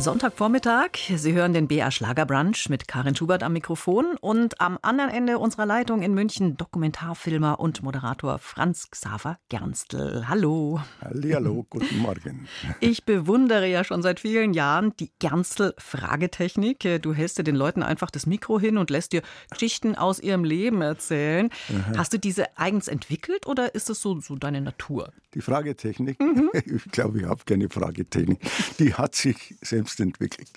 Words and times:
Sonntagvormittag. 0.00 0.96
Sie 1.14 1.34
hören 1.34 1.52
den 1.52 1.68
BR 1.68 1.90
Schlagerbrunch 1.90 2.70
mit 2.70 2.88
Karin 2.88 3.14
Schubert 3.14 3.42
am 3.42 3.52
Mikrofon 3.52 4.16
und 4.22 4.58
am 4.58 4.78
anderen 4.80 5.10
Ende 5.10 5.38
unserer 5.38 5.66
Leitung 5.66 6.00
in 6.00 6.14
München 6.14 6.56
Dokumentarfilmer 6.56 7.60
und 7.60 7.82
Moderator 7.82 8.38
Franz 8.38 8.90
Xaver 8.90 9.38
Gernstl. 9.50 10.24
Hallo. 10.26 10.80
Hallo, 11.02 11.66
guten 11.68 11.98
Morgen. 11.98 12.48
Ich 12.80 13.04
bewundere 13.04 13.66
ja 13.66 13.84
schon 13.84 14.00
seit 14.00 14.20
vielen 14.20 14.54
Jahren 14.54 14.94
die 14.98 15.10
Gernstl-Fragetechnik. 15.18 17.02
Du 17.02 17.12
hältst 17.12 17.36
dir 17.36 17.44
den 17.44 17.56
Leuten 17.56 17.82
einfach 17.82 18.10
das 18.10 18.24
Mikro 18.24 18.58
hin 18.58 18.78
und 18.78 18.88
lässt 18.88 19.12
dir 19.12 19.20
Geschichten 19.50 19.96
aus 19.96 20.18
ihrem 20.18 20.44
Leben 20.44 20.80
erzählen. 20.80 21.50
Hast 21.94 22.14
du 22.14 22.18
diese 22.18 22.56
eigens 22.56 22.88
entwickelt 22.88 23.46
oder 23.46 23.74
ist 23.74 23.90
es 23.90 24.00
so, 24.00 24.18
so 24.20 24.34
deine 24.36 24.62
Natur? 24.62 25.12
Die 25.34 25.42
Fragetechnik, 25.42 26.18
ich 26.64 26.90
glaube, 26.90 27.20
ich 27.20 27.26
habe 27.26 27.42
keine 27.44 27.68
Fragetechnik, 27.68 28.40
die 28.78 28.94
hat 28.94 29.14
sich 29.14 29.56
selbst 29.60 29.89
entwickelt. 29.98 30.50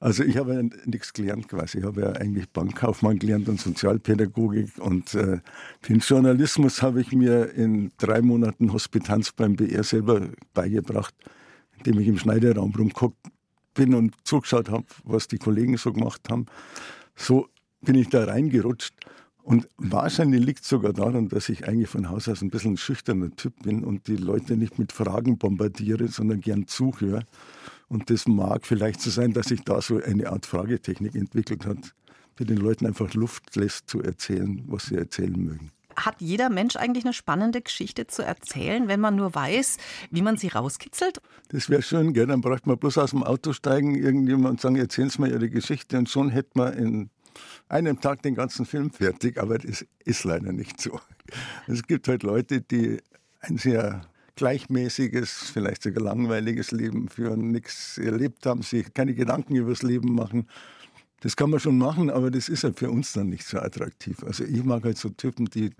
Also 0.00 0.22
ich 0.22 0.36
habe 0.36 0.68
nichts 0.84 1.12
gelernt 1.12 1.48
quasi. 1.48 1.78
Ich 1.78 1.84
habe 1.84 2.02
ja 2.02 2.12
eigentlich 2.12 2.48
Bankkaufmann 2.50 3.18
gelernt 3.18 3.48
und 3.48 3.60
Sozialpädagogik 3.60 4.78
und 4.78 5.14
äh, 5.14 5.38
den 5.88 6.00
Journalismus 6.00 6.82
habe 6.82 7.00
ich 7.00 7.12
mir 7.12 7.54
in 7.54 7.90
drei 7.96 8.20
Monaten 8.20 8.72
Hospitanz 8.72 9.32
beim 9.32 9.56
BR 9.56 9.82
selber 9.82 10.28
beigebracht, 10.52 11.14
indem 11.78 12.00
ich 12.00 12.08
im 12.08 12.18
Schneiderraum 12.18 12.74
rumgeguckt 12.74 13.16
bin 13.72 13.94
und 13.94 14.14
zugeschaut 14.24 14.68
habe, 14.68 14.84
was 15.04 15.28
die 15.28 15.38
Kollegen 15.38 15.76
so 15.76 15.92
gemacht 15.92 16.28
haben. 16.28 16.46
So 17.16 17.48
bin 17.80 17.94
ich 17.96 18.08
da 18.08 18.24
reingerutscht. 18.24 18.94
Und 19.42 19.68
wahrscheinlich 19.76 20.42
liegt 20.42 20.62
es 20.62 20.68
sogar 20.70 20.94
daran, 20.94 21.28
dass 21.28 21.50
ich 21.50 21.68
eigentlich 21.68 21.90
von 21.90 22.08
Haus 22.08 22.28
aus 22.28 22.40
ein 22.40 22.48
bisschen 22.48 22.74
ein 22.74 22.76
schüchterner 22.78 23.34
Typ 23.36 23.62
bin 23.62 23.84
und 23.84 24.06
die 24.06 24.16
Leute 24.16 24.56
nicht 24.56 24.78
mit 24.78 24.90
Fragen 24.90 25.36
bombardiere, 25.36 26.08
sondern 26.08 26.40
gern 26.40 26.66
zuhöre. 26.66 27.24
Und 27.94 28.10
das 28.10 28.26
mag 28.26 28.66
vielleicht 28.66 29.00
so 29.00 29.08
sein, 29.08 29.32
dass 29.34 29.46
sich 29.46 29.62
da 29.62 29.80
so 29.80 30.02
eine 30.02 30.28
Art 30.28 30.46
Fragetechnik 30.46 31.14
entwickelt 31.14 31.64
hat, 31.64 31.94
die 32.40 32.44
den 32.44 32.56
Leuten 32.56 32.86
einfach 32.86 33.14
Luft 33.14 33.54
lässt 33.54 33.88
zu 33.88 34.02
erzählen, 34.02 34.64
was 34.66 34.86
sie 34.86 34.96
erzählen 34.96 35.38
mögen. 35.40 35.70
Hat 35.94 36.16
jeder 36.18 36.50
Mensch 36.50 36.74
eigentlich 36.74 37.04
eine 37.04 37.12
spannende 37.12 37.62
Geschichte 37.62 38.08
zu 38.08 38.22
erzählen, 38.22 38.88
wenn 38.88 38.98
man 38.98 39.14
nur 39.14 39.32
weiß, 39.32 39.76
wie 40.10 40.22
man 40.22 40.36
sie 40.36 40.48
rauskitzelt? 40.48 41.20
Das 41.50 41.70
wäre 41.70 41.82
schön, 41.82 42.14
gell? 42.14 42.26
dann 42.26 42.40
bräuchte 42.40 42.68
man 42.68 42.78
bloß 42.78 42.98
aus 42.98 43.10
dem 43.10 43.22
Auto 43.22 43.52
steigen, 43.52 43.94
irgendjemand 43.94 44.54
und 44.54 44.60
sagen, 44.60 44.74
erzählen 44.74 45.10
Sie 45.10 45.20
mir 45.20 45.28
Ihre 45.28 45.48
Geschichte 45.48 45.96
und 45.96 46.08
schon 46.08 46.30
hätte 46.30 46.50
man 46.54 46.72
in 46.72 47.10
einem 47.68 48.00
Tag 48.00 48.22
den 48.22 48.34
ganzen 48.34 48.66
Film 48.66 48.90
fertig, 48.90 49.38
aber 49.38 49.58
das 49.58 49.86
ist 50.04 50.24
leider 50.24 50.52
nicht 50.52 50.80
so. 50.80 50.98
Es 51.68 51.84
gibt 51.84 52.08
halt 52.08 52.24
Leute, 52.24 52.60
die 52.60 52.98
ein 53.38 53.56
sehr 53.56 54.04
gleichmäßiges, 54.36 55.50
vielleicht 55.52 55.82
sogar 55.82 56.02
langweiliges 56.02 56.70
Leben 56.72 57.08
führen, 57.08 57.50
nichts 57.50 57.98
erlebt 57.98 58.46
haben, 58.46 58.62
sich 58.62 58.92
keine 58.94 59.14
Gedanken 59.14 59.56
über 59.56 59.70
das 59.70 59.82
Leben 59.82 60.14
machen. 60.14 60.48
Das 61.20 61.36
kann 61.36 61.50
man 61.50 61.60
schon 61.60 61.78
machen, 61.78 62.10
aber 62.10 62.30
das 62.30 62.48
ist 62.48 62.64
halt 62.64 62.78
für 62.78 62.90
uns 62.90 63.12
dann 63.12 63.30
nicht 63.30 63.46
so 63.46 63.58
attraktiv. 63.58 64.22
Also 64.24 64.44
ich 64.44 64.62
mag 64.64 64.84
halt 64.84 64.98
so 64.98 65.08
Typen, 65.08 65.46
die 65.46 65.70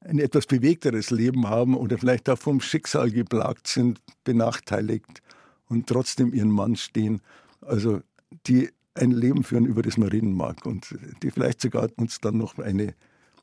ein 0.00 0.18
etwas 0.18 0.46
bewegteres 0.46 1.10
Leben 1.10 1.48
haben 1.48 1.76
oder 1.76 1.98
vielleicht 1.98 2.28
auch 2.30 2.38
vom 2.38 2.60
Schicksal 2.60 3.10
geplagt 3.10 3.66
sind, 3.66 4.00
benachteiligt 4.24 5.22
und 5.68 5.88
trotzdem 5.88 6.32
ihren 6.32 6.50
Mann 6.50 6.76
stehen. 6.76 7.20
Also 7.60 8.00
die 8.46 8.70
ein 8.94 9.10
Leben 9.10 9.42
führen, 9.42 9.66
über 9.66 9.82
das 9.82 9.96
man 9.96 10.08
reden 10.08 10.32
mag 10.32 10.64
und 10.64 10.94
die 11.22 11.30
vielleicht 11.30 11.60
sogar 11.60 11.88
uns 11.96 12.20
dann 12.20 12.38
noch 12.38 12.58
eine 12.58 12.94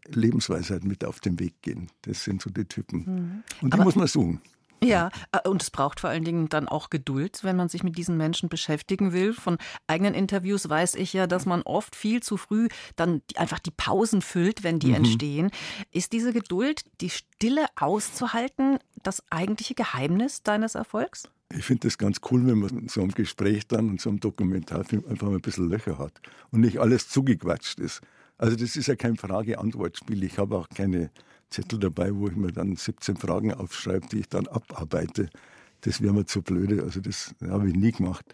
Lebensweisheit 0.07 0.83
mit 0.83 1.05
auf 1.05 1.19
den 1.19 1.39
Weg 1.39 1.61
gehen. 1.61 1.89
Das 2.03 2.23
sind 2.23 2.41
so 2.41 2.49
die 2.49 2.65
Typen. 2.65 3.43
Und 3.61 3.73
die 3.73 3.77
Aber- 3.77 3.83
muss 3.85 3.95
man 3.95 4.07
suchen. 4.07 4.41
Ja, 4.83 5.11
äh, 5.31 5.47
und 5.47 5.61
es 5.61 5.71
braucht 5.71 6.01
vor 6.01 6.09
allen 6.09 6.25
Dingen 6.25 6.49
dann 6.49 6.67
auch 6.67 6.89
Geduld, 6.89 7.39
wenn 7.43 7.55
man 7.55 7.69
sich 7.69 7.83
mit 7.83 7.97
diesen 7.97 8.17
Menschen 8.17 8.49
beschäftigen 8.49 9.13
will. 9.13 9.33
Von 9.33 9.57
eigenen 9.87 10.13
Interviews 10.13 10.67
weiß 10.67 10.95
ich 10.95 11.13
ja, 11.13 11.25
dass 11.25 11.45
man 11.45 11.61
oft 11.61 11.95
viel 11.95 12.21
zu 12.21 12.35
früh 12.35 12.67
dann 12.97 13.21
einfach 13.37 13.59
die 13.59 13.71
Pausen 13.71 14.21
füllt, 14.21 14.61
wenn 14.63 14.79
die 14.79 14.91
entstehen. 14.91 15.51
Ist 15.91 16.11
diese 16.11 16.33
Geduld, 16.33 16.83
die 16.99 17.09
Stille 17.09 17.65
auszuhalten, 17.77 18.77
das 19.03 19.23
eigentliche 19.29 19.73
Geheimnis 19.73 20.43
deines 20.43 20.75
Erfolgs? 20.75 21.29
Ich 21.55 21.63
finde 21.63 21.87
das 21.87 21.97
ganz 21.97 22.17
cool, 22.29 22.45
wenn 22.45 22.59
man 22.59 22.69
in 22.77 22.89
so 22.89 22.99
einem 23.01 23.11
Gespräch 23.11 23.67
dann 23.67 23.89
und 23.89 24.01
so 24.01 24.09
einem 24.09 24.19
Dokumentarfilm 24.19 25.05
einfach 25.07 25.27
mal 25.27 25.35
ein 25.35 25.41
bisschen 25.41 25.69
Löcher 25.69 25.97
hat 25.97 26.13
und 26.51 26.59
nicht 26.61 26.79
alles 26.79 27.07
zugequatscht 27.07 27.79
ist. 27.79 28.01
Also 28.37 28.55
das 28.55 28.75
ist 28.75 28.87
ja 28.87 28.95
kein 28.95 29.15
Frage-Antwort-Spiel. 29.15 30.23
Ich 30.23 30.37
habe 30.37 30.57
auch 30.57 30.69
keine 30.69 31.11
Zettel 31.49 31.79
dabei, 31.79 32.13
wo 32.15 32.27
ich 32.27 32.35
mir 32.35 32.51
dann 32.51 32.75
17 32.75 33.15
Fragen 33.17 33.53
aufschreibe, 33.53 34.07
die 34.07 34.19
ich 34.21 34.29
dann 34.29 34.47
abarbeite. 34.47 35.29
Das 35.81 36.01
wäre 36.01 36.13
mir 36.13 36.25
zu 36.25 36.41
blöde. 36.41 36.83
Also 36.83 36.99
das 36.99 37.35
habe 37.47 37.69
ich 37.69 37.75
nie 37.75 37.91
gemacht. 37.91 38.25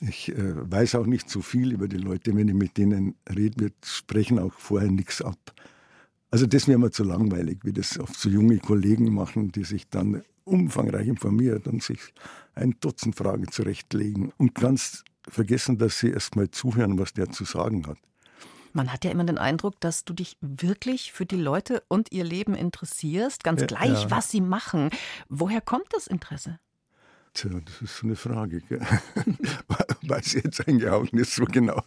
Ich 0.00 0.30
äh, 0.30 0.70
weiß 0.70 0.94
auch 0.96 1.06
nicht 1.06 1.30
so 1.30 1.42
viel 1.42 1.72
über 1.72 1.88
die 1.88 1.96
Leute. 1.96 2.34
Wenn 2.34 2.48
ich 2.48 2.54
mit 2.54 2.76
denen 2.76 3.14
rede, 3.34 3.64
wir 3.64 3.70
sprechen 3.84 4.38
auch 4.38 4.52
vorher 4.52 4.90
nichts 4.90 5.22
ab. 5.22 5.54
Also 6.30 6.46
das 6.46 6.68
wäre 6.68 6.78
mir 6.78 6.90
zu 6.90 7.04
langweilig, 7.04 7.60
wie 7.62 7.72
das 7.72 7.98
oft 7.98 8.18
so 8.18 8.28
junge 8.28 8.58
Kollegen 8.58 9.12
machen, 9.12 9.52
die 9.52 9.64
sich 9.64 9.88
dann 9.88 10.22
umfangreich 10.44 11.08
informieren 11.08 11.62
und 11.64 11.82
sich 11.82 12.00
ein 12.54 12.74
Dutzend 12.80 13.16
Fragen 13.16 13.50
zurechtlegen 13.50 14.32
und 14.36 14.54
ganz 14.54 15.04
vergessen, 15.28 15.78
dass 15.78 15.98
sie 15.98 16.10
erst 16.10 16.36
mal 16.36 16.50
zuhören, 16.50 16.98
was 16.98 17.12
der 17.12 17.30
zu 17.30 17.44
sagen 17.44 17.86
hat. 17.86 17.98
Man 18.76 18.92
hat 18.92 19.06
ja 19.06 19.10
immer 19.10 19.24
den 19.24 19.38
Eindruck, 19.38 19.80
dass 19.80 20.04
du 20.04 20.12
dich 20.12 20.36
wirklich 20.42 21.10
für 21.10 21.24
die 21.24 21.38
Leute 21.38 21.82
und 21.88 22.12
ihr 22.12 22.24
Leben 22.24 22.54
interessierst, 22.54 23.42
ganz 23.42 23.62
Ja, 23.62 23.66
gleich, 23.68 24.02
ja. 24.02 24.10
was 24.10 24.30
sie 24.30 24.42
machen. 24.42 24.90
Woher 25.30 25.62
kommt 25.62 25.86
das 25.92 26.06
Interesse? 26.06 26.58
Tja, 27.32 27.50
das 27.64 27.80
ist 27.80 27.96
so 27.96 28.06
eine 28.06 28.16
Frage. 28.16 28.60
Gell? 28.60 28.80
Weiß 30.02 30.34
ich 30.34 30.44
jetzt 30.44 30.68
eigentlich 30.68 30.90
auch 30.90 31.10
nicht 31.10 31.30
so 31.30 31.46
genau. 31.46 31.82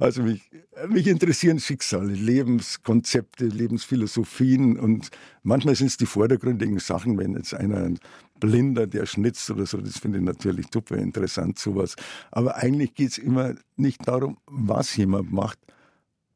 Also 0.00 0.22
mich, 0.22 0.40
mich 0.88 1.06
interessieren 1.06 1.60
Schicksale, 1.60 2.14
Lebenskonzepte, 2.14 3.44
Lebensphilosophien 3.44 4.78
und 4.78 5.10
manchmal 5.42 5.74
sind 5.74 5.88
es 5.88 5.98
die 5.98 6.06
vordergründigen 6.06 6.78
Sachen, 6.78 7.18
wenn 7.18 7.34
jetzt 7.36 7.52
einer 7.52 7.76
ein 7.76 7.98
Blinder, 8.40 8.86
der 8.86 9.04
schnitzt 9.04 9.50
oder 9.50 9.66
so, 9.66 9.78
das 9.78 9.98
finde 9.98 10.18
ich 10.18 10.24
natürlich 10.24 10.66
super 10.72 10.96
interessant, 10.96 11.58
sowas. 11.58 11.94
Aber 12.30 12.56
eigentlich 12.56 12.94
geht 12.94 13.10
es 13.10 13.18
immer 13.18 13.54
nicht 13.76 14.08
darum, 14.08 14.38
was 14.46 14.96
jemand 14.96 15.30
macht, 15.30 15.58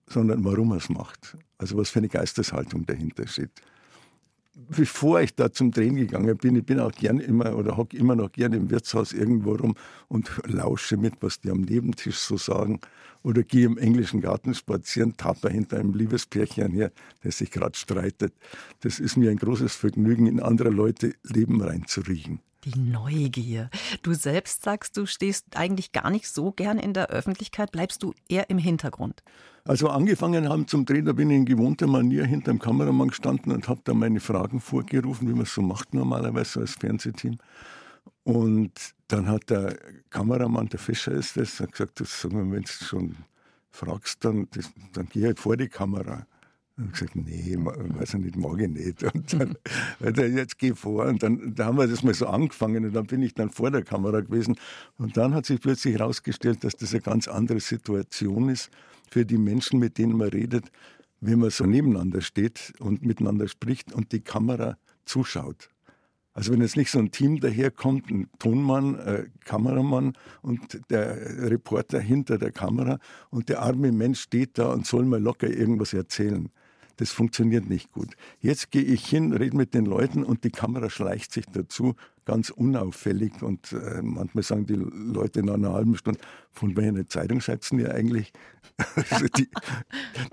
sondern 0.08 0.44
warum 0.44 0.72
er 0.72 0.78
es 0.78 0.88
macht. 0.88 1.36
Also 1.58 1.76
was 1.76 1.90
für 1.90 2.00
eine 2.00 2.08
Geisteshaltung 2.08 2.86
dahinter 2.86 3.26
steht 3.26 3.50
bevor 4.56 5.20
ich 5.20 5.34
da 5.34 5.52
zum 5.52 5.70
Drehen 5.70 5.96
gegangen 5.96 6.36
bin, 6.38 6.56
ich 6.56 6.64
bin 6.64 6.80
auch 6.80 6.92
gern 6.92 7.20
immer 7.20 7.56
oder 7.56 7.76
hocke 7.76 7.96
immer 7.96 8.16
noch 8.16 8.32
gern 8.32 8.52
im 8.54 8.70
Wirtshaus 8.70 9.12
irgendwo 9.12 9.54
rum 9.54 9.74
und 10.08 10.30
lausche 10.46 10.96
mit, 10.96 11.14
was 11.20 11.40
die 11.40 11.50
am 11.50 11.60
Nebentisch 11.60 12.16
so 12.18 12.36
sagen. 12.36 12.80
Oder 13.22 13.42
gehe 13.42 13.66
im 13.66 13.76
englischen 13.76 14.20
Garten 14.20 14.54
spazieren, 14.54 15.16
tappe 15.16 15.50
hinter 15.50 15.78
einem 15.78 15.94
Liebespärchen 15.94 16.72
her, 16.72 16.92
der 17.24 17.32
sich 17.32 17.50
gerade 17.50 17.76
streitet. 17.76 18.32
Das 18.80 19.00
ist 19.00 19.16
mir 19.16 19.30
ein 19.30 19.36
großes 19.36 19.74
Vergnügen, 19.74 20.26
in 20.26 20.40
andere 20.40 20.70
Leute 20.70 21.14
Leben 21.24 21.60
reinzuriechen. 21.60 22.40
Die 22.66 22.78
Neugier. 22.78 23.70
Du 24.02 24.12
selbst 24.12 24.64
sagst, 24.64 24.96
du 24.96 25.06
stehst 25.06 25.56
eigentlich 25.56 25.92
gar 25.92 26.10
nicht 26.10 26.28
so 26.28 26.50
gern 26.50 26.80
in 26.80 26.94
der 26.94 27.10
Öffentlichkeit, 27.10 27.70
bleibst 27.70 28.02
du 28.02 28.12
eher 28.28 28.50
im 28.50 28.58
Hintergrund. 28.58 29.22
Als 29.64 29.82
wir 29.82 29.92
angefangen 29.92 30.48
haben 30.48 30.66
zum 30.66 30.84
Drehen, 30.84 31.04
da 31.04 31.12
bin 31.12 31.30
ich 31.30 31.36
in 31.36 31.44
gewohnter 31.44 31.86
Manier 31.86 32.24
hinter 32.24 32.50
dem 32.50 32.58
Kameramann 32.58 33.08
gestanden 33.08 33.52
und 33.52 33.68
habe 33.68 33.80
da 33.84 33.94
meine 33.94 34.18
Fragen 34.18 34.60
vorgerufen, 34.60 35.28
wie 35.28 35.32
man 35.32 35.42
es 35.42 35.54
so 35.54 35.62
macht 35.62 35.94
normalerweise 35.94 36.60
als 36.60 36.72
Fernsehteam. 36.72 37.38
Und 38.24 38.72
dann 39.06 39.28
hat 39.28 39.48
der 39.48 39.78
Kameramann, 40.10 40.68
der 40.68 40.80
Fischer 40.80 41.12
ist 41.12 41.36
das, 41.36 41.60
hat 41.60 41.70
gesagt, 41.70 42.00
wenn 42.24 42.50
du 42.50 42.66
schon 42.66 43.14
fragst, 43.70 44.24
dann, 44.24 44.48
das, 44.50 44.72
dann 44.92 45.08
geh 45.08 45.24
halt 45.24 45.38
vor 45.38 45.56
die 45.56 45.68
Kamera. 45.68 46.26
Und 46.78 46.92
gesagt, 46.92 47.16
nee, 47.16 47.56
weiß 47.56 48.14
ich 48.14 48.20
nicht, 48.20 48.36
ich 48.36 48.68
nicht. 48.68 49.02
Und 49.02 49.32
dann, 49.32 50.36
jetzt 50.36 50.58
geh 50.58 50.74
vor. 50.74 51.06
Und 51.06 51.22
dann 51.22 51.54
da 51.54 51.66
haben 51.66 51.78
wir 51.78 51.86
das 51.86 52.02
mal 52.02 52.12
so 52.12 52.26
angefangen 52.26 52.84
und 52.84 52.92
dann 52.92 53.06
bin 53.06 53.22
ich 53.22 53.32
dann 53.32 53.48
vor 53.48 53.70
der 53.70 53.82
Kamera 53.82 54.20
gewesen. 54.20 54.56
Und 54.98 55.16
dann 55.16 55.32
hat 55.34 55.46
sich 55.46 55.60
plötzlich 55.60 55.94
herausgestellt, 55.94 56.64
dass 56.64 56.76
das 56.76 56.92
eine 56.92 57.00
ganz 57.00 57.28
andere 57.28 57.60
Situation 57.60 58.50
ist 58.50 58.70
für 59.10 59.24
die 59.24 59.38
Menschen, 59.38 59.78
mit 59.78 59.96
denen 59.96 60.18
man 60.18 60.28
redet, 60.28 60.70
wenn 61.20 61.38
man 61.38 61.48
so 61.48 61.64
nebeneinander 61.64 62.20
steht 62.20 62.74
und 62.78 63.06
miteinander 63.06 63.48
spricht 63.48 63.94
und 63.94 64.12
die 64.12 64.20
Kamera 64.20 64.76
zuschaut. 65.06 65.70
Also 66.34 66.52
wenn 66.52 66.60
jetzt 66.60 66.76
nicht 66.76 66.90
so 66.90 66.98
ein 66.98 67.10
Team 67.10 67.40
daherkommt, 67.40 68.10
ein 68.10 68.28
Tonmann, 68.38 68.98
äh, 68.98 69.24
Kameramann 69.46 70.12
und 70.42 70.78
der 70.90 71.16
Reporter 71.50 71.98
hinter 71.98 72.36
der 72.36 72.52
Kamera 72.52 72.98
und 73.30 73.48
der 73.48 73.62
arme 73.62 73.90
Mensch 73.90 74.20
steht 74.20 74.58
da 74.58 74.70
und 74.74 74.84
soll 74.84 75.06
mal 75.06 75.22
locker 75.22 75.48
irgendwas 75.48 75.94
erzählen. 75.94 76.50
Das 76.96 77.12
funktioniert 77.12 77.68
nicht 77.68 77.92
gut. 77.92 78.16
Jetzt 78.40 78.70
gehe 78.70 78.82
ich 78.82 79.06
hin, 79.06 79.32
rede 79.32 79.56
mit 79.56 79.74
den 79.74 79.84
Leuten 79.84 80.24
und 80.24 80.44
die 80.44 80.50
Kamera 80.50 80.88
schleicht 80.88 81.32
sich 81.32 81.44
dazu, 81.46 81.94
ganz 82.24 82.50
unauffällig. 82.50 83.42
Und 83.42 83.72
äh, 83.72 84.00
manchmal 84.02 84.42
sagen 84.42 84.66
die 84.66 84.74
Leute 84.74 85.42
nach 85.42 85.54
einer 85.54 85.72
halben 85.72 85.96
Stunde, 85.96 86.20
von 86.50 86.76
welcher 86.76 87.06
Zeitung 87.06 87.40
schreibt 87.40 87.70
ihr 87.72 87.94
eigentlich? 87.94 88.32
also 89.10 89.26
die, 89.26 89.48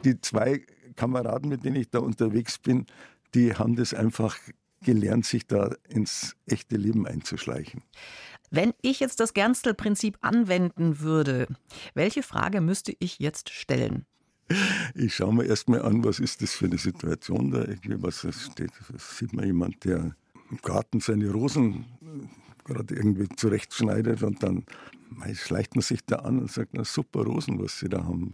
die 0.05 0.21
zwei 0.21 0.65
Kameraden, 0.95 1.49
mit 1.49 1.65
denen 1.65 1.75
ich 1.75 1.89
da 1.89 1.99
unterwegs 1.99 2.57
bin, 2.59 2.85
die 3.33 3.53
haben 3.55 3.75
das 3.75 3.93
einfach 3.93 4.37
gelernt, 4.83 5.25
sich 5.25 5.47
da 5.47 5.75
ins 5.87 6.35
echte 6.45 6.75
Leben 6.75 7.07
einzuschleichen. 7.07 7.81
Wenn 8.51 8.73
ich 8.81 8.99
jetzt 8.99 9.19
das 9.19 9.33
Gernstel-Prinzip 9.33 10.17
anwenden 10.21 10.99
würde, 10.99 11.47
welche 11.95 12.21
Frage 12.21 12.61
müsste 12.61 12.93
ich 12.99 13.17
jetzt 13.19 13.49
stellen? 13.49 14.05
Ich 14.95 15.15
schaue 15.15 15.33
mir 15.33 15.45
erstmal 15.45 15.81
an, 15.81 16.03
was 16.03 16.19
ist 16.19 16.41
das 16.41 16.53
für 16.53 16.65
eine 16.65 16.77
Situation 16.77 17.51
da, 17.51 17.65
was 18.01 18.27
steht. 18.43 18.71
Das 18.91 19.17
sieht 19.17 19.33
man 19.33 19.45
jemand, 19.45 19.83
der 19.85 20.15
im 20.51 20.57
Garten 20.61 20.99
seine 20.99 21.31
Rosen 21.31 21.85
gerade 22.65 22.95
irgendwie 22.95 23.27
zurechtschneidet 23.35 24.23
und 24.23 24.43
dann 24.43 24.65
schleicht 25.33 25.75
man 25.75 25.81
sich 25.81 26.05
da 26.05 26.17
an 26.17 26.39
und 26.39 26.51
sagt, 26.51 26.69
na 26.73 26.83
super 26.83 27.23
Rosen, 27.23 27.61
was 27.61 27.79
Sie 27.79 27.89
da 27.89 28.03
haben. 28.03 28.31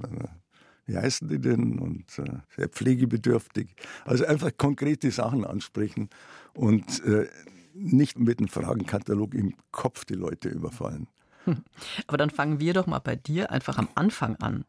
Wie 0.86 0.98
heißen 0.98 1.28
die 1.28 1.40
denn? 1.40 1.78
Und 1.80 2.18
äh, 2.18 2.40
sehr 2.56 2.68
pflegebedürftig. 2.68 3.76
Also 4.06 4.26
einfach 4.26 4.52
konkrete 4.58 5.12
Sachen 5.12 5.46
ansprechen 5.46 6.10
und 6.54 7.04
äh, 7.06 7.28
nicht 7.76 8.18
mit 8.18 8.40
einem 8.40 8.48
Fragenkatalog 8.48 9.36
im 9.36 9.54
Kopf 9.72 10.06
die 10.06 10.16
Leute 10.16 10.50
überfallen. 10.50 11.08
Aber 12.08 12.18
dann 12.18 12.30
fangen 12.30 12.60
wir 12.60 12.74
doch 12.74 12.88
mal 12.88 13.00
bei 13.00 13.16
dir 13.16 13.52
einfach 13.52 13.78
am 13.78 13.90
Anfang 13.96 14.36
an. 14.38 14.66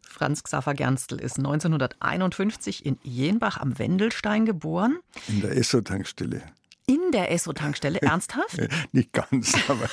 Franz 0.00 0.42
Xaver 0.42 0.74
Gernstel 0.74 1.20
ist 1.20 1.38
1951 1.38 2.84
in 2.86 2.98
Jenbach 3.02 3.58
am 3.58 3.78
Wendelstein 3.78 4.44
geboren. 4.44 4.98
In 5.28 5.40
der 5.40 5.56
Esso-Tankstelle. 5.56 6.42
In 6.86 7.00
der 7.12 7.30
Esso-Tankstelle? 7.30 7.98
Ernsthaft? 8.02 8.58
Nicht 8.92 9.12
ganz, 9.12 9.54
aber 9.68 9.88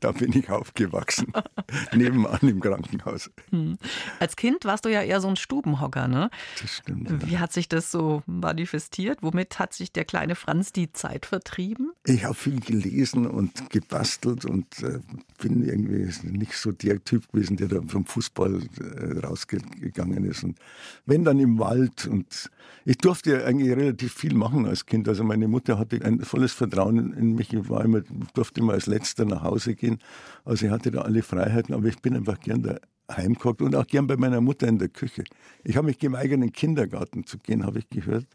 da 0.00 0.12
bin 0.12 0.32
ich 0.36 0.50
aufgewachsen. 0.50 1.32
Nebenan 1.94 2.38
im 2.42 2.60
Krankenhaus. 2.60 3.30
Hm. 3.50 3.78
Als 4.18 4.36
Kind 4.36 4.64
warst 4.64 4.84
du 4.84 4.88
ja 4.88 5.02
eher 5.02 5.20
so 5.20 5.28
ein 5.28 5.36
Stubenhocker, 5.36 6.08
ne? 6.08 6.30
Das 6.60 6.76
stimmt. 6.76 7.26
Wie 7.26 7.38
hat 7.38 7.52
sich 7.52 7.68
das 7.68 7.90
so 7.90 8.22
manifestiert? 8.26 9.22
Womit 9.22 9.58
hat 9.58 9.72
sich 9.72 9.92
der 9.92 10.04
kleine 10.04 10.34
Franz 10.34 10.72
die 10.72 10.92
Zeit 10.92 11.26
vertrieben? 11.26 11.92
Ich 12.04 12.24
habe 12.24 12.34
viel 12.34 12.60
gelesen 12.60 13.26
und 13.26 13.70
gebastelt 13.70 14.44
und 14.44 14.82
äh, 14.82 15.00
bin 15.38 15.64
irgendwie 15.66 16.10
nicht 16.28 16.54
so 16.54 16.72
der 16.72 17.02
Typ 17.04 17.30
gewesen, 17.32 17.56
der 17.56 17.68
da 17.68 17.80
vom 17.86 18.04
Fußball 18.04 18.60
äh, 18.60 19.18
rausgegangen 19.26 20.24
ist. 20.24 20.44
Und 20.44 20.58
wenn 21.06 21.24
dann 21.24 21.38
im 21.38 21.58
Wald 21.58 22.06
und 22.06 22.50
ich 22.84 22.98
durfte 22.98 23.32
ja 23.32 23.44
eigentlich 23.44 23.70
relativ 23.70 24.14
viel 24.14 24.34
machen 24.34 24.66
als 24.66 24.86
Kind. 24.86 25.08
Also 25.08 25.22
meine 25.24 25.48
Mutter 25.48 25.78
hatte 25.78 26.02
ein 26.04 26.20
volles 26.40 26.52
Vertrauen 26.52 27.12
in 27.12 27.34
mich. 27.34 27.52
Ich 27.52 27.68
war 27.68 27.84
immer, 27.84 28.00
durfte 28.32 28.60
immer 28.60 28.72
als 28.72 28.86
Letzter 28.86 29.26
nach 29.26 29.42
Hause 29.42 29.74
gehen. 29.74 29.98
Also 30.44 30.66
ich 30.66 30.72
hatte 30.72 30.90
da 30.90 31.02
alle 31.02 31.22
Freiheiten, 31.22 31.74
aber 31.74 31.86
ich 31.86 32.00
bin 32.00 32.16
einfach 32.16 32.40
gern 32.40 32.62
da 32.62 32.78
heimgekommen 33.10 33.58
und 33.60 33.76
auch 33.76 33.86
gern 33.86 34.06
bei 34.06 34.16
meiner 34.16 34.40
Mutter 34.40 34.66
in 34.66 34.78
der 34.78 34.88
Küche. 34.88 35.24
Ich 35.64 35.76
habe 35.76 35.86
mich 35.86 35.98
geweigert, 35.98 36.36
in 36.36 36.40
den 36.42 36.52
Kindergarten 36.52 37.26
zu 37.26 37.38
gehen, 37.38 37.66
habe 37.66 37.80
ich 37.80 37.90
gehört. 37.90 38.26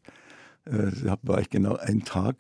Äh, 0.66 0.92
da 1.04 1.18
war 1.24 1.40
ich 1.42 1.50
genau 1.50 1.78
einen 1.78 2.04
Tag. 2.04 2.36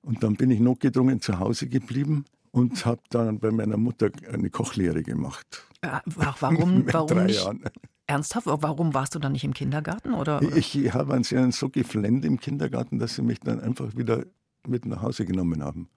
Und 0.00 0.22
dann 0.22 0.36
bin 0.36 0.50
ich 0.50 0.60
notgedrungen 0.60 1.20
zu 1.20 1.38
Hause 1.38 1.66
geblieben 1.66 2.24
und 2.50 2.86
habe 2.86 3.00
dann 3.10 3.38
bei 3.40 3.50
meiner 3.50 3.76
Mutter 3.76 4.10
eine 4.32 4.48
Kochlehre 4.48 5.02
gemacht. 5.02 5.66
Äh, 5.82 5.98
warum? 6.06 6.84
warum 6.92 7.08
drei 7.08 7.24
nicht? 7.24 7.42
Jahren. 7.42 7.64
Ernsthaft? 8.06 8.46
Warum 8.46 8.94
warst 8.94 9.14
du 9.14 9.18
dann 9.18 9.32
nicht 9.32 9.44
im 9.44 9.54
Kindergarten? 9.54 10.14
Oder, 10.14 10.38
oder? 10.38 10.56
Ich 10.56 10.94
habe 10.94 11.14
an 11.14 11.24
sie 11.24 11.52
so 11.52 11.68
geflennt 11.68 12.24
im 12.24 12.38
Kindergarten, 12.38 12.98
dass 12.98 13.16
sie 13.16 13.22
mich 13.22 13.40
dann 13.40 13.60
einfach 13.60 13.96
wieder 13.96 14.24
mit 14.68 14.86
nach 14.86 15.02
Hause 15.02 15.24
genommen 15.24 15.62
haben. 15.62 15.88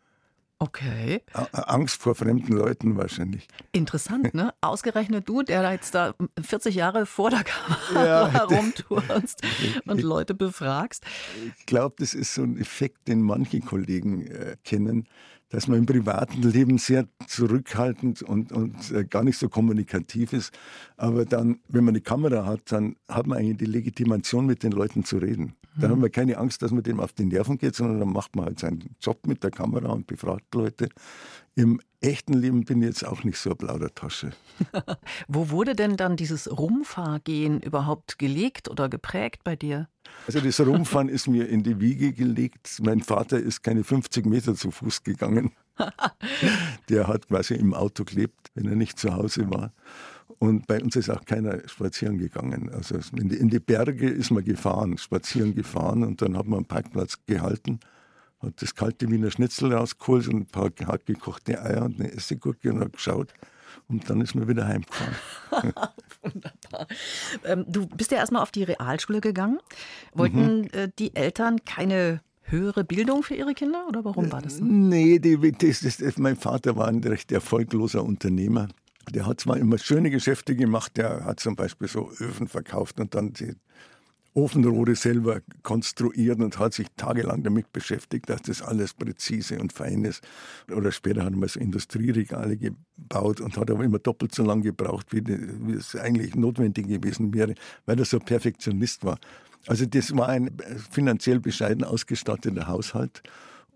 Okay. 0.60 1.22
Angst 1.52 2.02
vor 2.02 2.16
fremden 2.16 2.52
Leuten 2.52 2.98
wahrscheinlich. 2.98 3.48
Interessant, 3.74 4.34
ne? 4.34 4.56
Ausgerechnet 4.62 5.30
du, 5.30 5.44
der 5.44 5.72
jetzt 5.72 5.94
da 5.94 6.16
40 6.42 6.74
Jahre 6.74 7.06
vor 7.06 7.30
der 7.30 7.44
Kamera 7.44 8.06
ja, 8.06 8.28
herumturnst 8.32 9.44
und 9.86 10.02
Leute 10.02 10.34
befragst. 10.34 11.06
Ich 11.60 11.68
glaube, 11.68 11.96
das 12.00 12.16
ist 12.16 12.34
so 12.34 12.42
ein 12.42 12.58
Effekt, 12.58 13.08
den 13.08 13.22
manche 13.22 13.60
Kollegen 13.60 14.26
äh, 14.26 14.58
kennen 14.64 15.08
dass 15.50 15.68
man 15.68 15.80
im 15.80 15.86
privaten 15.86 16.42
Leben 16.42 16.78
sehr 16.78 17.08
zurückhaltend 17.26 18.22
und, 18.22 18.52
und 18.52 18.92
äh, 18.92 19.06
gar 19.06 19.24
nicht 19.24 19.38
so 19.38 19.48
kommunikativ 19.48 20.34
ist. 20.34 20.52
Aber 20.98 21.26
dann, 21.26 21.60
wenn 21.70 21.86
man 21.86 21.94
eine 21.94 22.02
Kamera 22.02 22.46
hat, 22.46 22.72
dann 22.72 22.98
hat 23.08 23.28
man 23.28 23.38
eigentlich 23.38 23.58
die 23.58 23.66
Legitimation, 23.66 24.46
mit 24.46 24.64
den 24.64 24.74
Leuten 24.74 25.06
zu 25.06 25.18
reden. 25.18 25.56
Dann 25.78 25.90
mhm. 25.90 25.96
haben 25.96 26.02
wir 26.02 26.10
keine 26.10 26.38
Angst, 26.38 26.62
dass 26.62 26.72
man 26.72 26.84
dem 26.84 27.00
auf 27.00 27.14
die 27.14 27.26
Nerven 27.26 27.58
geht, 27.58 27.76
sondern 27.76 28.00
dann 28.00 28.12
macht 28.12 28.36
man 28.36 28.46
halt 28.46 28.60
seinen 28.60 28.96
Job 29.00 29.28
mit 29.28 29.44
der 29.44 29.52
Kamera 29.52 29.90
und 29.90 30.08
befragt 30.08 30.54
Leute. 30.56 30.90
Im 31.56 31.80
echten 32.02 32.34
Leben 32.34 32.66
bin 32.66 32.82
ich 32.82 32.88
jetzt 32.88 33.08
auch 33.08 33.24
nicht 33.24 33.38
so 33.38 33.52
eine 33.52 33.56
Plaudertasche. 33.58 34.32
Wo 35.28 35.50
wurde 35.50 35.76
denn 35.76 35.98
dann 35.98 36.16
dieses 36.16 36.50
Rumfahrgehen 36.56 37.62
überhaupt 37.62 38.20
gelegt 38.20 38.70
oder 38.70 38.90
geprägt 38.90 39.44
bei 39.44 39.56
dir? 39.56 39.88
Also 40.26 40.40
das 40.40 40.60
Rumfahren 40.60 41.10
ist 41.10 41.28
mir 41.28 41.48
in 41.48 41.64
die 41.64 41.80
Wiege 41.80 42.14
gelegt. 42.14 42.80
Mein 42.82 43.02
Vater 43.02 43.40
ist 43.40 43.64
keine 43.64 43.84
50 43.84 44.26
Meter 44.26 44.56
zu 44.56 44.72
Fuß 44.72 45.04
gegangen. 45.04 45.52
Der 46.90 47.08
hat 47.08 47.28
quasi 47.28 47.56
im 47.56 47.74
Auto 47.74 48.04
gelebt, 48.04 48.52
wenn 48.56 48.68
er 48.68 48.76
nicht 48.76 48.98
zu 48.98 49.14
Hause 49.14 49.50
war. 49.50 49.74
Und 50.40 50.68
bei 50.68 50.82
uns 50.82 50.96
ist 50.96 51.10
auch 51.10 51.26
keiner 51.26 51.68
spazieren 51.68 52.18
gegangen. 52.18 52.70
Also 52.70 53.00
in 53.16 53.30
die, 53.30 53.38
in 53.38 53.50
die 53.50 53.60
Berge 53.60 54.10
ist 54.10 54.30
man 54.30 54.44
gefahren, 54.44 54.98
spazieren 54.98 55.56
gefahren 55.56 56.04
und 56.04 56.22
dann 56.22 56.38
hat 56.38 56.46
man 56.46 56.60
einen 56.60 56.66
Parkplatz 56.66 57.18
gehalten 57.26 57.80
hat 58.40 58.62
das 58.62 58.76
kalte 58.76 59.10
Wiener 59.10 59.32
Schnitzel 59.32 59.74
rausgeholt 59.74 60.28
und 60.28 60.36
ein 60.36 60.46
paar 60.46 60.70
hart 60.86 61.06
gekochte 61.06 61.62
Eier 61.62 61.84
und 61.84 62.00
eine 62.00 62.12
Essiggurke 62.12 62.72
und 62.72 62.80
hat 62.80 62.94
geschaut. 62.94 63.34
Und 63.88 64.10
dann 64.10 64.22
ist 64.22 64.36
man 64.36 64.48
wieder 64.48 64.68
heimgefahren. 64.68 65.16
Wunderbar. 66.22 66.88
Ähm, 67.46 67.66
du 67.68 67.88
bist 67.88 68.12
ja 68.12 68.18
erstmal 68.18 68.42
auf 68.42 68.52
die 68.52 68.64
Realschule 68.64 69.22
gegangen. 69.22 69.60
Wollten 70.14 70.62
mhm. 70.62 70.70
äh, 70.74 70.90
die 71.00 71.16
Eltern 71.16 71.64
keine 71.64 72.22
höhere 72.44 72.84
Bildung 72.84 73.24
für 73.24 73.36
ihre 73.36 73.54
Kinder 73.54 73.86
oder 73.88 74.06
warum 74.06 74.32
war 74.32 74.42
das 74.42 74.58
so? 74.58 74.64
Nee, 74.64 75.20
die, 75.20 75.38
das, 75.52 75.82
das, 75.82 75.98
das, 75.98 76.18
mein 76.18 76.36
Vater 76.36 76.76
war 76.76 76.88
ein 76.88 77.04
recht 77.04 77.32
erfolgloser 77.32 78.04
Unternehmer. 78.04 78.68
Der 79.14 79.26
hat 79.26 79.40
zwar 79.40 79.58
immer 79.58 79.78
schöne 79.78 80.10
Geschäfte 80.10 80.56
gemacht, 80.56 80.98
der 80.98 81.26
hat 81.26 81.40
zum 81.40 81.56
Beispiel 81.56 81.88
so 81.88 82.12
Öfen 82.20 82.48
verkauft 82.48 83.00
und 83.00 83.16
dann 83.16 83.34
die 83.34 83.56
Ofenrohre 84.38 84.96
selber 84.96 85.42
konstruiert 85.64 86.40
und 86.40 86.60
hat 86.60 86.74
sich 86.74 86.86
tagelang 86.96 87.42
damit 87.42 87.74
beschäftigt, 87.74 88.30
dass 88.30 88.44
das 88.44 88.62
alles 88.62 88.94
präzise 88.94 89.58
und 89.58 89.74
fein 89.74 90.06
ist. 90.06 90.24
Oder 90.72 90.92
später 90.92 91.24
hat 91.24 91.34
mal 91.34 91.50
so 91.50 91.60
Industrieregale 91.60 92.56
gebaut 92.56 93.42
und 93.42 93.58
hat 93.58 93.72
aber 93.72 93.84
immer 93.84 93.98
doppelt 93.98 94.36
so 94.36 94.44
lange 94.44 94.62
gebraucht, 94.62 95.08
wie, 95.12 95.24
die, 95.24 95.40
wie 95.68 95.74
es 95.74 95.96
eigentlich 95.96 96.36
notwendig 96.36 96.88
gewesen 96.88 97.34
wäre, 97.34 97.56
weil 97.88 97.98
er 97.98 98.06
so 98.06 98.20
Perfektionist 98.20 99.04
war. 99.04 99.18
Also 99.66 99.88
das 99.88 100.16
war 100.16 100.30
ein 100.30 100.56
finanziell 100.92 101.40
bescheiden 101.40 101.84
ausgestatteter 101.84 102.68
Haushalt. 102.68 103.24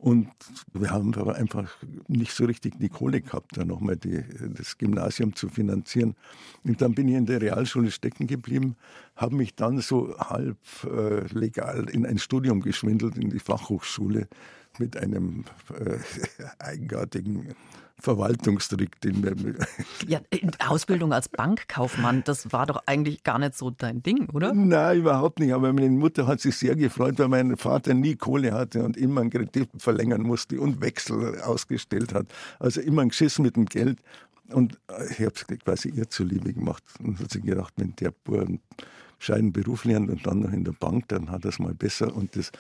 Und 0.01 0.31
wir 0.74 0.89
haben 0.89 1.13
aber 1.13 1.36
einfach 1.36 1.72
nicht 2.08 2.31
so 2.31 2.46
richtig 2.46 2.74
die 2.79 2.89
Kohle 2.89 3.22
gehabt, 3.22 3.55
da 3.55 3.63
nochmal 3.63 3.98
die, 3.98 4.24
das 4.58 4.79
Gymnasium 4.79 5.36
zu 5.36 5.48
finanzieren. 5.48 6.15
Und 6.63 6.81
dann 6.81 6.96
bin 6.96 7.08
ich 7.08 7.13
in 7.13 7.27
der 7.27 7.39
Realschule 7.39 7.91
stecken 7.91 8.25
geblieben, 8.25 8.77
habe 9.15 9.36
mich 9.36 9.53
dann 9.53 9.79
so 9.79 10.17
halb 10.17 10.58
äh, 10.86 11.27
legal 11.31 11.88
in 11.88 12.08
ein 12.08 12.17
Studium 12.17 12.62
geschwindelt, 12.62 13.15
in 13.15 13.29
die 13.29 13.38
Fachhochschule 13.38 14.27
mit 14.80 14.98
einem 14.98 15.46
äh, 15.70 15.98
eigenartigen 16.60 17.54
Verwaltungstrick, 18.01 19.00
den 19.01 19.24
wir. 19.24 19.36
Ja, 20.08 20.20
Ausbildung 20.68 21.13
als 21.13 21.30
Bankkaufmann, 21.30 22.24
das 22.25 22.51
war 22.51 22.66
doch 22.66 22.82
eigentlich 22.88 23.24
gar 23.24 23.38
nicht 23.38 23.56
so 23.56 23.70
dein 23.70 24.01
Ding, 24.01 24.28
oder? 24.30 24.54
Nein, 24.54 25.00
überhaupt 25.00 25.40
nicht. 25.40 25.54
Aber 25.54 25.72
meine 25.72 25.90
Mutter 25.90 26.25
hat 26.25 26.42
sich 26.42 26.56
sehr 26.58 26.75
gefreut, 26.75 27.20
weil 27.20 27.28
mein 27.28 27.56
Vater 27.58 27.94
nie 27.94 28.16
Kohle 28.16 28.51
hatte 28.54 28.84
und 28.84 28.98
immer 28.98 29.22
einen 29.22 29.30
Kredit 29.30 29.70
verlängern 29.78 30.24
musste 30.24 30.60
und 30.60 30.82
Wechsel 30.82 31.40
ausgestellt 31.42 32.13
hat. 32.13 32.28
Also 32.60 32.82
immer 32.82 33.04
ein 33.04 33.10
Geschiss 33.10 33.38
mit 33.40 33.56
dem 33.56 33.66
Geld. 33.66 34.00
Und 34.50 34.80
ich 35.12 35.20
habe 35.20 35.34
es 35.36 35.46
quasi 35.63 35.90
ihr 35.90 36.10
zuliebe 36.10 36.51
gemacht. 36.54 36.84
Und 37.00 37.20
hat 37.20 37.32
sich 37.32 37.44
gedacht, 37.44 37.74
wenn 37.78 37.96
der 37.98 38.12
Bub 38.24 38.60
einen 39.30 39.54
Beruf 39.54 39.86
lernt 39.86 40.10
und 40.10 40.25
dann 40.25 40.40
noch 40.40 40.51
in 40.51 40.63
der 40.63 40.74
Bank, 40.74 41.08
dann 41.10 41.30
hat 41.30 41.46
er 41.46 41.50
es 41.50 41.60
mal 41.60 41.75
besser. 41.75 42.16
Und 42.16 42.36
das 42.36 42.51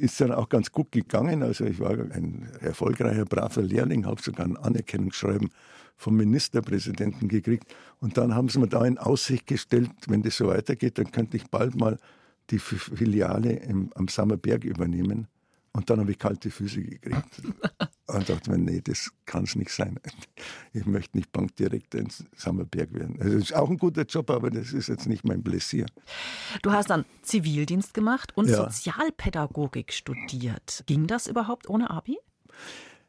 ist 0.00 0.20
dann 0.20 0.32
auch 0.32 0.48
ganz 0.48 0.72
gut 0.72 0.90
gegangen. 0.92 1.42
Also 1.42 1.64
ich 1.64 1.78
war 1.78 1.90
ein 1.90 2.48
erfolgreicher, 2.60 3.24
braver 3.24 3.62
Lehrling, 3.62 4.06
habe 4.06 4.20
sogar 4.20 4.46
ein 4.46 4.56
Anerkennungsschreiben 4.56 5.50
vom 5.96 6.16
Ministerpräsidenten 6.16 7.28
gekriegt. 7.28 7.72
Und 8.00 8.16
dann 8.16 8.34
haben 8.34 8.48
sie 8.48 8.58
mir 8.58 8.68
da 8.68 8.84
in 8.84 8.98
Aussicht 8.98 9.46
gestellt, 9.46 9.90
wenn 10.08 10.22
das 10.22 10.36
so 10.36 10.48
weitergeht, 10.48 10.98
dann 10.98 11.12
könnte 11.12 11.36
ich 11.36 11.44
bald 11.50 11.76
mal 11.76 11.98
die 12.50 12.58
Filiale 12.58 13.52
im, 13.52 13.90
am 13.94 14.08
Sammerberg 14.08 14.64
übernehmen. 14.64 15.28
Und 15.80 15.88
dann 15.88 16.00
habe 16.00 16.10
ich 16.10 16.18
kalte 16.18 16.50
Füße 16.50 16.82
gekriegt. 16.82 17.40
Und 18.06 18.28
dachte 18.28 18.50
mir, 18.50 18.58
nee, 18.58 18.82
das 18.82 19.10
kann 19.24 19.44
es 19.44 19.56
nicht 19.56 19.70
sein. 19.70 19.98
Ich 20.74 20.84
möchte 20.84 21.16
nicht 21.16 21.32
Bankdirektor 21.32 22.02
in 22.02 22.08
Sammerberg 22.36 22.92
werden. 22.92 23.18
Also 23.18 23.32
das 23.32 23.44
ist 23.44 23.54
auch 23.54 23.70
ein 23.70 23.78
guter 23.78 24.02
Job, 24.02 24.28
aber 24.28 24.50
das 24.50 24.74
ist 24.74 24.88
jetzt 24.88 25.06
nicht 25.06 25.24
mein 25.24 25.42
Pläsier. 25.42 25.86
Du 26.60 26.70
hast 26.70 26.90
dann 26.90 27.06
Zivildienst 27.22 27.94
gemacht 27.94 28.36
und 28.36 28.50
ja. 28.50 28.56
Sozialpädagogik 28.56 29.94
studiert. 29.94 30.84
Ging 30.84 31.06
das 31.06 31.26
überhaupt 31.26 31.70
ohne 31.70 31.88
Abi? 31.88 32.18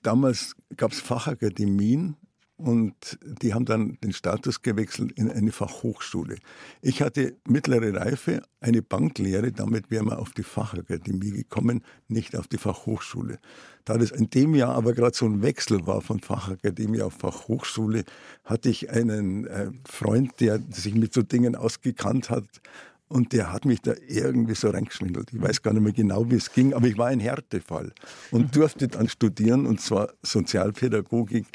Damals 0.01 0.55
gab 0.77 0.93
es 0.93 1.01
Fachakademien, 1.01 2.15
und 2.61 3.17
die 3.23 3.53
haben 3.53 3.65
dann 3.65 3.97
den 4.03 4.13
Status 4.13 4.61
gewechselt 4.61 5.11
in 5.13 5.31
eine 5.31 5.51
Fachhochschule. 5.51 6.37
Ich 6.81 7.01
hatte 7.01 7.35
mittlere 7.47 7.93
Reife, 7.93 8.41
eine 8.59 8.81
Banklehre, 8.81 9.51
damit 9.51 9.89
wären 9.89 10.05
wir 10.05 10.19
auf 10.19 10.33
die 10.33 10.43
Fachakademie 10.43 11.31
gekommen, 11.31 11.83
nicht 12.07 12.35
auf 12.35 12.47
die 12.47 12.57
Fachhochschule. 12.57 13.39
Da 13.85 13.97
das 13.97 14.11
in 14.11 14.29
dem 14.29 14.53
Jahr 14.53 14.75
aber 14.75 14.93
gerade 14.93 15.15
so 15.15 15.25
ein 15.25 15.41
Wechsel 15.41 15.87
war 15.87 16.01
von 16.01 16.19
Fachakademie 16.19 17.01
auf 17.01 17.13
Fachhochschule, 17.13 18.03
hatte 18.45 18.69
ich 18.69 18.91
einen 18.91 19.47
äh, 19.47 19.71
Freund, 19.87 20.39
der 20.39 20.59
sich 20.69 20.93
mit 20.93 21.13
so 21.13 21.23
Dingen 21.23 21.55
ausgekannt 21.55 22.29
hat, 22.29 22.45
und 23.11 23.33
der 23.33 23.51
hat 23.51 23.65
mich 23.65 23.81
da 23.81 23.93
irgendwie 24.07 24.55
so 24.55 24.69
reingeschwindelt. 24.69 25.33
Ich 25.33 25.41
weiß 25.41 25.61
gar 25.61 25.73
nicht 25.73 25.83
mehr 25.83 25.91
genau, 25.91 26.31
wie 26.31 26.35
es 26.35 26.53
ging, 26.53 26.73
aber 26.73 26.87
ich 26.87 26.97
war 26.97 27.07
ein 27.07 27.19
Härtefall 27.19 27.91
und 28.31 28.55
durfte 28.55 28.87
dann 28.87 29.09
studieren, 29.09 29.65
und 29.65 29.81
zwar 29.81 30.13
Sozialpädagogik. 30.23 31.45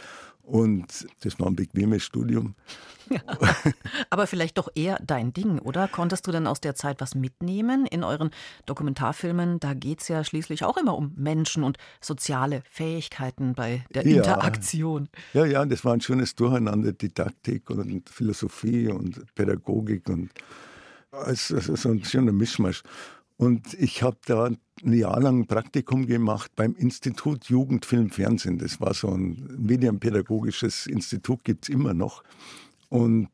Und 0.47 1.09
das 1.25 1.41
war 1.41 1.49
ein 1.49 1.57
bequemes 1.57 2.05
Studium. 2.05 2.55
Ja, 3.11 3.21
aber 4.11 4.29
vielleicht 4.29 4.59
doch 4.59 4.69
eher 4.77 4.97
dein 5.05 5.33
Ding, 5.33 5.59
oder? 5.59 5.89
Konntest 5.89 6.27
du 6.27 6.31
denn 6.31 6.47
aus 6.47 6.61
der 6.61 6.77
Zeit 6.77 7.01
was 7.01 7.17
mitnehmen? 7.17 7.85
In 7.85 8.05
euren 8.05 8.31
Dokumentarfilmen, 8.65 9.59
da 9.59 9.75
geht 9.75 10.03
es 10.03 10.09
ja 10.09 10.23
schließlich 10.23 10.63
auch 10.63 10.77
immer 10.77 10.97
um 10.97 11.13
Menschen 11.17 11.65
und 11.65 11.79
soziale 12.01 12.63
Fähigkeiten 12.71 13.55
bei 13.55 13.85
der 13.93 14.07
ja. 14.07 14.19
Interaktion. 14.19 15.09
Ja, 15.35 15.45
ja, 15.45 15.65
das 15.67 15.85
war 15.85 15.95
ein 15.95 16.01
schönes 16.01 16.37
Durcheinander, 16.37 16.93
Didaktik 16.93 17.69
und 17.71 18.09
Philosophie 18.09 18.87
und 18.87 19.35
Pädagogik 19.35 20.09
und 20.09 20.31
es 21.27 21.49
so 21.49 21.89
ein 21.89 22.05
schöner 22.05 22.33
Mischmasch. 22.33 22.85
Und 23.37 23.75
ich 23.75 24.03
habe 24.05 24.19
da 24.27 24.51
ein 24.85 24.93
Jahr 24.93 25.21
lang 25.21 25.47
Praktikum 25.47 26.07
gemacht 26.07 26.53
beim 26.57 26.75
Institut 26.75 27.47
Jugend, 27.47 27.87
Fernsehen. 27.87 28.59
Das 28.59 28.81
war 28.81 28.95
so 28.95 29.09
ein 29.09 29.57
medienpädagogisches 29.59 30.87
Institut, 30.87 31.45
gibt 31.45 31.65
es 31.65 31.69
immer 31.69 31.95
noch. 31.95 32.23
Und 32.89 33.29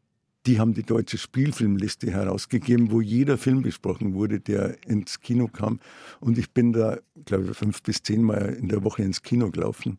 die 0.47 0.59
haben 0.59 0.75
die 0.75 0.83
deutsche 0.83 1.19
Spielfilmliste 1.19 2.11
herausgegeben, 2.11 2.91
wo 2.91 3.01
jeder 3.01 3.39
Film 3.39 3.63
besprochen 3.63 4.15
wurde, 4.15 4.41
der 4.41 4.77
ins 4.87 5.21
Kino 5.21 5.47
kam. 5.47 5.79
Und 6.21 6.37
ich 6.39 6.51
bin 6.51 6.73
da, 6.73 6.99
glaube 7.25 7.51
ich, 7.51 7.57
fünf 7.57 7.83
bis 7.83 8.03
zehn 8.03 8.23
Mal 8.23 8.55
in 8.55 8.69
der 8.69 8.83
Woche 8.83 9.03
ins 9.03 9.23
Kino 9.23 9.51
gelaufen 9.51 9.99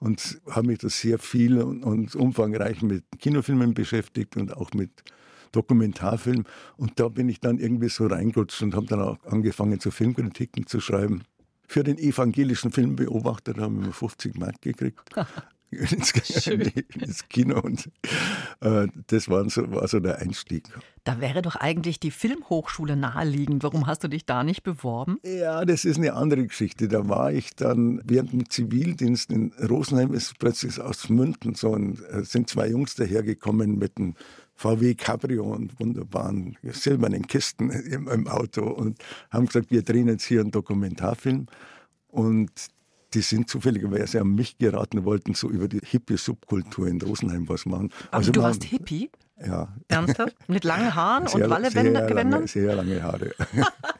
und 0.00 0.40
habe 0.50 0.68
mich 0.68 0.78
da 0.78 0.88
sehr 0.88 1.18
viel 1.18 1.60
und, 1.62 1.84
und 1.84 2.14
umfangreich 2.14 2.82
mit 2.82 3.04
Kinofilmen 3.18 3.74
beschäftigt 3.74 4.36
und 4.36 4.56
auch 4.56 4.72
mit 4.72 4.90
Dokumentarfilm. 5.52 6.44
Und 6.76 6.98
da 7.00 7.08
bin 7.08 7.28
ich 7.28 7.40
dann 7.40 7.58
irgendwie 7.58 7.88
so 7.88 8.06
reingerutscht 8.06 8.62
und 8.62 8.74
habe 8.74 8.86
dann 8.86 9.00
auch 9.00 9.24
angefangen, 9.26 9.80
zu 9.80 9.90
Filmkritiken 9.90 10.66
zu 10.66 10.80
schreiben. 10.80 11.22
Für 11.66 11.84
den 11.84 11.98
evangelischen 11.98 12.72
Filmbeobachter 12.72 13.54
haben 13.56 13.84
wir 13.84 13.92
50 13.92 14.38
Mark 14.38 14.62
gekriegt. 14.62 15.00
ins, 15.70 16.12
ins, 16.12 17.28
Kino 17.28 17.60
und 17.60 17.90
äh, 18.60 18.86
das 19.08 19.28
war 19.28 19.48
so, 19.50 19.70
war 19.70 19.86
so 19.86 20.00
der 20.00 20.18
Einstieg. 20.18 20.64
Da 21.04 21.20
wäre 21.20 21.42
doch 21.42 21.56
eigentlich 21.56 22.00
die 22.00 22.10
Filmhochschule 22.10 22.96
naheliegend. 22.96 23.62
Warum 23.62 23.86
hast 23.86 24.02
du 24.02 24.08
dich 24.08 24.24
da 24.24 24.44
nicht 24.44 24.62
beworben? 24.62 25.18
Ja, 25.22 25.64
das 25.66 25.84
ist 25.84 25.98
eine 25.98 26.14
andere 26.14 26.46
Geschichte. 26.46 26.88
Da 26.88 27.08
war 27.08 27.32
ich 27.32 27.54
dann 27.54 28.00
während 28.04 28.32
dem 28.32 28.48
Zivildienst 28.48 29.30
in 29.30 29.52
Rosenheim, 29.68 30.14
ist 30.14 30.38
plötzlich 30.38 30.80
aus 30.80 31.10
München 31.10 31.54
so 31.54 31.74
ein, 31.74 31.98
äh, 32.10 32.22
sind 32.24 32.48
zwei 32.48 32.68
Jungs 32.68 32.94
dahergekommen 32.94 33.78
mit 33.78 33.98
einem 33.98 34.14
VW 34.54 34.94
Cabrio 34.94 35.44
und 35.44 35.78
wunderbaren 35.78 36.56
silbernen 36.62 37.26
Kisten 37.26 37.70
im, 37.92 38.08
im 38.08 38.26
Auto 38.26 38.62
und 38.62 38.98
haben 39.30 39.46
gesagt, 39.46 39.70
wir 39.70 39.82
drehen 39.82 40.08
jetzt 40.08 40.24
hier 40.24 40.40
einen 40.40 40.50
Dokumentarfilm. 40.50 41.46
Und 42.08 42.50
die 43.14 43.22
sind 43.22 43.48
zufälligerweise 43.48 44.20
an 44.20 44.34
mich 44.34 44.58
geraten, 44.58 45.04
wollten 45.04 45.34
so 45.34 45.48
über 45.48 45.68
die 45.68 45.80
Hippie-Subkultur 45.82 46.88
in 46.88 47.00
Rosenheim 47.00 47.48
was 47.48 47.66
machen. 47.66 47.90
Aber 48.08 48.18
also 48.18 48.32
du 48.32 48.42
warst 48.42 48.64
Hippie? 48.64 49.10
Ja. 49.46 49.68
Ernsthaft? 49.88 50.36
Mit 50.48 50.64
langen 50.64 50.94
Haaren 50.94 51.26
sehr, 51.28 51.44
und 51.44 51.50
Wallewändern? 51.50 52.46
Sehr, 52.46 52.64
sehr 52.64 52.74
lange 52.74 53.02
Haare. 53.02 53.32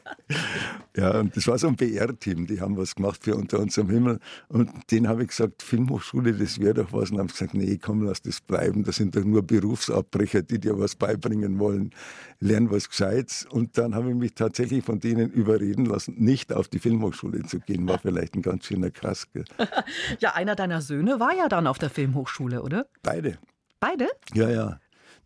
ja, 0.97 1.19
und 1.19 1.35
das 1.35 1.47
war 1.47 1.57
so 1.57 1.67
ein 1.67 1.77
PR-Team, 1.77 2.45
die 2.45 2.59
haben 2.59 2.75
was 2.77 2.95
gemacht 2.95 3.23
für 3.23 3.35
Unter 3.35 3.59
unserem 3.59 3.89
Himmel. 3.89 4.19
Und 4.49 4.69
denen 4.91 5.07
habe 5.07 5.23
ich 5.23 5.29
gesagt, 5.29 5.63
Filmhochschule, 5.63 6.33
das 6.33 6.59
wäre 6.59 6.73
doch 6.75 6.91
was. 6.91 7.11
Und 7.11 7.19
haben 7.19 7.27
gesagt, 7.27 7.53
nee, 7.53 7.77
komm, 7.77 8.03
lass 8.03 8.21
das 8.21 8.41
bleiben. 8.41 8.83
Das 8.83 8.97
sind 8.97 9.15
doch 9.15 9.23
nur 9.23 9.41
Berufsabbrecher, 9.41 10.41
die 10.41 10.59
dir 10.59 10.77
was 10.77 10.95
beibringen 10.95 11.59
wollen. 11.59 11.91
Lern 12.39 12.69
was 12.69 12.89
Gescheites. 12.89 13.45
Und 13.49 13.77
dann 13.77 13.95
habe 13.95 14.09
ich 14.09 14.15
mich 14.15 14.33
tatsächlich 14.33 14.83
von 14.83 14.99
denen 14.99 15.29
überreden 15.29 15.85
lassen, 15.85 16.15
nicht 16.17 16.51
auf 16.51 16.67
die 16.67 16.79
Filmhochschule 16.79 17.43
zu 17.43 17.59
gehen. 17.59 17.87
War 17.87 17.99
vielleicht 17.99 18.35
ein 18.35 18.41
ganz 18.41 18.65
schöner 18.65 18.91
Krass. 18.91 19.27
ja, 20.19 20.35
einer 20.35 20.55
deiner 20.55 20.81
Söhne 20.81 21.19
war 21.19 21.33
ja 21.33 21.47
dann 21.47 21.65
auf 21.65 21.77
der 21.77 21.89
Filmhochschule, 21.89 22.61
oder? 22.61 22.87
Beide. 23.03 23.37
Beide? 23.79 24.09
Ja, 24.33 24.49
ja. 24.49 24.79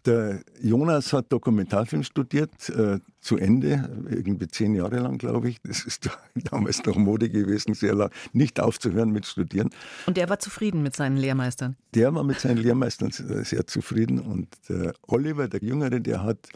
Der 0.05 0.41
Jonas 0.61 1.13
hat 1.13 1.31
Dokumentarfilm 1.31 2.03
studiert, 2.03 2.69
äh, 2.69 2.99
zu 3.21 3.37
Ende, 3.37 3.89
irgendwie 4.09 4.47
zehn 4.47 4.75
Jahre 4.75 4.99
lang, 4.99 5.17
glaube 5.17 5.49
ich. 5.49 5.61
Das 5.63 5.85
ist 5.85 6.09
damals 6.51 6.83
noch 6.85 6.97
Mode 6.97 7.29
gewesen, 7.29 7.73
sehr 7.73 7.95
lang, 7.95 8.11
nicht 8.33 8.59
aufzuhören 8.59 9.11
mit 9.11 9.25
Studieren. 9.25 9.69
Und 10.05 10.17
der 10.17 10.27
war 10.29 10.39
zufrieden 10.39 10.83
mit 10.83 10.95
seinen 10.95 11.15
Lehrmeistern? 11.15 11.77
Der 11.95 12.13
war 12.13 12.23
mit 12.23 12.39
seinen 12.39 12.57
Lehrmeistern 12.57 13.11
sehr 13.11 13.65
zufrieden. 13.65 14.19
Und 14.19 14.49
der 14.67 14.93
Oliver, 15.07 15.47
der 15.47 15.61
Jüngere, 15.63 16.01
der 16.01 16.23
hat 16.23 16.49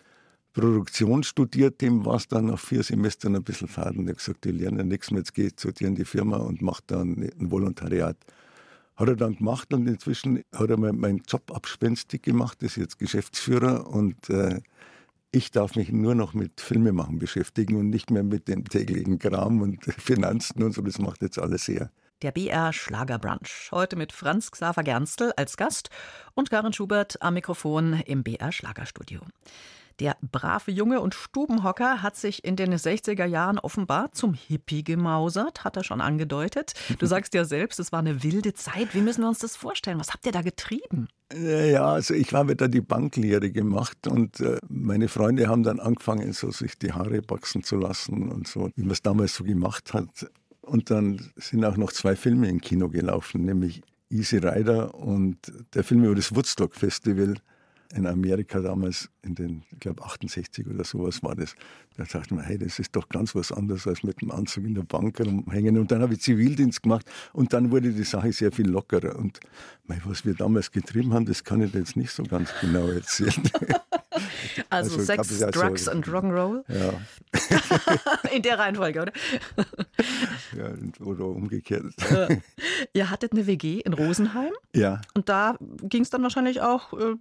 Produktion 0.57 1.21
studiert, 1.23 1.81
dem 1.81 2.03
war 2.03 2.15
es 2.15 2.27
dann 2.27 2.47
nach 2.47 2.59
vier 2.59 2.81
Semestern 2.81 3.35
ein 3.35 3.43
bisschen 3.43 3.67
faden. 3.67 4.05
Der 4.05 4.13
hat 4.13 4.17
gesagt, 4.17 4.45
ich 4.45 4.53
lerne 4.53 4.83
nichts 4.83 5.11
mehr, 5.11 5.19
jetzt 5.19 5.35
gehe 5.35 5.47
ich 5.47 5.55
zu 5.55 5.71
dir 5.71 5.87
in 5.87 5.95
die 5.95 6.03
Firma 6.03 6.37
und 6.37 6.61
mache 6.61 6.81
dann 6.87 7.29
ein 7.39 7.51
Volontariat. 7.51 8.17
Hat 8.97 9.07
er 9.07 9.15
dann 9.15 9.35
gemacht 9.35 9.73
und 9.73 9.87
inzwischen 9.87 10.43
hat 10.53 10.69
er 10.69 10.77
meinen 10.77 11.21
Job 11.27 11.51
abspenstig 11.55 12.23
gemacht, 12.23 12.63
ist 12.63 12.77
jetzt 12.77 12.97
Geschäftsführer 12.97 13.87
und 13.87 14.29
äh, 14.29 14.59
ich 15.31 15.51
darf 15.51 15.75
mich 15.75 15.91
nur 15.91 16.15
noch 16.15 16.33
mit 16.33 16.61
Filmemachen 16.61 17.19
beschäftigen 17.19 17.75
und 17.75 17.89
nicht 17.89 18.09
mehr 18.09 18.23
mit 18.23 18.47
dem 18.47 18.65
täglichen 18.65 19.19
Kram 19.19 19.61
und 19.61 19.85
Finanzen 19.97 20.63
und 20.63 20.73
so. 20.73 20.81
Das 20.81 20.97
macht 20.97 21.21
jetzt 21.21 21.37
alles 21.37 21.67
her. 21.67 21.91
Der 22.23 22.31
BR 22.31 22.73
Schlagerbrunch. 22.73 23.69
Heute 23.71 23.95
mit 23.95 24.11
Franz 24.11 24.49
Xaver 24.49 24.81
Gernstel 24.81 25.33
als 25.37 25.55
Gast 25.55 25.91
und 26.33 26.49
Karin 26.49 26.73
Schubert 26.73 27.21
am 27.21 27.35
Mikrofon 27.35 28.01
im 28.07 28.23
BR 28.23 28.51
Schlagerstudio. 28.51 29.21
Der 29.99 30.15
brave 30.21 30.71
Junge 30.71 31.01
und 31.01 31.15
Stubenhocker 31.15 32.03
hat 32.03 32.15
sich 32.15 32.43
in 32.43 32.55
den 32.55 32.73
60er 32.73 33.25
Jahren 33.25 33.57
offenbar 33.57 34.11
zum 34.11 34.35
Hippie 34.35 34.83
gemausert, 34.83 35.63
hat 35.63 35.75
er 35.75 35.83
schon 35.83 36.01
angedeutet. 36.01 36.73
Du 36.99 37.05
sagst 37.07 37.33
ja 37.33 37.45
selbst, 37.45 37.79
es 37.79 37.91
war 37.91 37.99
eine 37.99 38.21
wilde 38.23 38.53
Zeit. 38.53 38.93
Wie 38.93 39.01
müssen 39.01 39.21
wir 39.21 39.29
uns 39.29 39.39
das 39.39 39.55
vorstellen? 39.55 39.99
Was 39.99 40.13
habt 40.13 40.25
ihr 40.27 40.31
da 40.31 40.43
getrieben? 40.43 41.07
Ja, 41.33 41.93
also 41.93 42.13
ich 42.13 42.31
habe 42.33 42.55
da 42.55 42.67
die 42.67 42.81
Banklehre 42.81 43.51
gemacht 43.51 44.07
und 44.07 44.39
äh, 44.39 44.59
meine 44.69 45.07
Freunde 45.07 45.47
haben 45.47 45.63
dann 45.63 45.79
angefangen, 45.79 46.31
so 46.31 46.51
sich 46.51 46.77
die 46.77 46.93
Haare 46.93 47.21
wachsen 47.27 47.63
zu 47.63 47.75
lassen 47.75 48.29
und 48.29 48.47
so, 48.47 48.69
wie 48.75 48.83
man 48.83 48.91
es 48.91 49.01
damals 49.01 49.35
so 49.35 49.43
gemacht 49.43 49.93
hat. 49.93 50.29
Und 50.61 50.91
dann 50.91 51.31
sind 51.35 51.65
auch 51.65 51.75
noch 51.75 51.91
zwei 51.91 52.15
Filme 52.15 52.49
im 52.49 52.61
Kino 52.61 52.89
gelaufen, 52.89 53.45
nämlich 53.45 53.81
Easy 54.09 54.37
Rider 54.37 54.93
und 54.95 55.37
der 55.73 55.83
Film 55.83 56.03
über 56.03 56.15
das 56.15 56.33
Woodstock 56.35 56.75
Festival 56.75 57.35
in 57.93 58.05
Amerika 58.05 58.59
damals, 58.59 59.09
in 59.23 59.35
den, 59.35 59.63
ich 59.71 59.79
glaube 59.79 60.03
68 60.03 60.67
oder 60.67 60.83
sowas 60.83 61.23
war 61.23 61.35
das. 61.35 61.55
Da 61.95 62.03
dachte 62.03 62.33
man, 62.35 62.43
hey, 62.45 62.57
das 62.57 62.79
ist 62.79 62.95
doch 62.95 63.09
ganz 63.09 63.33
was 63.33 63.51
anderes 63.51 63.87
als 63.87 64.03
mit 64.03 64.21
dem 64.21 64.31
Anzug 64.31 64.65
in 64.65 64.75
der 64.75 64.83
Bank 64.83 65.19
rumhängen. 65.19 65.77
Und 65.77 65.91
dann 65.91 66.01
habe 66.01 66.13
ich 66.13 66.21
Zivildienst 66.21 66.83
gemacht 66.83 67.09
und 67.33 67.53
dann 67.53 67.71
wurde 67.71 67.91
die 67.91 68.03
Sache 68.03 68.31
sehr 68.31 68.51
viel 68.51 68.67
lockerer. 68.69 69.15
Und 69.17 69.39
was 70.05 70.25
wir 70.25 70.33
damals 70.33 70.71
getrieben 70.71 71.13
haben, 71.13 71.25
das 71.25 71.43
kann 71.43 71.61
ich 71.61 71.73
jetzt 71.73 71.95
nicht 71.95 72.11
so 72.11 72.23
ganz 72.23 72.49
genau 72.61 72.87
erzählen. 72.87 73.33
Also, 74.69 74.97
also 74.97 75.05
Sex, 75.05 75.39
Drugs 75.51 75.85
so, 75.85 75.91
und 75.91 76.07
Rock'n'Roll? 76.07 76.63
Ja. 76.67 76.93
In 78.35 78.41
der 78.41 78.59
Reihenfolge, 78.59 79.01
oder? 79.01 79.11
ja, 80.57 81.05
oder 81.05 81.25
umgekehrt. 81.25 81.93
Äh, 82.11 82.37
ihr 82.93 83.09
hattet 83.09 83.31
eine 83.31 83.47
WG 83.47 83.79
in 83.79 83.93
Rosenheim? 83.93 84.51
Ja. 84.75 85.01
Und 85.13 85.29
da 85.29 85.57
ging 85.83 86.03
es 86.03 86.09
dann 86.09 86.23
wahrscheinlich 86.23 86.61
auch 86.61 86.93
äh, 86.93 87.15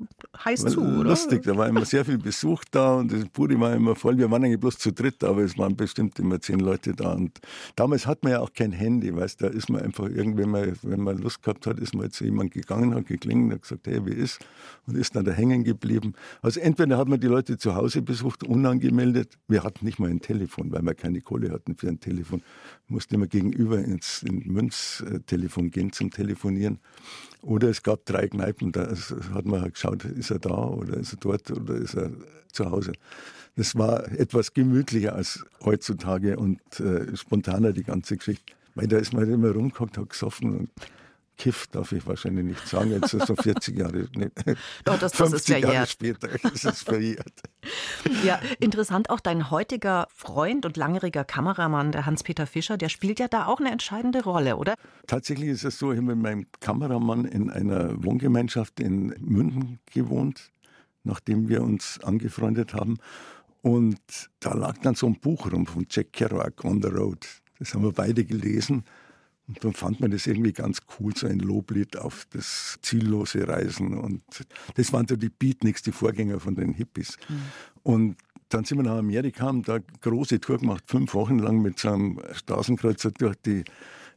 heiß 0.45 0.65
war 0.65 0.71
zu, 0.71 0.81
oder? 0.81 1.11
Lustig, 1.11 1.43
da 1.45 1.57
war 1.57 1.69
immer 1.69 1.85
sehr 1.85 2.05
viel 2.05 2.19
Besuch 2.19 2.65
da 2.71 2.95
und 2.95 3.13
das 3.13 3.25
Puri 3.29 3.59
war 3.61 3.75
immer 3.75 3.95
voll. 3.95 4.19
Wir 4.19 4.31
waren 4.31 4.45
eigentlich 4.45 4.61
bloß 4.61 4.79
zu 4.79 4.93
dritt, 4.93 5.23
aber 5.23 5.43
es 5.43 5.57
waren 5.59 5.77
bestimmt 5.77 6.19
immer 6.19 6.41
zehn 6.41 6.61
Leute 6.61 6.95
da. 6.95 7.13
Und 7.13 7.39
damals 7.77 8.07
hat 8.07 8.23
man 8.23 8.33
ja 8.33 8.41
auch 8.41 8.53
kein 8.53 8.73
Handy, 8.73 9.15
weißt 9.15 9.43
da 9.43 9.49
ist 9.49 9.69
man 9.69 9.83
einfach 9.83 10.09
irgendwann 10.09 10.51
mal, 10.51 10.73
wenn 10.83 11.01
man 11.01 11.19
Lust 11.19 11.43
gehabt 11.43 11.67
hat, 11.67 11.79
ist 11.79 11.95
man 11.95 12.11
zu 12.11 12.25
jemandem 12.25 12.61
gegangen, 12.61 12.95
hat 12.95 13.07
geklingelt, 13.07 13.55
hat 13.55 13.63
gesagt, 13.63 13.87
hey, 13.87 14.05
wie 14.07 14.13
ist? 14.13 14.41
Und 14.87 14.97
ist 14.97 15.15
dann 15.17 15.25
da 15.25 15.33
hängen 15.33 15.65
geblieben. 15.65 16.15
Also 16.43 16.61
entweder 16.61 16.86
hat 16.95 17.09
man 17.09 17.19
die 17.19 17.27
Leute 17.27 17.59
zu 17.59 17.75
Hause 17.75 18.03
besucht, 18.03 18.45
unangemeldet. 18.45 19.39
Wir 19.49 19.65
hatten 19.65 19.85
nicht 19.85 19.99
mal 19.99 20.11
ein 20.11 20.21
Telefon, 20.21 20.71
weil 20.73 20.83
wir 20.83 20.95
keine 20.95 21.21
Kohle 21.21 21.51
hatten 21.51 21.77
für 21.77 21.89
ein 21.89 22.01
Telefon. 22.01 22.43
Musste 22.89 23.17
immer 23.17 23.27
gegenüber 23.27 23.79
ins, 23.79 24.23
ins 24.23 24.47
Münztelefon 24.47 25.71
gehen 25.71 25.93
zum 25.93 26.11
Telefonieren. 26.11 26.79
Oder 27.43 27.69
es 27.69 27.83
gab 27.83 28.05
drei 28.05 28.29
Kneipen, 28.29 28.73
da 28.73 28.95
hat 29.35 29.47
man 29.47 29.71
geschaut, 29.73 30.05
ist 30.05 30.31
er 30.31 30.39
da 30.39 30.55
oder 30.55 30.99
ist 30.99 31.15
er 31.15 31.19
dort 31.19 31.51
oder 31.51 31.75
ist 31.75 31.95
er 31.95 32.11
zu 32.53 32.71
Hause. 32.71 32.93
Das 33.57 33.75
war 33.75 34.13
etwas 34.13 34.53
gemütlicher 34.53 35.15
als 35.15 35.45
heutzutage 35.65 36.37
und 36.37 36.61
äh, 36.79 37.17
spontaner 37.17 37.73
die 37.73 37.85
ganze 37.85 38.17
Geschichte. 38.17 38.53
Weil 38.75 38.87
da 38.87 38.99
ist 38.99 39.15
man 39.15 39.29
immer 39.31 39.51
rumgehockt, 39.53 39.97
hat 39.97 40.11
gesoffen 40.11 40.59
und 40.59 40.71
Kiff 41.37 41.67
darf 41.67 41.93
ich 41.93 42.07
wahrscheinlich 42.07 42.45
nicht 42.45 42.67
sagen, 42.67 42.91
jetzt 42.91 43.13
ist 43.13 43.23
es 43.23 43.27
so 43.27 43.37
40 43.43 43.77
Jahre, 43.77 44.09
nee, 44.15 44.31
Doch, 44.85 44.99
das, 44.99 45.13
das 45.13 45.33
ist 45.33 45.47
verjährt. 45.47 45.73
Jahre 45.73 45.87
später 45.87 46.29
ist 46.53 46.65
es 46.65 46.83
verjährt. 46.83 47.33
Ja, 48.25 48.41
interessant 48.59 49.11
auch 49.11 49.21
dein 49.21 49.51
heutiger 49.51 50.09
Freund 50.15 50.65
und 50.67 50.77
langjähriger 50.77 51.25
Kameramann, 51.25 51.93
der 51.93 52.07
Hans-Peter 52.07 52.47
Fischer, 52.47 52.77
der 52.77 52.89
spielt 52.89 53.19
ja 53.19 53.29
da 53.29 53.47
auch 53.47 53.61
eine 53.61 53.71
entscheidende 53.71 54.23
Rolle, 54.23 54.57
oder? 54.57 54.75
Tatsächlich 55.07 55.49
ist 55.49 55.65
es 55.65 55.79
so, 55.79 55.93
ich 55.93 55.99
habe 55.99 56.15
mit 56.15 56.19
meinem 56.19 56.47
Kameramann 56.61 57.25
in 57.25 57.51
einer 57.51 58.03
Wohngemeinschaft 58.03 58.81
in 58.81 59.15
München 59.21 59.79
gewohnt, 59.93 60.53
nachdem 61.05 61.49
wir 61.49 61.63
uns 61.63 62.01
angefreundet 62.03 62.75
haben. 62.75 62.99
Und 63.63 63.99
da 64.41 64.55
lag 64.55 64.79
dann 64.79 64.95
so 64.95 65.07
ein 65.07 65.19
Buch 65.19 65.51
rum 65.53 65.67
von 65.67 65.87
Jack 65.91 66.13
Kerouac, 66.13 66.65
On 66.65 66.81
the 66.81 66.89
Road. 66.89 67.27
Das 67.59 67.75
haben 67.75 67.83
wir 67.83 67.93
beide 67.93 68.25
gelesen. 68.25 68.85
Und 69.49 69.63
dann 69.63 69.75
fand 69.75 70.01
man 70.01 70.11
das 70.11 70.27
irgendwie 70.27 70.53
ganz 70.53 70.81
cool, 70.99 71.13
so 71.17 71.27
ein 71.27 71.39
Loblied 71.39 71.97
auf 71.97 72.27
das 72.31 72.79
ziellose 72.83 73.47
Reisen. 73.47 73.97
Und 73.97 74.23
das 74.75 74.93
waren 74.93 75.07
so 75.07 75.17
die 75.17 75.29
Beatniks, 75.29 75.83
die 75.83 75.93
Vorgänger 75.93 76.41
von 76.41 76.57
den 76.57 76.75
Hippies. 76.75 77.17
Mhm. 77.29 77.43
Und 77.83 78.17
dann 78.49 78.65
sind 78.65 78.79
wir 78.79 78.85
nach 78.85 78.99
Amerika, 78.99 79.45
haben 79.47 79.63
da 79.63 79.79
große 80.01 80.41
Tour 80.41 80.59
gemacht, 80.59 80.85
fünf 80.87 81.15
Wochen 81.15 81.39
lang 81.39 81.63
mit 81.63 81.79
so 81.79 81.91
einem 81.91 82.21
Straßenkreuzer 82.33 83.11
durch 83.13 83.37
die 83.45 83.65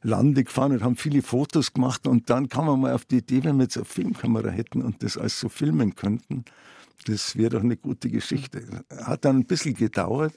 Lande 0.01 0.43
gefahren 0.43 0.71
und 0.71 0.83
haben 0.83 0.95
viele 0.95 1.21
Fotos 1.21 1.73
gemacht. 1.73 2.07
Und 2.07 2.29
dann 2.29 2.49
kam 2.49 2.65
man 2.65 2.79
mal 2.79 2.93
auf 2.93 3.05
die 3.05 3.17
Idee, 3.17 3.43
wenn 3.43 3.57
wir 3.57 3.63
jetzt 3.63 3.77
eine 3.77 3.85
Filmkamera 3.85 4.49
hätten 4.49 4.81
und 4.81 5.03
das 5.03 5.17
alles 5.17 5.39
so 5.39 5.49
filmen 5.49 5.95
könnten, 5.95 6.45
das 7.05 7.35
wäre 7.35 7.51
doch 7.51 7.63
eine 7.63 7.77
gute 7.77 8.09
Geschichte. 8.09 8.83
Hat 9.03 9.25
dann 9.25 9.37
ein 9.37 9.45
bisschen 9.45 9.75
gedauert. 9.75 10.33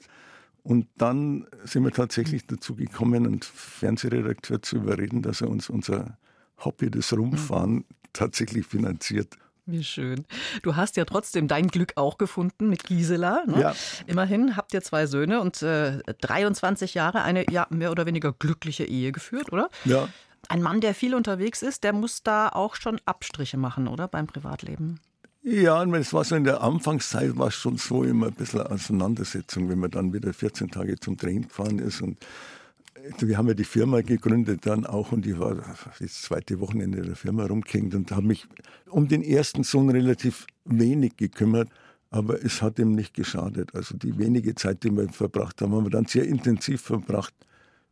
Und 0.63 0.87
dann 0.97 1.45
sind 1.65 1.83
wir 1.83 1.91
tatsächlich 1.91 2.47
dazu 2.47 2.75
gekommen, 2.75 3.25
einen 3.25 3.41
Fernsehredakteur 3.41 4.61
zu 4.61 4.77
überreden, 4.77 5.21
dass 5.21 5.41
er 5.41 5.49
uns 5.49 5.69
unser 5.69 6.17
Hobby 6.63 6.89
des 6.89 7.11
Rumfahren 7.11 7.85
tatsächlich 8.13 8.65
finanziert. 8.65 9.37
Wie 9.65 9.83
schön. 9.83 10.25
Du 10.61 10.75
hast 10.75 10.97
ja 10.97 11.05
trotzdem 11.05 11.47
dein 11.47 11.67
Glück 11.67 11.93
auch 11.95 12.17
gefunden 12.17 12.69
mit 12.69 12.83
Gisela. 12.83 13.43
Ne? 13.45 13.61
Ja. 13.61 13.75
Immerhin 14.07 14.57
habt 14.57 14.73
ihr 14.73 14.81
zwei 14.81 15.05
Söhne 15.05 15.39
und 15.39 15.61
äh, 15.61 16.01
23 16.21 16.93
Jahre 16.93 17.23
eine 17.23 17.49
ja, 17.49 17.67
mehr 17.69 17.91
oder 17.91 18.05
weniger 18.05 18.33
glückliche 18.33 18.83
Ehe 18.83 19.13
geführt, 19.13 19.53
oder? 19.53 19.69
Ja. 19.85 20.09
Ein 20.49 20.61
Mann, 20.61 20.81
der 20.81 20.93
viel 20.93 21.15
unterwegs 21.15 21.61
ist, 21.61 21.85
der 21.85 21.93
muss 21.93 22.23
da 22.23 22.49
auch 22.49 22.75
schon 22.75 22.99
Abstriche 23.05 23.57
machen, 23.57 23.87
oder? 23.87 24.09
Beim 24.09 24.27
Privatleben. 24.27 24.99
Ja, 25.45 25.81
und 25.81 25.93
es 25.93 26.13
war 26.13 26.23
so 26.23 26.37
in 26.37 26.45
der 26.45 26.61
Anfangszeit 26.61 27.37
war 27.37 27.47
es 27.47 27.55
schon 27.55 27.75
so 27.75 28.05
immer 28.05 28.27
ein 28.27 28.33
bisschen 28.33 28.61
Auseinandersetzung, 28.61 29.67
wenn 29.67 29.77
man 29.77 29.91
dann 29.91 30.13
wieder 30.13 30.31
14 30.33 30.71
Tage 30.71 30.97
zum 30.97 31.17
Drehen 31.17 31.49
gefahren 31.49 31.79
ist 31.79 32.01
und 32.01 32.17
äh, 32.95 33.27
wir 33.27 33.37
haben 33.37 33.49
ja 33.49 33.53
die 33.53 33.65
Firma 33.65 33.99
gegründet 33.99 34.65
dann 34.65 34.85
auch 34.85 35.11
und 35.11 35.27
ich 35.27 35.37
war 35.37 35.57
das 35.99 36.21
zweite 36.21 36.61
Wochenende 36.61 37.01
der 37.01 37.17
Firma 37.17 37.45
rumgehängt 37.45 37.93
und 37.93 38.09
habe 38.11 38.25
mich 38.25 38.47
um 38.89 39.09
den 39.09 39.21
ersten 39.21 39.63
Sohn 39.63 39.89
relativ 39.89 40.47
wenig 40.63 41.17
gekümmert, 41.17 41.67
aber 42.09 42.41
es 42.41 42.61
hat 42.61 42.79
ihm 42.79 42.95
nicht 42.95 43.13
geschadet. 43.13 43.75
Also 43.75 43.97
die 43.97 44.17
wenige 44.17 44.55
Zeit, 44.55 44.85
die 44.85 44.91
wir 44.91 45.09
verbracht 45.09 45.61
haben, 45.61 45.73
haben 45.73 45.83
wir 45.83 45.91
dann 45.91 46.05
sehr 46.05 46.25
intensiv 46.25 46.79
verbracht. 46.79 47.33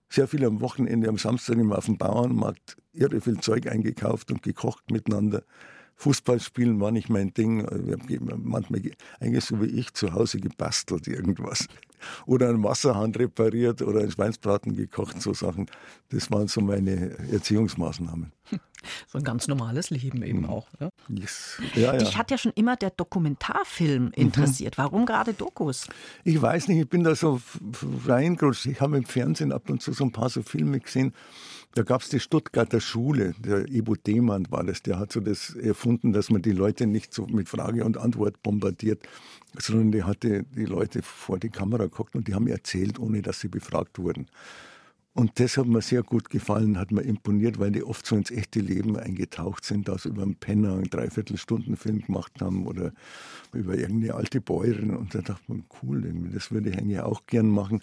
Sehr 0.07 0.29
viel 0.29 0.45
am 0.45 0.61
Wochenende, 0.61 1.09
am 1.09 1.17
Samstag 1.17 1.57
immer 1.57 1.77
auf 1.77 1.87
dem 1.87 1.97
Bauernmarkt, 1.97 2.77
irre 2.93 3.19
viel 3.19 3.41
Zeug 3.41 3.67
eingekauft 3.67 4.31
und 4.31 4.41
gekocht 4.41 4.89
miteinander. 4.89 5.43
Fußballspielen 6.01 6.79
war 6.79 6.89
nicht 6.89 7.09
mein 7.09 7.31
Ding. 7.31 7.63
Wir 8.07 8.19
haben 8.19 8.41
manchmal, 8.43 8.81
eigentlich 9.19 9.45
so 9.45 9.61
wie 9.61 9.67
ich, 9.67 9.93
zu 9.93 10.13
Hause 10.13 10.39
gebastelt 10.39 11.07
irgendwas. 11.07 11.67
Oder 12.25 12.49
einen 12.49 12.63
Wasserhahn 12.63 13.13
repariert 13.13 13.83
oder 13.83 13.99
einen 13.99 14.09
Schweinsbraten 14.09 14.75
gekocht, 14.75 15.21
so 15.21 15.35
Sachen. 15.35 15.67
Das 16.09 16.31
waren 16.31 16.47
so 16.47 16.61
meine 16.61 17.17
Erziehungsmaßnahmen. 17.31 18.31
So 19.07 19.19
ein 19.19 19.23
ganz 19.23 19.47
normales 19.47 19.91
Leben 19.91 20.23
eben 20.23 20.39
mhm. 20.39 20.49
auch. 20.49 20.67
Ne? 20.79 20.89
Yes. 21.09 21.61
Ja, 21.75 21.93
ja. 21.93 21.99
Dich 21.99 22.17
hat 22.17 22.31
ja 22.31 22.39
schon 22.39 22.51
immer 22.55 22.75
der 22.75 22.89
Dokumentarfilm 22.89 24.05
mhm. 24.05 24.11
interessiert. 24.15 24.75
Mhm. 24.75 24.81
Warum 24.81 25.05
gerade 25.05 25.35
Dokus? 25.35 25.87
Ich 26.23 26.41
weiß 26.41 26.67
nicht, 26.67 26.79
ich 26.79 26.89
bin 26.89 27.03
da 27.03 27.13
so 27.13 27.39
reingerutscht. 28.07 28.65
Ich 28.65 28.81
habe 28.81 28.97
im 28.97 29.05
Fernsehen 29.05 29.51
ab 29.51 29.69
und 29.69 29.83
zu 29.83 29.93
so 29.93 30.03
ein 30.03 30.11
paar 30.11 30.29
so 30.29 30.41
Filme 30.41 30.79
gesehen 30.79 31.13
da 31.73 31.83
gab 31.83 32.01
es 32.01 32.09
die 32.09 32.19
Stuttgarter 32.19 32.81
Schule, 32.81 33.33
der 33.39 33.67
Ibo 33.69 33.95
Demann 33.95 34.47
war 34.49 34.63
das, 34.63 34.83
der 34.83 34.99
hat 34.99 35.11
so 35.11 35.21
das 35.21 35.55
erfunden, 35.55 36.11
dass 36.11 36.29
man 36.29 36.41
die 36.41 36.51
Leute 36.51 36.85
nicht 36.85 37.13
so 37.13 37.25
mit 37.27 37.47
Frage 37.47 37.85
und 37.85 37.97
Antwort 37.97 38.41
bombardiert, 38.43 39.07
sondern 39.57 39.91
der 39.91 40.05
hatte 40.05 40.43
die 40.43 40.65
Leute 40.65 41.01
vor 41.01 41.39
die 41.39 41.49
Kamera 41.49 41.85
geguckt 41.85 42.15
und 42.15 42.27
die 42.27 42.35
haben 42.35 42.47
erzählt, 42.47 42.99
ohne 42.99 43.21
dass 43.21 43.39
sie 43.39 43.47
befragt 43.47 43.99
wurden. 43.99 44.27
Und 45.13 45.41
das 45.41 45.57
hat 45.57 45.67
mir 45.67 45.81
sehr 45.81 46.03
gut 46.03 46.29
gefallen, 46.29 46.79
hat 46.79 46.91
mir 46.91 47.01
imponiert, 47.01 47.59
weil 47.59 47.71
die 47.71 47.83
oft 47.83 48.05
so 48.05 48.15
ins 48.15 48.31
echte 48.31 48.61
Leben 48.61 48.95
eingetaucht 48.95 49.65
sind, 49.65 49.89
da 49.89 49.97
so 49.97 50.07
über 50.07 50.23
einen 50.23 50.35
Penner 50.35 50.75
einen 50.75 50.89
Dreiviertelstundenfilm 50.89 52.03
gemacht 52.05 52.31
haben 52.39 52.65
oder 52.65 52.93
über 53.53 53.75
irgendeine 53.75 54.15
alte 54.15 54.39
Bäuerin. 54.39 54.95
Und 54.95 55.13
da 55.13 55.19
dachte 55.19 55.43
man, 55.47 55.65
cool, 55.83 56.01
das 56.33 56.51
würde 56.51 56.69
ich 56.69 56.77
eigentlich 56.77 57.01
auch 57.01 57.25
gern 57.27 57.49
machen. 57.49 57.81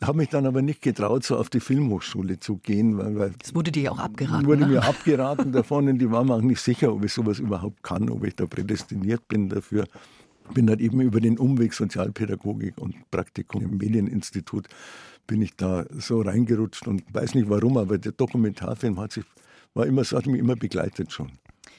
Habe 0.00 0.18
mich 0.18 0.28
dann 0.28 0.46
aber 0.46 0.62
nicht 0.62 0.80
getraut, 0.80 1.24
so 1.24 1.36
auf 1.36 1.50
die 1.50 1.58
Filmhochschule 1.58 2.38
zu 2.38 2.58
gehen. 2.58 2.96
Weil, 2.96 3.18
weil 3.18 3.32
das 3.40 3.56
wurde 3.56 3.72
dir 3.72 3.90
auch 3.90 3.98
abgeraten. 3.98 4.46
Wurde 4.46 4.60
ne? 4.60 4.68
mir 4.68 4.84
abgeraten 4.84 5.50
davon 5.50 5.88
und 5.88 5.98
die 5.98 6.12
waren 6.12 6.28
mir 6.28 6.34
auch 6.34 6.42
nicht 6.42 6.60
sicher, 6.60 6.92
ob 6.92 7.04
ich 7.04 7.12
sowas 7.12 7.40
überhaupt 7.40 7.82
kann, 7.82 8.08
ob 8.08 8.22
ich 8.24 8.36
da 8.36 8.46
prädestiniert 8.46 9.26
bin 9.26 9.48
dafür 9.48 9.84
bin 10.54 10.66
dann 10.66 10.78
eben 10.78 11.00
über 11.00 11.20
den 11.20 11.38
Umweg 11.38 11.74
Sozialpädagogik 11.74 12.78
und 12.78 12.94
Praktikum 13.10 13.62
im 13.62 13.76
Medieninstitut 13.78 14.68
bin 15.26 15.42
ich 15.42 15.54
da 15.56 15.84
so 15.90 16.22
reingerutscht 16.22 16.88
und 16.88 17.02
weiß 17.12 17.34
nicht 17.34 17.48
warum, 17.48 17.76
aber 17.76 17.98
der 17.98 18.12
Dokumentarfilm 18.12 18.98
hat 18.98 19.12
sich, 19.12 19.24
war 19.74 19.86
immer, 19.86 20.02
hat 20.02 20.26
mich 20.26 20.40
immer 20.40 20.56
begleitet 20.56 21.12
schon. 21.12 21.30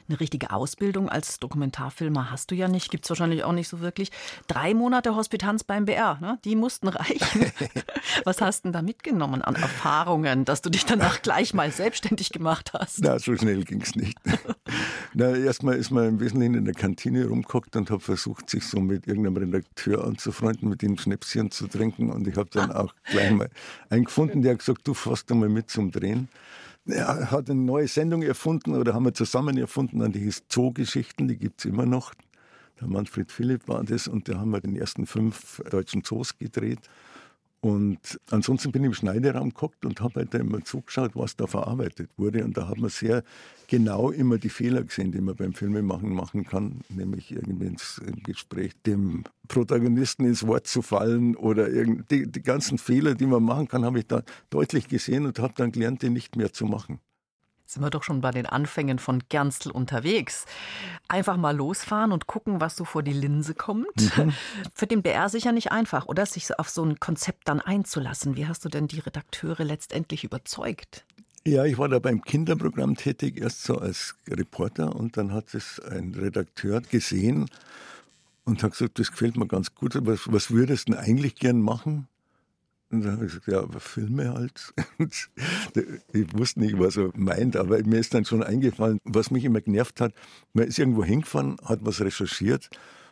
Eine 0.10 0.20
richtige 0.20 0.50
Ausbildung 0.50 1.08
als 1.08 1.38
Dokumentarfilmer 1.38 2.32
hast 2.32 2.50
du 2.50 2.56
ja 2.56 2.68
nicht, 2.68 2.90
gibt 2.90 3.06
es 3.06 3.12
wahrscheinlich 3.12 3.44
auch 3.44 3.52
nicht 3.52 3.68
so 3.68 3.80
wirklich. 3.80 4.10
Drei 4.48 4.74
Monate 4.74 5.16
Hospitanz 5.16 5.64
beim 5.64 5.86
BR, 5.86 6.18
ne? 6.20 6.40
die 6.46 6.56
mussten 6.56 6.88
reichen. 6.88 7.52
Was 8.24 8.42
hast 8.42 8.62
du 8.62 8.70
denn 8.70 8.74
da 8.74 8.82
mitgenommen 8.82 9.44
an 9.44 9.54
Erfahrungen, 9.54 10.46
dass 10.46 10.64
du 10.64 10.72
dich 10.72 10.86
danach 10.86 11.22
gleich 11.22 11.54
mal 11.54 11.72
selbstständig 11.72 12.32
gemacht 12.32 12.74
hast? 12.74 13.02
Na, 13.04 13.20
so 13.20 13.36
schnell 13.36 13.64
ging 13.66 13.82
es 13.82 13.96
nicht. 13.96 14.18
Na, 15.14 15.36
erstmal 15.36 15.76
ist 15.76 15.92
man 15.92 16.08
im 16.08 16.20
Wesentlichen 16.20 16.56
in 16.56 16.66
der 16.66 16.74
Kantine 16.74 17.28
rumgeguckt 17.28 17.76
und 17.76 17.92
habe 17.92 18.02
versucht, 18.02 18.50
sich 18.50 18.66
so 18.66 18.80
mit 18.80 19.06
irgendeinem 19.06 19.38
Redakteur 19.38 20.06
anzufreunden, 20.06 20.70
mit 20.70 20.82
ihm 20.82 20.98
Schnäpschen 20.98 21.52
zu 21.52 21.68
trinken. 21.68 22.10
Und 22.10 22.28
ich 22.28 22.36
habe 22.36 22.50
dann 22.52 22.72
auch 22.72 22.96
gleich 23.12 23.30
mal 23.30 23.50
einen 23.92 24.06
gefunden, 24.06 24.42
der 24.42 24.54
hat 24.54 24.60
gesagt, 24.60 24.88
du 24.88 24.96
fährst 24.96 25.32
einmal 25.32 25.50
mit 25.50 25.70
zum 25.70 25.92
Drehen 25.92 26.30
er 26.92 27.32
hat 27.32 27.50
eine 27.50 27.60
neue 27.60 27.88
Sendung 27.88 28.22
erfunden 28.22 28.76
oder 28.76 28.94
haben 28.94 29.06
wir 29.06 29.14
zusammen 29.14 29.58
erfunden, 29.58 30.02
an 30.02 30.12
die 30.12 30.30
Zoogeschichten, 30.48 31.28
die 31.28 31.38
gibt 31.38 31.60
es 31.60 31.66
immer 31.66 31.86
noch. 31.86 32.14
Der 32.80 32.88
Manfred 32.88 33.32
Philipp 33.32 33.68
war 33.68 33.84
das 33.84 34.08
und 34.08 34.30
da 34.30 34.40
haben 34.40 34.52
wir 34.52 34.62
den 34.62 34.76
ersten 34.76 35.06
fünf 35.06 35.62
deutschen 35.70 36.04
Zoos 36.04 36.38
gedreht. 36.38 36.80
Und 37.62 38.20
ansonsten 38.32 38.72
bin 38.72 38.84
ich 38.84 38.88
im 38.88 38.94
Schneideraum 38.94 39.50
geguckt 39.50 39.86
und 39.86 40.00
habe 40.00 40.22
halt 40.22 40.34
immer 40.34 40.64
zugeschaut, 40.64 41.12
was 41.16 41.36
da 41.36 41.46
verarbeitet 41.46 42.10
wurde. 42.16 42.46
Und 42.46 42.56
da 42.58 42.70
hat 42.70 42.78
man 42.78 42.90
sehr 42.90 43.24
genau 43.68 44.12
immer 44.12 44.38
die 44.38 44.50
Fehler 44.50 44.84
gesehen, 44.84 45.12
die 45.12 45.20
man 45.20 45.36
beim 45.36 45.54
Filmemachen 45.54 46.14
machen 46.14 46.46
kann, 46.46 46.82
nämlich 46.88 47.32
irgendwie 47.32 47.68
ins, 47.68 48.00
im 48.06 48.24
Gespräch 48.24 48.72
dem 48.86 49.26
Protagonisten 49.50 50.26
ins 50.26 50.48
Wort 50.48 50.68
zu 50.68 50.82
fallen 50.82 51.36
oder 51.36 51.70
die, 51.70 52.32
die 52.32 52.42
ganzen 52.42 52.78
Fehler, 52.78 53.16
die 53.16 53.26
man 53.26 53.44
machen 53.44 53.68
kann, 53.68 53.84
habe 53.84 54.00
ich 54.00 54.08
da 54.08 54.24
deutlich 54.50 54.88
gesehen 54.88 55.26
und 55.26 55.40
habe 55.40 55.54
dann 55.58 55.72
gelernt, 55.72 56.02
die 56.02 56.10
nicht 56.10 56.38
mehr 56.38 56.54
zu 56.54 56.66
machen 56.66 57.00
sind 57.70 57.84
wir 57.84 57.92
doch 57.92 58.02
schon 58.02 58.20
bei 58.20 58.32
den 58.32 58.48
Anfängen 58.48 58.98
von 58.98 59.22
Gernstl 59.30 59.70
unterwegs. 59.70 60.46
Einfach 61.08 61.38
mal 61.38 61.56
losfahren 61.56 62.12
und 62.12 62.26
gucken, 62.26 62.60
was 62.60 62.76
so 62.76 62.84
vor 62.84 63.04
die 63.04 63.14
Linse 63.14 63.54
kommt. 63.54 64.18
Mhm. 64.18 64.34
Für 64.74 64.88
den 64.88 65.04
BR 65.04 65.30
sicher 65.30 65.52
nicht 65.52 65.72
einfach, 65.72 66.08
oder? 66.08 66.26
Sich 66.26 66.58
auf 66.58 66.68
so 66.68 66.84
ein 66.84 67.00
Konzept 67.00 67.48
dann 67.48 67.60
einzulassen. 67.60 68.36
Wie 68.36 68.48
hast 68.48 68.66
du 68.66 68.70
denn 68.70 68.88
die 68.88 69.00
Redakteure 69.00 69.64
letztendlich 69.64 70.24
überzeugt? 70.24 71.06
Ja, 71.46 71.64
ich 71.64 71.78
war 71.78 71.88
da 71.88 72.00
beim 72.00 72.24
Kinderprogramm 72.24 72.96
tätig, 72.96 73.40
erst 73.40 73.64
so 73.64 73.78
als 73.78 74.16
Reporter 74.28 74.96
und 74.96 75.16
dann 75.16 75.32
hat 75.32 75.54
es 75.54 75.80
ein 75.80 76.16
Redakteur 76.16 76.82
gesehen 76.82 77.50
und 78.46 78.64
hat 78.64 78.72
gesagt, 78.72 78.98
das 78.98 79.12
gefällt 79.12 79.38
mir 79.38 79.48
ganz 79.48 79.76
gut, 79.76 79.94
was, 79.96 80.22
was 80.26 80.50
würdest 80.50 80.90
du 80.90 80.94
denn 80.94 81.02
eigentlich 81.02 81.36
gern 81.36 81.62
machen? 81.62 82.08
Und 82.92 83.04
dann 83.04 83.14
habe 83.14 83.26
ich 83.26 83.32
gesagt, 83.32 83.48
ja, 83.48 83.62
aber 83.62 83.80
Filme 83.80 84.34
halt. 84.34 84.74
ich 86.14 86.38
wusste 86.38 86.60
nicht, 86.60 86.80
was 86.80 86.98
er 86.98 87.12
meint, 87.16 87.56
aber 87.56 87.82
mir 87.84 88.00
ist 88.00 88.14
dann 88.14 88.26
schon 88.26 88.42
eingefallen, 88.42 89.00
was 89.04 89.30
mich 89.30 89.46
immer 89.46 89.62
genervt 89.62 90.02
hat. 90.02 90.14
Man 90.54 90.68
ist 90.68 90.80
irgendwo 90.80 91.04
hingefahren, 91.04 91.58
hat 91.64 91.80
was 91.84 92.02
recherchiert 92.02 92.70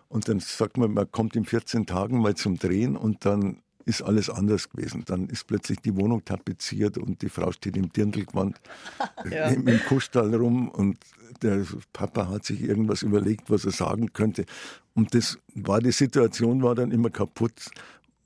und 0.10 0.30
dann 0.30 0.40
sagt 0.40 0.78
man, 0.78 0.94
man 0.94 1.12
kommt 1.12 1.36
in 1.36 1.46
14 1.46 1.86
Tagen 1.86 2.20
mal 2.22 2.36
zum 2.36 2.58
Drehen 2.58 2.96
und 2.96 3.26
dann 3.26 3.62
ist 3.86 4.02
alles 4.02 4.30
anders 4.30 4.70
gewesen. 4.70 5.04
Dann 5.06 5.28
ist 5.30 5.48
plötzlich 5.48 5.80
die 5.80 5.96
Wohnung 5.96 6.26
tapeziert 6.26 6.98
und 6.98 7.22
die 7.22 7.30
Frau 7.30 7.52
steht 7.52 7.78
im 7.78 7.90
Dirndlgewand 7.90 8.60
ja. 9.32 9.50
im, 9.50 9.68
im 9.68 9.80
Kuhstall 9.86 10.34
rum 10.36 10.70
und 10.70 10.98
der 11.42 11.66
Papa 11.94 12.30
hat 12.30 12.46
sich 12.46 12.62
irgendwas 12.62 13.04
überlegt, 13.04 13.50
was 13.50 13.66
er 13.66 13.72
sagen 13.72 14.12
könnte. 14.12 14.46
Und 14.94 15.14
das 15.14 15.38
war, 15.54 15.80
die 15.80 15.92
Situation 15.92 16.64
war 16.64 16.76
dann 16.76 16.92
immer 16.92 17.10
kaputt. 17.10 17.70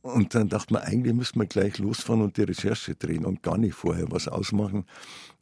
Und 0.02 0.34
dann 0.34 0.50
dachte 0.50 0.74
man, 0.74 0.84
eigentlich 0.84 1.14
müssen 1.14 1.40
wir 1.40 1.46
gleich 1.46 1.78
losfahren 1.78 2.22
und 2.22 2.38
die 2.38 2.44
Recherche 2.44 2.96
drehen 2.96 3.26
und 3.26 3.44
gar 3.44 3.58
nicht 3.58 3.76
vorher 3.76 4.12
was 4.12 4.28
ausmachen. 4.28 4.86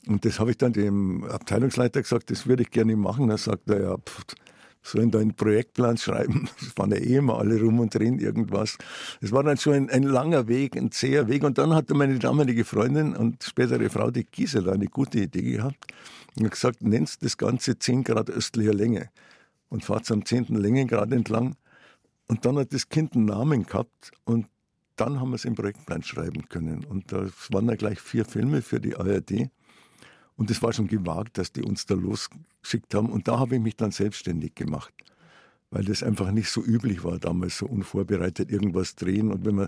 Und 0.05 0.25
das 0.25 0.39
habe 0.39 0.51
ich 0.51 0.57
dann 0.57 0.73
dem 0.73 1.23
Abteilungsleiter 1.23 2.01
gesagt, 2.01 2.29
das 2.29 2.45
würde 2.45 2.63
ich 2.63 2.71
gerne 2.71 2.95
machen. 2.95 3.29
Er 3.29 3.37
sagt 3.37 3.69
er, 3.69 3.81
ja, 3.81 3.97
pff, 3.97 4.25
sollen 4.81 5.11
da 5.11 5.19
einen 5.19 5.35
Projektplan 5.35 5.97
schreiben. 5.97 6.49
Das 6.59 6.77
waren 6.77 6.91
ja 6.91 6.97
eh 6.97 7.17
immer 7.17 7.37
alle 7.39 7.59
rum 7.61 7.79
und 7.79 7.93
drehen 7.93 8.19
irgendwas. 8.19 8.77
Es 9.21 9.31
war 9.31 9.43
dann 9.43 9.57
schon 9.57 9.73
ein, 9.73 9.89
ein, 9.89 10.03
langer 10.03 10.47
Weg, 10.47 10.75
ein 10.75 10.91
zäher 10.91 11.27
Weg. 11.27 11.43
Und 11.43 11.57
dann 11.57 11.73
hatte 11.73 11.93
meine 11.93 12.19
damalige 12.19 12.65
Freundin 12.65 13.15
und 13.15 13.43
spätere 13.43 13.89
Frau, 13.89 14.11
die 14.11 14.25
Gisela, 14.25 14.73
eine 14.73 14.87
gute 14.87 15.19
Idee 15.19 15.53
gehabt 15.53 15.93
und 16.37 16.49
gesagt, 16.49 16.81
nennst 16.81 17.23
das 17.23 17.37
Ganze 17.37 17.77
10 17.77 18.03
Grad 18.03 18.29
östlicher 18.29 18.73
Länge 18.73 19.09
und 19.69 19.83
fahrt 19.83 20.09
am 20.11 20.25
10. 20.25 20.45
Längengrad 20.49 21.11
entlang. 21.11 21.55
Und 22.29 22.45
dann 22.45 22.57
hat 22.57 22.73
das 22.73 22.87
Kind 22.87 23.15
einen 23.15 23.25
Namen 23.25 23.65
gehabt 23.65 24.11
und 24.23 24.47
dann 24.95 25.19
haben 25.19 25.31
wir 25.31 25.35
es 25.35 25.45
im 25.45 25.55
Projektplan 25.55 26.03
schreiben 26.03 26.47
können. 26.47 26.85
Und 26.85 27.11
das 27.11 27.51
waren 27.51 27.65
dann 27.67 27.77
gleich 27.77 27.99
vier 27.99 28.23
Filme 28.23 28.61
für 28.61 28.79
die 28.79 28.95
ARD. 28.95 29.49
Und 30.35 30.51
es 30.51 30.61
war 30.61 30.71
schon 30.71 30.87
gewagt, 30.87 31.39
dass 31.39 31.51
die 31.51 31.63
uns 31.63 31.87
da 31.87 31.95
losgeschickt 31.95 32.93
haben. 32.93 33.09
Und 33.09 33.27
da 33.27 33.39
habe 33.39 33.55
ich 33.55 33.61
mich 33.61 33.75
dann 33.75 33.91
selbstständig 33.91 34.53
gemacht, 34.53 34.93
weil 35.71 35.83
das 35.83 36.01
einfach 36.01 36.31
nicht 36.31 36.49
so 36.49 36.63
üblich 36.63 37.03
war, 37.03 37.19
damals 37.19 37.57
so 37.57 37.67
unvorbereitet 37.67 38.51
irgendwas 38.51 38.95
drehen. 38.95 39.31
Und 39.31 39.45
wenn 39.45 39.55
man 39.55 39.67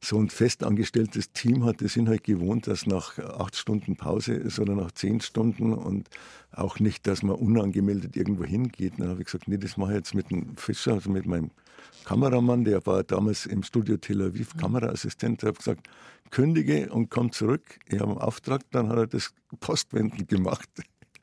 so 0.00 0.18
ein 0.18 0.30
festangestelltes 0.30 1.32
Team 1.32 1.64
hat, 1.64 1.80
die 1.80 1.88
sind 1.88 2.08
halt 2.08 2.24
gewohnt, 2.24 2.66
dass 2.66 2.86
nach 2.86 3.18
acht 3.18 3.56
Stunden 3.56 3.96
Pause 3.96 4.34
ist 4.34 4.58
oder 4.58 4.74
nach 4.74 4.92
zehn 4.92 5.20
Stunden 5.20 5.74
und 5.74 6.08
auch 6.52 6.80
nicht, 6.80 7.06
dass 7.06 7.22
man 7.22 7.36
unangemeldet 7.36 8.16
irgendwo 8.16 8.44
hingeht. 8.44 8.94
Dann 8.98 9.08
habe 9.08 9.20
ich 9.20 9.26
gesagt, 9.26 9.48
nee, 9.48 9.58
das 9.58 9.76
mache 9.76 9.92
ich 9.92 9.96
jetzt 9.98 10.14
mit 10.14 10.30
dem 10.30 10.56
Fischer, 10.56 10.94
also 10.94 11.10
mit 11.10 11.26
meinem 11.26 11.50
Kameramann, 12.04 12.64
der 12.64 12.84
war 12.86 13.04
damals 13.04 13.46
im 13.46 13.62
Studio 13.62 13.96
Tel 13.96 14.22
Aviv 14.22 14.56
Kameraassistent, 14.56 15.42
der 15.42 15.50
hat 15.50 15.58
gesagt, 15.58 15.88
kündige 16.30 16.90
und 16.90 17.10
komm 17.10 17.30
zurück. 17.30 17.78
Ich 17.86 18.00
habe 18.00 18.12
einen 18.12 18.20
Auftrag, 18.20 18.62
dann 18.70 18.88
hat 18.88 18.96
er 18.96 19.06
das 19.06 19.34
Postwenden 19.60 20.26
gemacht. 20.26 20.68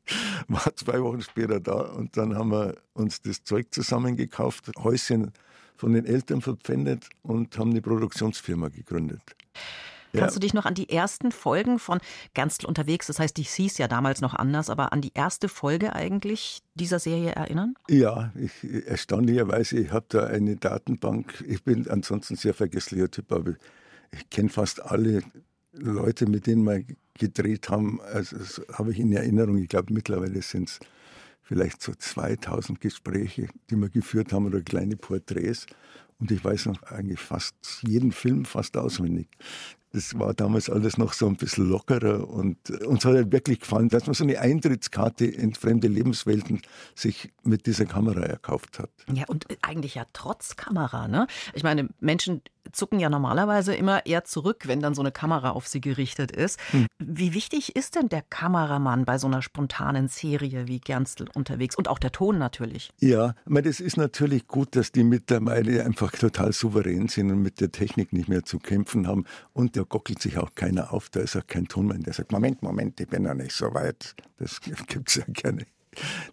War 0.47 0.75
zwei 0.75 1.01
Wochen 1.01 1.21
später 1.21 1.59
da 1.59 1.73
und 1.73 2.17
dann 2.17 2.35
haben 2.35 2.51
wir 2.51 2.75
uns 2.93 3.21
das 3.21 3.43
Zeug 3.43 3.67
zusammengekauft, 3.71 4.71
Häuschen 4.77 5.31
von 5.75 5.93
den 5.93 6.05
Eltern 6.05 6.41
verpfändet 6.41 7.09
und 7.21 7.57
haben 7.57 7.71
eine 7.71 7.81
Produktionsfirma 7.81 8.69
gegründet. 8.69 9.21
Kannst 10.13 10.35
du 10.35 10.39
dich 10.39 10.53
noch 10.53 10.65
an 10.65 10.73
die 10.73 10.89
ersten 10.89 11.31
Folgen 11.31 11.77
von 11.79 11.99
Gernstl 12.33 12.65
unterwegs, 12.65 13.07
das 13.07 13.19
heißt, 13.19 13.37
die 13.37 13.43
hieß 13.43 13.77
ja 13.77 13.87
damals 13.87 14.21
noch 14.21 14.33
anders, 14.33 14.69
aber 14.69 14.91
an 14.91 15.01
die 15.01 15.11
erste 15.13 15.49
Folge 15.49 15.93
eigentlich 15.93 16.61
dieser 16.73 16.99
Serie 16.99 17.31
erinnern? 17.31 17.75
Ja, 17.89 18.31
ich, 18.35 18.87
erstaunlicherweise, 18.87 19.77
ich 19.77 19.91
habe 19.91 20.05
da 20.09 20.25
eine 20.25 20.55
Datenbank. 20.55 21.43
Ich 21.47 21.63
bin 21.63 21.87
ansonsten 21.87 22.35
sehr 22.35 22.53
vergesslicher 22.53 23.11
Typ, 23.11 23.31
aber 23.31 23.53
ich 24.11 24.29
kenne 24.29 24.49
fast 24.49 24.81
alle 24.81 25.21
Leute, 25.73 26.25
mit 26.27 26.47
denen 26.47 26.63
wir 26.63 26.83
gedreht 27.19 27.69
haben. 27.69 28.01
Also 28.01 28.37
das 28.37 28.61
habe 28.73 28.91
ich 28.91 28.99
in 28.99 29.13
Erinnerung. 29.13 29.57
Ich 29.57 29.69
glaube, 29.69 29.93
mittlerweile 29.93 30.41
sind 30.41 30.69
es 30.69 30.79
vielleicht 31.41 31.81
so 31.81 31.93
2000 31.93 32.79
Gespräche, 32.81 33.47
die 33.69 33.75
wir 33.75 33.89
geführt 33.89 34.33
haben 34.33 34.45
oder 34.45 34.61
kleine 34.61 34.97
Porträts. 34.97 35.65
Und 36.19 36.31
ich 36.31 36.43
weiß 36.43 36.65
noch 36.65 36.83
eigentlich 36.83 37.19
fast 37.19 37.55
jeden 37.81 38.11
Film 38.11 38.45
fast 38.45 38.75
auswendig. 38.75 39.29
Das 39.91 40.19
war 40.19 40.35
damals 40.35 40.69
alles 40.69 40.99
noch 40.99 41.13
so 41.13 41.25
ein 41.25 41.35
bisschen 41.35 41.67
lockerer 41.67 42.29
und 42.29 42.69
uns 42.69 43.05
hat 43.05 43.15
halt 43.15 43.31
wirklich 43.31 43.61
gefallen, 43.61 43.89
dass 43.89 44.05
man 44.05 44.13
so 44.13 44.23
eine 44.23 44.39
Eintrittskarte 44.39 45.25
in 45.25 45.55
fremde 45.55 45.87
Lebenswelten 45.87 46.61
sich 46.93 47.31
mit 47.43 47.65
dieser 47.65 47.85
Kamera 47.85 48.21
erkauft 48.21 48.77
hat. 48.77 48.91
Ja, 49.11 49.23
und 49.27 49.47
eigentlich 49.63 49.95
ja 49.95 50.05
trotz 50.13 50.55
Kamera, 50.55 51.07
ne? 51.07 51.25
Ich 51.55 51.63
meine, 51.63 51.89
Menschen 51.99 52.43
zucken 52.71 52.99
ja 52.99 53.09
normalerweise 53.09 53.75
immer 53.75 54.05
eher 54.05 54.23
zurück, 54.23 54.63
wenn 54.67 54.79
dann 54.79 54.95
so 54.95 55.01
eine 55.01 55.11
Kamera 55.11 55.51
auf 55.51 55.67
sie 55.67 55.81
gerichtet 55.81 56.31
ist. 56.31 56.59
Hm. 56.71 56.87
Wie 56.99 57.33
wichtig 57.33 57.75
ist 57.75 57.95
denn 57.95 58.09
der 58.09 58.21
Kameramann 58.21 59.05
bei 59.05 59.17
so 59.17 59.27
einer 59.27 59.41
spontanen 59.41 60.07
Serie 60.07 60.67
wie 60.67 60.79
Gernstl 60.79 61.27
unterwegs 61.33 61.75
und 61.75 61.87
auch 61.87 61.99
der 61.99 62.11
Ton 62.11 62.37
natürlich? 62.37 62.91
Ja, 62.99 63.35
ich 63.45 63.51
meine, 63.51 63.67
das 63.67 63.79
ist 63.79 63.97
natürlich 63.97 64.47
gut, 64.47 64.75
dass 64.75 64.91
die 64.91 65.03
mittlerweile 65.03 65.83
einfach 65.83 66.11
total 66.11 66.53
souverän 66.53 67.07
sind 67.07 67.31
und 67.31 67.41
mit 67.41 67.61
der 67.61 67.71
Technik 67.71 68.13
nicht 68.13 68.29
mehr 68.29 68.43
zu 68.43 68.59
kämpfen 68.59 69.07
haben 69.07 69.25
und 69.53 69.75
da 69.75 69.83
gockelt 69.83 70.21
sich 70.21 70.37
auch 70.37 70.55
keiner 70.55 70.93
auf, 70.93 71.09
da 71.09 71.21
ist 71.21 71.35
auch 71.35 71.47
kein 71.47 71.67
Tonmann, 71.67 72.03
der 72.03 72.13
sagt, 72.13 72.31
Moment, 72.31 72.61
Moment, 72.61 72.99
ich 72.99 73.07
bin 73.07 73.23
noch 73.23 73.33
nicht 73.33 73.53
so 73.53 73.73
weit. 73.73 74.15
Das 74.37 74.61
gibt 74.61 75.09
es 75.09 75.15
ja 75.15 75.23
gerne. 75.27 75.65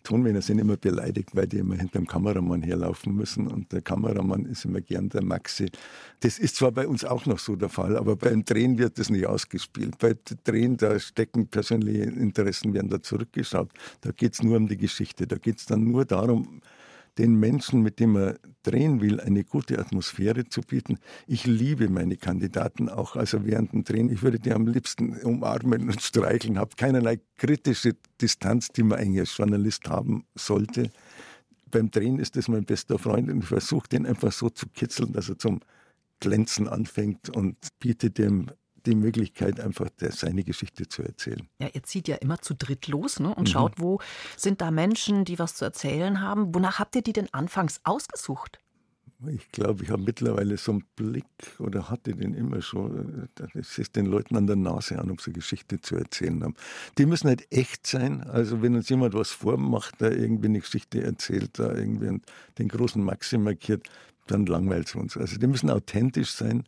Tonmänner 0.03 0.43
sind 0.43 0.59
immer 0.59 0.77
beleidigt, 0.77 1.31
weil 1.35 1.47
die 1.47 1.59
immer 1.59 1.77
hinter 1.77 1.99
dem 1.99 2.07
Kameramann 2.07 2.63
herlaufen 2.63 3.15
müssen 3.15 3.47
und 3.47 3.73
der 3.73 3.83
Kameramann 3.83 4.47
ist 4.47 4.65
immer 4.65 4.81
gern 4.81 5.09
der 5.09 5.23
Maxi. 5.23 5.71
Das 6.21 6.39
ist 6.39 6.57
zwar 6.57 6.73
bei 6.73 6.87
uns 6.87 7.05
auch 7.05 7.27
noch 7.27 7.39
so 7.39 7.57
der 7.57 7.69
Fall, 7.69 7.97
aber 7.97 8.17
beim 8.17 8.45
Drehen 8.45 8.79
wird 8.79 8.99
das 8.99 9.11
nicht 9.11 9.27
ausgespielt. 9.27 9.99
Bei 9.99 10.17
Drehen, 10.45 10.77
da 10.77 10.99
stecken 10.99 11.49
persönliche 11.49 12.05
Interessen, 12.05 12.75
werden 12.75 12.91
da 12.91 13.03
zurückgeschaut. 13.03 13.71
Da 14.01 14.13
geht 14.13 14.35
es 14.35 14.43
nur 14.43 14.57
um 14.57 14.69
die 14.69 14.77
Geschichte. 14.77 15.27
Da 15.27 15.37
geht 15.37 15.59
es 15.59 15.67
dann 15.67 15.85
nur 15.85 16.05
darum, 16.05 16.61
den 17.19 17.35
Menschen, 17.37 17.83
mit 17.83 17.99
denen 17.99 18.13
man 18.13 18.39
drehen 18.63 19.01
will, 19.01 19.21
eine 19.21 19.45
gute 19.45 19.79
Atmosphäre 19.79 20.49
zu 20.49 20.61
bieten. 20.61 20.99
Ich 21.27 21.47
liebe 21.47 21.89
meine 21.89 22.17
Kandidaten 22.17 22.89
auch, 22.89 23.17
also 23.17 23.47
während 23.47 23.73
dem 23.73 23.85
Drehen. 23.85 24.11
Ich 24.11 24.23
würde 24.23 24.39
die 24.39 24.53
am 24.53 24.67
liebsten 24.67 25.17
umarmen 25.23 25.89
und 25.89 26.03
streicheln, 26.03 26.59
habe 26.59 26.77
keinerlei 26.77 27.21
kritische 27.37 27.97
Distanz, 28.21 28.69
die 28.69 28.83
man 28.83 28.99
eigentlich 28.99 29.21
als 29.21 29.37
Journalist 29.37 29.89
haben 29.89 30.25
sollte. 30.35 30.91
Beim 31.71 31.91
Drehen 31.91 32.19
ist 32.19 32.37
das 32.37 32.49
mein 32.49 32.65
bester 32.65 32.99
Freund 32.99 33.31
und 33.31 33.41
ich 33.41 33.47
versuche 33.47 33.89
den 33.89 34.07
einfach 34.07 34.33
so 34.33 34.51
zu 34.51 34.67
kitzeln, 34.69 35.13
dass 35.13 35.29
er 35.29 35.39
zum 35.39 35.61
Glänzen 36.21 36.69
anfängt 36.69 37.29
und 37.31 37.57
biete 37.79 38.11
dem 38.11 38.51
die 38.87 38.95
Möglichkeit, 38.95 39.61
einfach 39.61 39.89
seine 39.99 40.45
Geschichte 40.45 40.89
zu 40.89 41.03
erzählen. 41.03 41.49
Ja, 41.59 41.69
ihr 41.73 41.83
zieht 41.83 42.09
ja 42.09 42.17
immer 42.17 42.39
zu 42.39 42.55
dritt 42.55 42.89
los 42.89 43.21
ne? 43.21 43.35
und 43.35 43.49
mhm. 43.49 43.53
schaut, 43.53 43.73
wo 43.77 44.01
sind 44.37 44.61
da 44.61 44.71
Menschen, 44.71 45.25
die 45.25 45.39
was 45.39 45.55
zu 45.55 45.65
erzählen 45.65 46.21
haben. 46.21 46.55
Wonach 46.55 46.79
habt 46.79 46.97
ihr 46.97 47.03
die 47.03 47.13
denn 47.13 47.29
anfangs 47.33 47.81
ausgesucht? 47.85 48.59
Ich 49.29 49.51
glaube, 49.51 49.83
ich 49.83 49.91
habe 49.91 50.03
mittlerweile 50.03 50.59
so 50.59 50.73
einen 50.73 50.85
Blick 50.95 51.25
oder 51.59 51.89
hatte 51.89 52.15
den 52.15 52.35
immer 52.35 52.61
schon. 52.61 53.29
Das 53.35 53.79
ist 53.79 53.97
den 53.97 54.05
Leuten 54.05 54.37
an 54.37 54.47
der 54.47 54.57
Nase 54.57 54.99
an, 54.99 55.11
ob 55.11 55.23
sie 55.23 55.33
Geschichte 55.33 55.81
zu 55.81 55.97
erzählen 55.97 56.45
haben. 56.45 56.55
Die 56.99 57.07
müssen 57.07 57.29
halt 57.29 57.51
echt 57.51 57.87
sein. 57.87 58.23
Also, 58.25 58.61
wenn 58.61 58.75
uns 58.75 58.91
jemand 58.91 59.15
was 59.15 59.31
vormacht, 59.31 59.95
da 59.99 60.11
irgendwie 60.11 60.49
eine 60.49 60.61
Geschichte 60.61 61.03
erzählt, 61.03 61.59
da 61.59 61.75
irgendwie 61.75 62.21
den 62.59 62.69
großen 62.69 63.03
Maxi 63.03 63.39
markiert, 63.39 63.89
dann 64.27 64.45
langweilt 64.45 64.89
es 64.89 64.95
uns. 64.95 65.17
Also, 65.17 65.39
die 65.39 65.47
müssen 65.47 65.71
authentisch 65.71 66.33
sein 66.33 66.65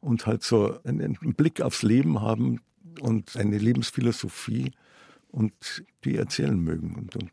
und 0.00 0.26
halt 0.26 0.42
so 0.42 0.78
einen 0.84 1.14
Blick 1.36 1.60
aufs 1.60 1.82
Leben 1.82 2.20
haben 2.20 2.60
und 3.00 3.36
eine 3.36 3.58
Lebensphilosophie 3.58 4.72
und 5.30 5.84
die 6.04 6.16
erzählen 6.16 6.58
mögen. 6.58 6.94
Und, 6.96 7.16
und 7.16 7.30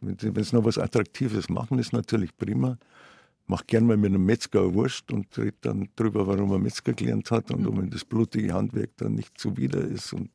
wenn 0.00 0.44
sie 0.44 0.56
noch 0.56 0.64
was 0.64 0.78
Attraktives 0.78 1.48
machen, 1.48 1.78
ist 1.78 1.92
natürlich 1.92 2.36
prima. 2.36 2.78
Mach 3.46 3.66
gern 3.66 3.86
mal 3.86 3.96
mit 3.96 4.10
einem 4.10 4.24
Metzger 4.24 4.74
Wurst 4.74 5.10
und 5.10 5.36
redet 5.38 5.56
dann 5.62 5.88
drüber, 5.96 6.26
warum 6.26 6.52
er 6.52 6.58
Metzger 6.58 6.92
gelernt 6.92 7.30
hat 7.30 7.50
und 7.50 7.62
mhm. 7.62 7.68
ob 7.68 7.78
ihm 7.78 7.90
das 7.90 8.04
blutige 8.04 8.52
Handwerk 8.52 8.90
dann 8.98 9.14
nicht 9.14 9.38
zuwider 9.38 9.80
ist. 9.80 10.12
Und 10.12 10.30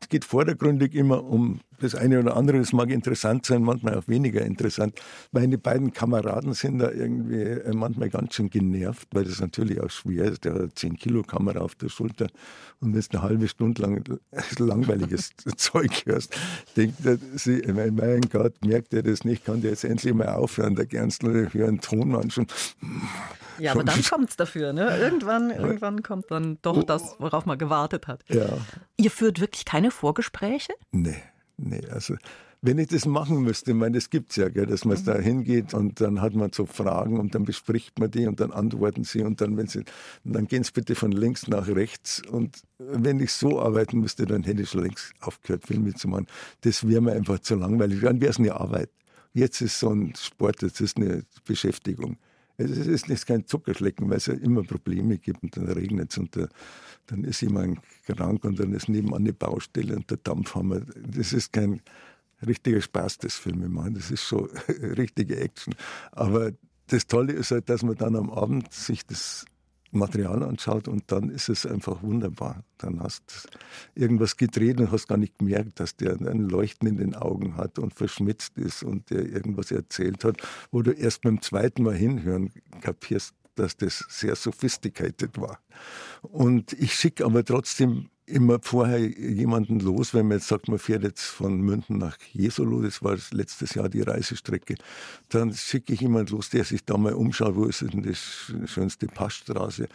es 0.00 0.08
geht 0.08 0.24
vordergründig 0.24 0.94
immer 0.94 1.24
um 1.24 1.60
das 1.84 1.94
eine 1.94 2.20
oder 2.20 2.36
andere. 2.36 2.58
Das 2.58 2.72
mag 2.72 2.90
interessant 2.90 3.46
sein, 3.46 3.62
manchmal 3.62 3.96
auch 3.96 4.08
weniger 4.08 4.42
interessant. 4.42 5.00
Meine 5.32 5.58
beiden 5.58 5.92
Kameraden 5.92 6.52
sind 6.52 6.78
da 6.78 6.90
irgendwie 6.90 7.42
äh, 7.42 7.72
manchmal 7.74 8.10
ganz 8.10 8.34
schön 8.34 8.50
genervt, 8.50 9.08
weil 9.12 9.24
das 9.24 9.40
natürlich 9.40 9.80
auch 9.80 9.90
schwer 9.90 10.24
ist. 10.24 10.44
Der 10.44 10.54
hat 10.54 10.78
10 10.78 10.96
Kilo 10.96 11.22
Kamera 11.22 11.60
auf 11.60 11.74
der 11.74 11.88
Schulter 11.88 12.28
und 12.80 12.94
jetzt 12.94 13.14
eine 13.14 13.22
halbe 13.22 13.48
Stunde 13.48 13.82
lang 13.82 14.04
langweiliges 14.58 15.30
Zeug 15.56 16.06
hörst, 16.06 16.36
denkt 16.76 17.04
er, 17.04 17.18
sie, 17.34 17.62
mein 17.72 18.22
Gott, 18.22 18.54
merkt 18.64 18.94
er 18.94 19.02
das 19.02 19.24
nicht, 19.24 19.44
kann 19.44 19.60
der 19.60 19.70
jetzt 19.70 19.84
endlich 19.84 20.14
mal 20.14 20.28
aufhören, 20.28 20.74
der 20.74 20.86
Gernstler, 20.86 21.52
hören 21.52 21.80
Tonmann 21.80 22.30
schon. 22.30 22.46
Ja, 23.60 23.70
aber 23.70 23.84
dann 23.84 24.02
kommt 24.02 24.30
es 24.30 24.36
dafür. 24.36 24.72
Ne? 24.72 24.98
Irgendwann, 24.98 25.50
irgendwann 25.50 26.02
kommt 26.02 26.28
dann 26.28 26.58
doch 26.62 26.82
das, 26.82 27.14
worauf 27.20 27.46
man 27.46 27.56
gewartet 27.56 28.08
hat. 28.08 28.24
Ja. 28.26 28.48
Ihr 28.96 29.12
führt 29.12 29.40
wirklich 29.40 29.64
keine 29.64 29.92
Vorgespräche? 29.92 30.72
Nee, 30.90 31.22
nee. 31.56 31.86
Also 31.90 32.16
wenn 32.66 32.78
ich 32.78 32.88
das 32.88 33.04
machen 33.04 33.42
müsste, 33.42 33.72
ich 33.72 33.76
meine, 33.76 33.98
das 33.98 34.08
gibt 34.08 34.30
es 34.30 34.36
ja, 34.36 34.48
gell, 34.48 34.64
dass 34.64 34.86
man 34.86 34.98
mhm. 34.98 35.04
da 35.04 35.18
hingeht 35.18 35.74
und 35.74 36.00
dann 36.00 36.22
hat 36.22 36.34
man 36.34 36.50
so 36.50 36.64
Fragen 36.64 37.20
und 37.20 37.34
dann 37.34 37.44
bespricht 37.44 37.98
man 37.98 38.10
die 38.10 38.26
und 38.26 38.40
dann 38.40 38.52
antworten 38.52 39.04
sie 39.04 39.22
und 39.22 39.42
dann, 39.42 39.58
wenn 39.58 39.66
sie, 39.66 39.84
dann 40.24 40.46
gehen 40.46 40.64
sie 40.64 40.72
bitte 40.72 40.94
von 40.94 41.12
links 41.12 41.46
nach 41.46 41.68
rechts 41.68 42.22
und 42.26 42.62
wenn 42.78 43.20
ich 43.20 43.32
so 43.32 43.60
arbeiten 43.60 44.00
müsste, 44.00 44.24
dann 44.24 44.44
hätte 44.44 44.62
ich 44.62 44.70
schon 44.70 44.82
längst 44.82 45.12
aufgehört, 45.20 45.66
Filme 45.66 45.92
zu 45.92 46.08
machen. 46.08 46.26
Das 46.62 46.88
wäre 46.88 47.02
mir 47.02 47.12
einfach 47.12 47.38
zu 47.40 47.54
langweilig. 47.54 48.00
Dann 48.00 48.22
wäre 48.22 48.30
es 48.30 48.38
eine 48.38 48.54
Arbeit. 48.54 48.88
Jetzt 49.34 49.60
ist 49.60 49.78
so 49.78 49.90
ein 49.90 50.14
Sport, 50.16 50.62
das 50.62 50.80
ist 50.80 50.96
eine 50.96 51.24
Beschäftigung. 51.44 52.16
Es 52.56 52.70
ist, 52.70 53.08
ist 53.08 53.26
kein 53.26 53.46
Zuckerschlecken, 53.46 54.08
weil 54.08 54.18
es 54.18 54.26
ja 54.26 54.34
immer 54.34 54.62
Probleme 54.62 55.18
gibt 55.18 55.42
und 55.42 55.56
dann 55.56 55.68
regnet 55.68 56.12
es 56.12 56.18
und 56.18 56.34
der, 56.36 56.48
dann 57.06 57.24
ist 57.24 57.40
jemand 57.40 57.80
krank 58.06 58.44
und 58.44 58.60
dann 58.60 58.72
ist 58.72 58.88
nebenan 58.88 59.22
eine 59.22 59.32
Baustelle 59.32 59.96
und 59.96 60.10
der 60.10 60.18
Dampfhammer. 60.18 60.80
Das 60.80 61.32
ist 61.32 61.52
kein 61.52 61.80
richtiger 62.46 62.80
Spaß, 62.80 63.18
das 63.18 63.34
Filme 63.34 63.68
machen. 63.68 63.94
Das 63.94 64.10
ist 64.10 64.22
schon 64.22 64.48
richtige 64.68 65.40
Action. 65.40 65.74
Aber 66.12 66.52
das 66.88 67.06
Tolle 67.06 67.32
ist 67.32 67.50
halt, 67.50 67.68
dass 67.68 67.82
man 67.82 67.96
dann 67.96 68.16
am 68.16 68.30
Abend 68.30 68.72
sich 68.72 69.04
das 69.06 69.46
Material 69.94 70.42
anschaut 70.42 70.88
und 70.88 71.04
dann 71.10 71.30
ist 71.30 71.48
es 71.48 71.66
einfach 71.66 72.02
wunderbar. 72.02 72.64
Dann 72.78 73.00
hast 73.00 73.48
irgendwas 73.94 74.36
gedreht 74.36 74.80
und 74.80 74.90
hast 74.90 75.08
gar 75.08 75.18
nicht 75.18 75.38
gemerkt, 75.38 75.80
dass 75.80 75.96
der 75.96 76.12
ein 76.20 76.48
Leuchten 76.48 76.88
in 76.88 76.96
den 76.96 77.14
Augen 77.14 77.56
hat 77.56 77.78
und 77.78 77.94
verschmitzt 77.94 78.58
ist 78.58 78.82
und 78.82 79.10
der 79.10 79.26
irgendwas 79.26 79.70
erzählt 79.70 80.24
hat, 80.24 80.36
wo 80.70 80.82
du 80.82 80.92
erst 80.92 81.22
beim 81.22 81.40
zweiten 81.40 81.82
Mal 81.82 81.94
hinhören 81.94 82.50
kapierst, 82.80 83.34
dass 83.54 83.76
das 83.76 84.04
sehr 84.08 84.36
sophisticated 84.36 85.38
war. 85.38 85.60
Und 86.22 86.72
ich 86.72 86.94
schicke 86.94 87.24
aber 87.24 87.44
trotzdem 87.44 88.10
immer 88.26 88.58
vorher 88.62 88.98
jemanden 88.98 89.80
los, 89.80 90.14
wenn 90.14 90.28
man 90.28 90.38
jetzt 90.38 90.48
sagt, 90.48 90.68
man 90.68 90.78
fährt 90.78 91.02
jetzt 91.02 91.24
von 91.24 91.60
München 91.60 91.98
nach 91.98 92.16
Jesolo, 92.32 92.80
das 92.80 93.02
war 93.02 93.16
letztes 93.32 93.74
Jahr 93.74 93.88
die 93.88 94.02
Reisestrecke, 94.02 94.76
dann 95.28 95.52
schicke 95.52 95.92
ich 95.92 96.00
jemanden 96.00 96.32
los, 96.32 96.50
der 96.50 96.64
sich 96.64 96.84
da 96.84 96.96
mal 96.96 97.12
umschaut, 97.12 97.56
wo 97.56 97.64
ist 97.64 97.82
denn 97.82 98.02
die 98.02 98.14
schönste 98.66 99.06
Passstraße? 99.06 99.88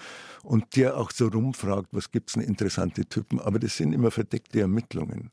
Und 0.43 0.75
der 0.75 0.97
auch 0.97 1.11
so 1.11 1.27
rumfragt, 1.27 1.89
was 1.91 2.11
gibt 2.11 2.29
es 2.29 2.33
denn 2.33 2.43
interessante 2.43 3.05
Typen, 3.05 3.39
aber 3.39 3.59
das 3.59 3.77
sind 3.77 3.93
immer 3.93 4.11
verdeckte 4.11 4.61
Ermittlungen 4.61 5.31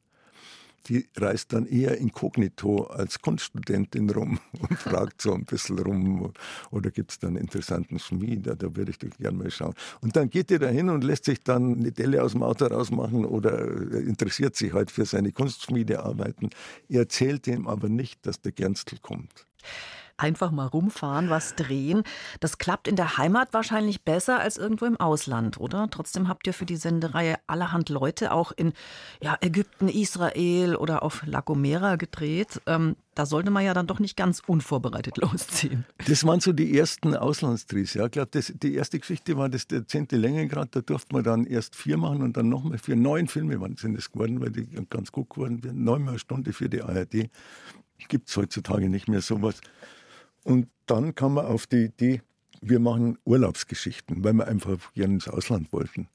die 0.89 1.07
reist 1.17 1.53
dann 1.53 1.67
eher 1.67 1.99
inkognito 1.99 2.85
als 2.85 3.21
Kunststudentin 3.21 4.11
rum 4.11 4.39
und 4.61 4.79
fragt 4.79 5.23
so 5.23 5.35
ein 5.35 5.45
bisschen 5.45 5.79
rum. 5.79 6.33
Oder 6.71 6.91
gibt 6.91 7.13
es 7.13 7.19
da 7.19 7.29
einen 7.29 7.37
interessanten 7.37 7.99
Schmied? 7.99 8.47
Da 8.47 8.77
würde 8.77 8.91
ich 8.91 8.99
doch 8.99 9.11
gerne 9.19 9.39
mal 9.39 9.51
schauen. 9.51 9.75
Und 10.01 10.17
dann 10.17 10.31
geht 10.31 10.51
er 10.51 10.59
da 10.59 10.69
hin 10.69 10.89
und 10.89 11.05
lässt 11.05 11.25
sich 11.25 11.43
dann 11.43 11.79
eine 11.79 11.93
Delle 11.93 12.23
aus 12.23 12.33
dem 12.33 12.43
Auto 12.43 12.67
rausmachen 12.67 13.25
oder 13.25 13.67
interessiert 13.97 14.57
sich 14.57 14.73
halt 14.73 14.91
für 14.91 15.05
seine 15.05 15.33
Kunstschmiedearbeiten. 15.33 16.51
Er 16.89 17.01
erzählt 17.01 17.47
ihm 17.47 17.67
aber 17.67 17.89
nicht, 17.89 18.25
dass 18.27 18.41
der 18.41 18.53
Gernstel 18.53 18.99
kommt 19.01 19.47
einfach 20.19 20.51
mal 20.51 20.67
rumfahren, 20.67 21.31
was 21.31 21.55
drehen. 21.55 22.03
Das 22.41 22.59
klappt 22.59 22.89
in 22.89 22.97
der 22.97 23.19
Heimat 23.19 23.53
wahrscheinlich 23.53 24.03
besser 24.03 24.41
als 24.41 24.57
irgendwo 24.57 24.85
im 24.85 24.99
Ausland, 24.99 25.59
oder? 25.59 25.89
Trotzdem 25.91 26.29
habt 26.29 26.47
ihr 26.47 26.55
für 26.55 26.67
die 26.67 26.77
Sendereihe 26.77 27.37
allerhand 27.47 27.89
Leute 27.89 28.33
auch 28.33 28.53
in 28.53 28.73
ja, 29.23 29.37
Ägypten, 29.41 29.89
Israel 29.89 30.77
oder 30.77 31.03
auf 31.03 31.23
La 31.27 31.41
Gomera 31.41 31.97
gedreht. 31.97 32.61
Ähm, 32.67 32.97
da 33.17 33.25
sollte 33.25 33.51
man 33.51 33.65
ja 33.65 33.73
dann 33.73 33.87
doch 33.87 33.99
nicht 33.99 34.17
ganz 34.17 34.43
unvorbereitet 34.47 35.17
losziehen. 35.23 35.87
Das 36.07 36.25
waren 36.25 36.41
so 36.41 36.53
die 36.53 36.77
ersten 36.79 37.17
Auslandsdrehs. 37.17 37.95
Ja. 37.95 38.05
Ich 38.05 38.13
glaube, 38.13 38.31
die 38.31 38.75
erste 38.75 38.99
Geschichte 38.99 39.37
war 39.37 39.49
das 39.49 39.67
der 39.67 39.87
10. 39.87 40.09
Längengrad. 40.11 40.77
Da 40.77 40.83
durfte 40.83 41.15
man 41.15 41.25
dann 41.25 41.47
erst 41.47 41.77
vier 41.77 41.97
machen 41.97 42.23
und 42.23 42.37
dann 42.37 42.49
nochmal 42.49 42.79
vier. 42.79 42.95
Neun 42.95 43.27
Filme 43.27 43.59
waren, 43.61 43.77
sind 43.77 43.97
es 43.97 44.13
geworden, 44.13 44.41
weil 44.41 44.51
die 44.51 44.67
ganz 44.91 45.13
gut 45.13 45.31
geworden 45.31 45.61
sind. 45.63 45.83
Neunmal 45.83 46.11
eine 46.11 46.19
Stunde 46.19 46.53
für 46.53 46.69
die 46.69 46.83
ARD. 46.83 47.31
Gibt 48.09 48.29
es 48.29 48.37
heutzutage 48.37 48.91
nicht 48.91 49.09
mehr 49.09 49.23
sowas. 49.23 49.61
Und 50.47 50.69
dann 50.87 51.13
kam 51.17 51.35
man 51.35 51.47
auf 51.47 51.67
die 51.67 51.87
Idee, 51.87 52.23
wir 52.61 52.79
machen 52.79 53.19
Urlaubsgeschichten, 53.25 54.23
weil 54.23 54.33
wir 54.35 54.47
einfach 54.47 54.93
gerne 54.93 55.15
ins 55.15 55.27
Ausland 55.27 55.73
wollten. 55.73 56.07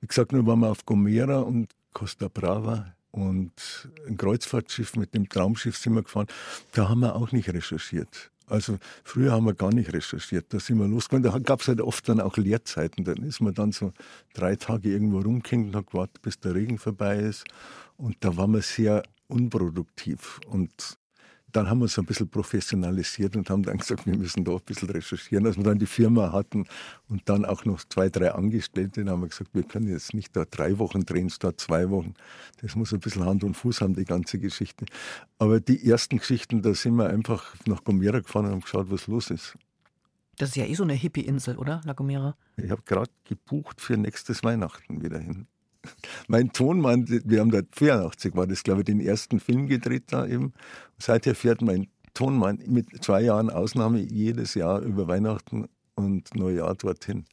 Wie 0.00 0.06
gesagt, 0.06 0.32
nur 0.32 0.46
waren 0.46 0.60
wir 0.60 0.68
auf 0.68 0.84
Gomera 0.84 1.38
und 1.38 1.70
Costa 1.94 2.28
Brava 2.28 2.94
und 3.10 3.88
ein 4.06 4.18
Kreuzfahrtschiff 4.18 4.96
mit 4.96 5.14
dem 5.14 5.30
Traumschiff 5.30 5.78
sind 5.78 5.94
wir 5.94 6.02
gefahren. 6.02 6.26
Da 6.72 6.90
haben 6.90 7.00
wir 7.00 7.16
auch 7.16 7.32
nicht 7.32 7.48
recherchiert. 7.48 8.30
Also 8.46 8.76
früher 9.02 9.32
haben 9.32 9.46
wir 9.46 9.54
gar 9.54 9.72
nicht 9.72 9.94
recherchiert. 9.94 10.52
Da 10.52 10.60
sind 10.60 10.78
wir 10.78 10.86
losgegangen. 10.86 11.32
Da 11.32 11.38
gab 11.38 11.62
es 11.62 11.68
halt 11.68 11.80
oft 11.80 12.06
dann 12.06 12.20
auch 12.20 12.36
Leerzeiten. 12.36 13.04
Dann 13.04 13.22
ist 13.22 13.40
man 13.40 13.54
dann 13.54 13.72
so 13.72 13.94
drei 14.34 14.56
Tage 14.56 14.90
irgendwo 14.90 15.20
rumgehängt 15.20 15.68
und 15.68 15.76
hat 15.76 15.86
gewartet, 15.86 16.20
bis 16.20 16.38
der 16.38 16.54
Regen 16.54 16.76
vorbei 16.76 17.18
ist. 17.18 17.44
Und 17.96 18.18
da 18.20 18.36
waren 18.36 18.52
wir 18.52 18.62
sehr 18.62 19.04
unproduktiv. 19.28 20.38
Und 20.46 20.98
dann 21.52 21.68
haben 21.68 21.78
wir 21.78 21.84
uns 21.84 21.98
ein 21.98 22.04
bisschen 22.04 22.28
professionalisiert 22.28 23.36
und 23.36 23.48
haben 23.50 23.62
dann 23.62 23.78
gesagt, 23.78 24.06
wir 24.06 24.16
müssen 24.16 24.44
da 24.44 24.52
ein 24.52 24.60
bisschen 24.64 24.90
recherchieren. 24.90 25.46
Als 25.46 25.56
wir 25.56 25.64
dann 25.64 25.78
die 25.78 25.86
Firma 25.86 26.32
hatten 26.32 26.66
und 27.08 27.28
dann 27.28 27.44
auch 27.44 27.64
noch 27.64 27.84
zwei, 27.84 28.08
drei 28.08 28.32
Angestellte, 28.32 29.04
dann 29.04 29.10
haben 29.14 29.22
wir 29.22 29.28
gesagt, 29.28 29.50
wir 29.52 29.62
können 29.62 29.88
jetzt 29.88 30.14
nicht 30.14 30.34
da 30.36 30.44
drei 30.44 30.78
Wochen 30.78 31.04
drehen, 31.04 31.30
statt 31.30 31.60
zwei 31.60 31.90
Wochen. 31.90 32.14
Das 32.60 32.76
muss 32.76 32.92
ein 32.92 33.00
bisschen 33.00 33.24
Hand 33.24 33.44
und 33.44 33.54
Fuß 33.54 33.80
haben, 33.80 33.94
die 33.94 34.04
ganze 34.04 34.38
Geschichte. 34.38 34.86
Aber 35.38 35.60
die 35.60 35.88
ersten 35.88 36.18
Geschichten, 36.18 36.62
da 36.62 36.74
sind 36.74 36.94
wir 36.96 37.08
einfach 37.08 37.54
nach 37.66 37.84
Gomera 37.84 38.20
gefahren 38.20 38.46
und 38.46 38.52
haben 38.52 38.60
geschaut, 38.60 38.90
was 38.90 39.06
los 39.06 39.30
ist. 39.30 39.56
Das 40.36 40.50
ist 40.50 40.56
ja 40.56 40.64
eh 40.64 40.74
so 40.74 40.84
eine 40.84 40.94
Hippie-Insel, 40.94 41.58
oder, 41.58 41.82
La 41.84 41.92
Gomera? 41.92 42.36
Ich 42.56 42.70
habe 42.70 42.82
gerade 42.82 43.10
gebucht 43.24 43.80
für 43.80 43.96
nächstes 43.96 44.42
Weihnachten 44.42 45.02
wieder 45.02 45.18
hin. 45.18 45.46
Mein 46.28 46.52
Tonmann, 46.52 47.06
wir 47.08 47.40
haben 47.40 47.50
da 47.50 47.60
84 47.72 48.36
war 48.36 48.46
das, 48.46 48.62
glaube 48.62 48.80
ich, 48.80 48.84
den 48.86 49.00
ersten 49.00 49.40
Film 49.40 49.66
gedreht 49.66 50.04
da 50.08 50.26
eben. 50.26 50.52
Seither 50.98 51.34
fährt 51.34 51.62
mein 51.62 51.88
Tonmann 52.14 52.62
mit 52.66 53.02
zwei 53.02 53.22
Jahren 53.22 53.50
Ausnahme 53.50 54.00
jedes 54.00 54.54
Jahr 54.54 54.80
über 54.80 55.08
Weihnachten 55.08 55.68
und 55.94 56.34
Neujahr 56.34 56.74
dorthin. 56.74 57.24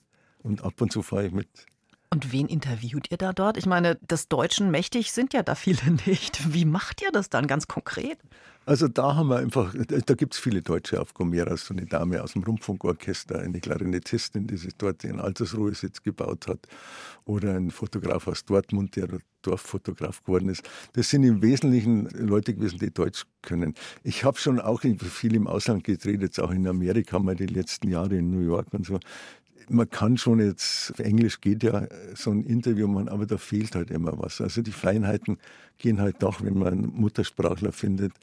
Und 0.43 0.63
ab 0.63 0.79
und 0.81 0.91
zu 0.91 1.01
fahre 1.01 1.27
ich 1.27 1.33
mit. 1.33 1.65
Und 2.09 2.31
wen 2.31 2.47
interviewt 2.47 3.11
ihr 3.11 3.17
da 3.17 3.33
dort? 3.33 3.57
Ich 3.57 3.65
meine, 3.65 3.95
des 3.95 4.29
Deutschen 4.29 4.71
mächtig 4.71 5.11
sind 5.11 5.33
ja 5.33 5.43
da 5.43 5.55
viele 5.55 5.91
nicht. 6.05 6.53
Wie 6.53 6.65
macht 6.65 7.01
ihr 7.01 7.11
das 7.11 7.29
dann 7.29 7.47
ganz 7.47 7.67
konkret? 7.67 8.17
Also 8.67 8.89
da 8.89 9.15
haben 9.15 9.29
wir 9.29 9.37
einfach, 9.37 9.73
da 9.73 10.13
gibt 10.13 10.33
es 10.33 10.41
viele 10.41 10.61
Deutsche 10.61 10.99
auf 10.99 11.13
Gomera, 11.13 11.55
so 11.55 11.73
eine 11.73 11.85
Dame 11.85 12.21
aus 12.21 12.33
dem 12.33 12.43
Rundfunkorchester, 12.43 13.39
eine 13.39 13.61
Klarinettistin, 13.61 14.45
die 14.45 14.57
sich 14.57 14.75
dort 14.77 15.03
den 15.03 15.21
Altersruhesitz 15.21 16.03
gebaut 16.03 16.47
hat, 16.47 16.67
oder 17.23 17.55
ein 17.55 17.71
Fotograf 17.71 18.27
aus 18.27 18.43
Dortmund, 18.43 18.97
der 18.97 19.07
Dorffotograf 19.41 20.21
geworden 20.21 20.49
ist. 20.49 20.69
Das 20.91 21.09
sind 21.09 21.23
im 21.23 21.41
Wesentlichen 21.41 22.09
Leute 22.09 22.53
gewesen, 22.53 22.79
die 22.79 22.93
Deutsch 22.93 23.23
können. 23.41 23.73
Ich 24.03 24.25
habe 24.25 24.37
schon 24.37 24.59
auch 24.59 24.81
viel 24.81 25.35
im 25.35 25.47
Ausland 25.47 25.85
gedreht, 25.85 26.21
jetzt 26.21 26.37
auch 26.37 26.51
in 26.51 26.67
Amerika 26.67 27.19
mal 27.19 27.35
die 27.37 27.45
letzten 27.45 27.87
Jahre 27.87 28.17
in 28.17 28.29
New 28.31 28.45
York 28.45 28.67
und 28.73 28.85
so 28.85 28.99
man 29.69 29.89
kann 29.89 30.17
schon 30.17 30.39
jetzt, 30.39 30.99
Englisch 30.99 31.41
geht 31.41 31.63
ja 31.63 31.87
so 32.15 32.31
ein 32.31 32.43
Interview 32.43 32.87
machen, 32.87 33.09
aber 33.09 33.25
da 33.25 33.37
fehlt 33.37 33.75
halt 33.75 33.91
immer 33.91 34.17
was. 34.17 34.41
Also 34.41 34.61
die 34.61 34.71
Feinheiten 34.71 35.37
gehen 35.77 35.99
halt 36.01 36.23
doch, 36.23 36.41
wenn 36.41 36.57
man 36.57 36.67
einen 36.67 36.93
Muttersprachler 36.95 37.71
findet 37.71 38.13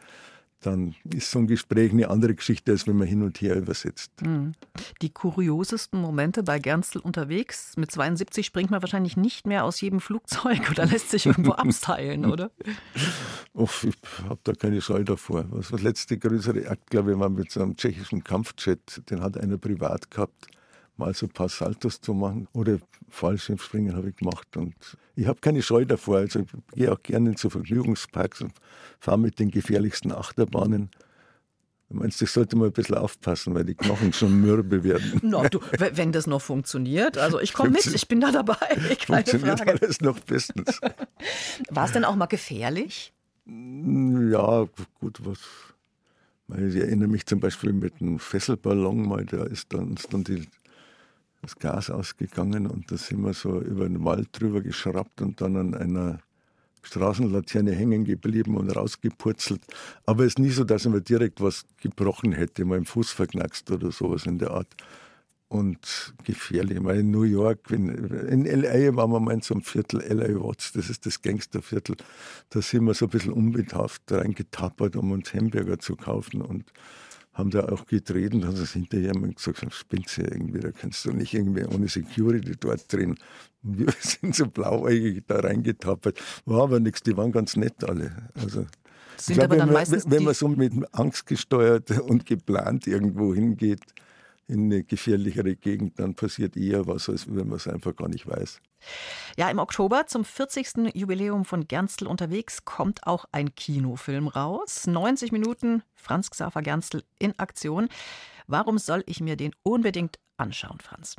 dann 0.64 0.94
ist 1.12 1.30
so 1.30 1.38
ein 1.38 1.46
Gespräch 1.46 1.92
eine 1.92 2.08
andere 2.08 2.34
Geschichte, 2.34 2.72
als 2.72 2.86
wenn 2.86 2.96
man 2.96 3.06
hin 3.06 3.22
und 3.22 3.40
her 3.40 3.56
übersetzt. 3.56 4.10
Hm. 4.20 4.52
Die 5.02 5.10
kuriosesten 5.10 6.00
Momente 6.00 6.42
bei 6.42 6.58
Gernstel 6.58 7.00
unterwegs. 7.00 7.76
Mit 7.76 7.90
72 7.90 8.46
springt 8.46 8.70
man 8.70 8.82
wahrscheinlich 8.82 9.16
nicht 9.16 9.46
mehr 9.46 9.64
aus 9.64 9.80
jedem 9.80 10.00
Flugzeug 10.00 10.70
oder 10.70 10.86
lässt 10.86 11.10
sich 11.10 11.26
irgendwo 11.26 11.52
absteilen, 11.52 12.24
oder? 12.26 12.50
Uff, 13.52 13.84
ich 13.84 13.94
habe 14.28 14.40
da 14.44 14.52
keine 14.52 14.80
Scheu 14.80 15.04
davor. 15.04 15.44
Das 15.44 15.70
letzte 15.82 16.18
größere 16.18 16.68
Akt, 16.68 16.90
glaube 16.90 17.12
ich, 17.12 17.18
war 17.18 17.28
mit 17.28 17.50
so 17.50 17.62
einem 17.62 17.76
tschechischen 17.76 18.24
Kampfjet. 18.24 19.02
Den 19.10 19.20
hat 19.20 19.36
einer 19.38 19.58
privat 19.58 20.10
gehabt 20.10 20.46
mal 20.96 21.14
so 21.14 21.26
ein 21.26 21.30
paar 21.30 21.48
Saltos 21.48 22.00
zu 22.00 22.14
machen 22.14 22.48
oder 22.52 22.78
Fallschirmspringen 23.08 23.96
habe 23.96 24.10
ich 24.10 24.16
gemacht 24.16 24.56
und 24.56 24.74
ich 25.16 25.26
habe 25.26 25.40
keine 25.40 25.62
Scheu 25.62 25.84
davor. 25.84 26.18
Also 26.18 26.40
ich 26.40 26.46
gehe 26.74 26.92
auch 26.92 27.02
gerne 27.02 27.34
zu 27.34 27.50
Vergnügungsparks 27.50 28.42
und 28.42 28.52
fahre 29.00 29.18
mit 29.18 29.38
den 29.38 29.50
gefährlichsten 29.50 30.12
Achterbahnen. 30.12 30.90
Du 31.88 31.96
meinst, 31.96 32.20
ich 32.22 32.30
sollte 32.30 32.56
mal 32.56 32.66
ein 32.66 32.72
bisschen 32.72 32.96
aufpassen, 32.96 33.54
weil 33.54 33.64
die 33.64 33.74
Knochen 33.74 34.12
schon 34.12 34.40
mürbe 34.40 34.82
werden. 34.82 35.20
No, 35.22 35.46
du, 35.48 35.60
wenn 35.78 36.12
das 36.12 36.26
noch 36.26 36.40
funktioniert, 36.40 37.18
also 37.18 37.38
ich 37.40 37.52
komme 37.52 37.70
mit, 37.70 37.86
ich 37.86 38.08
bin 38.08 38.20
da 38.20 38.32
dabei. 38.32 38.56
Keine 39.06 39.24
funktioniert 39.24 39.58
Frage. 39.60 39.78
alles 39.80 40.00
noch 40.00 40.18
bestens. 40.20 40.80
War 41.70 41.84
es 41.84 41.92
denn 41.92 42.04
auch 42.04 42.16
mal 42.16 42.26
gefährlich? 42.26 43.12
Ja, 43.46 44.66
gut, 45.00 45.20
was. 45.24 45.38
Ich 46.48 46.76
erinnere 46.76 47.08
mich 47.08 47.26
zum 47.26 47.40
Beispiel 47.40 47.72
mit 47.72 48.00
einem 48.00 48.18
Fesselballon 48.18 49.06
mal, 49.06 49.24
da 49.24 49.44
ist 49.44 49.72
dann, 49.72 49.94
ist 49.94 50.12
dann 50.12 50.24
die 50.24 50.46
das 51.44 51.56
Gas 51.56 51.90
ausgegangen 51.90 52.66
und 52.66 52.90
da 52.90 52.96
sind 52.96 53.22
wir 53.22 53.34
so 53.34 53.60
über 53.60 53.88
den 53.88 54.04
Wald 54.04 54.28
drüber 54.32 54.60
geschraubt 54.60 55.20
und 55.22 55.40
dann 55.40 55.56
an 55.56 55.74
einer 55.74 56.18
Straßenlaterne 56.84 57.72
hängen 57.72 58.04
geblieben 58.04 58.56
und 58.56 58.70
rausgepurzelt. 58.70 59.62
Aber 60.06 60.24
es 60.24 60.32
ist 60.32 60.38
nie 60.38 60.50
so, 60.50 60.64
dass 60.64 60.86
mir 60.86 61.00
direkt 61.00 61.40
was 61.40 61.64
gebrochen 61.80 62.32
hätte, 62.32 62.64
mal 62.64 62.78
im 62.78 62.84
Fuß 62.84 63.10
verknackst 63.10 63.70
oder 63.70 63.90
sowas 63.90 64.26
in 64.26 64.38
der 64.38 64.50
Art. 64.50 64.74
Und 65.48 66.14
gefährlich. 66.24 66.82
Weil 66.82 67.00
in 67.00 67.10
New 67.12 67.22
York, 67.22 67.70
in, 67.70 67.88
in 67.88 68.44
L.A. 68.44 68.96
waren 68.96 69.12
wir 69.12 69.20
mal 69.20 69.34
in 69.34 69.40
so 69.40 69.54
einem 69.54 69.62
Viertel, 69.62 70.00
L.A. 70.00 70.42
Watts, 70.42 70.72
das 70.72 70.90
ist 70.90 71.06
das 71.06 71.22
Gangsterviertel. 71.22 71.96
Da 72.50 72.60
sind 72.60 72.84
wir 72.86 72.94
so 72.94 73.06
ein 73.06 73.10
bisschen 73.10 73.32
unbedarft 73.32 74.02
reingetappert, 74.10 74.96
um 74.96 75.12
uns 75.12 75.32
Hamburger 75.32 75.78
zu 75.78 75.94
kaufen. 75.94 76.42
Und 76.42 76.72
haben 77.34 77.50
da 77.50 77.68
auch 77.68 77.86
gedreht 77.86 78.32
und 78.32 78.46
haben 78.46 78.56
das 78.56 78.72
hinterher 78.72 79.16
mal 79.16 79.32
gesagt, 79.32 79.64
spinnst 79.74 80.18
du 80.18 80.22
irgendwie, 80.22 80.60
da 80.60 80.70
kannst 80.70 81.04
du 81.04 81.12
nicht 81.12 81.34
irgendwie 81.34 81.64
ohne 81.64 81.88
Security 81.88 82.52
dort 82.58 82.90
drehen. 82.92 83.18
Und 83.62 83.78
wir 83.78 83.92
sind 84.00 84.34
so 84.34 84.46
blauäugig 84.46 85.24
da 85.26 85.40
reingetappert. 85.40 86.20
War 86.46 86.62
aber 86.62 86.80
nichts, 86.80 87.02
die 87.02 87.16
waren 87.16 87.32
ganz 87.32 87.56
nett 87.56 87.82
alle. 87.84 88.30
Also, 88.34 88.66
ich 89.28 89.34
glaube, 89.34 89.58
wenn, 89.58 89.72
man, 89.72 89.86
wenn 89.86 90.24
man 90.24 90.34
so 90.34 90.48
mit 90.48 90.72
Angst 90.92 91.26
gesteuert 91.26 91.90
und 91.90 92.26
geplant 92.26 92.86
irgendwo 92.86 93.34
hingeht, 93.34 93.82
in 94.46 94.64
eine 94.64 94.84
gefährlichere 94.84 95.56
Gegend, 95.56 95.98
dann 95.98 96.14
passiert 96.14 96.56
eher 96.56 96.86
was, 96.86 97.08
als 97.08 97.26
wenn 97.26 97.48
man 97.48 97.56
es 97.56 97.66
einfach 97.66 97.96
gar 97.96 98.08
nicht 98.08 98.26
weiß. 98.26 98.60
Ja, 99.36 99.50
im 99.50 99.58
Oktober 99.58 100.06
zum 100.06 100.24
40. 100.24 100.94
Jubiläum 100.94 101.44
von 101.44 101.66
Gernstel 101.66 102.06
unterwegs 102.06 102.64
kommt 102.64 103.06
auch 103.06 103.24
ein 103.32 103.54
Kinofilm 103.54 104.28
raus. 104.28 104.86
90 104.86 105.32
Minuten 105.32 105.82
Franz 105.94 106.30
Xaver 106.30 106.62
Gernstel 106.62 107.04
in 107.18 107.38
Aktion. 107.38 107.88
Warum 108.46 108.78
soll 108.78 109.02
ich 109.06 109.20
mir 109.20 109.36
den 109.36 109.52
unbedingt 109.62 110.18
anschauen, 110.36 110.78
Franz? 110.80 111.16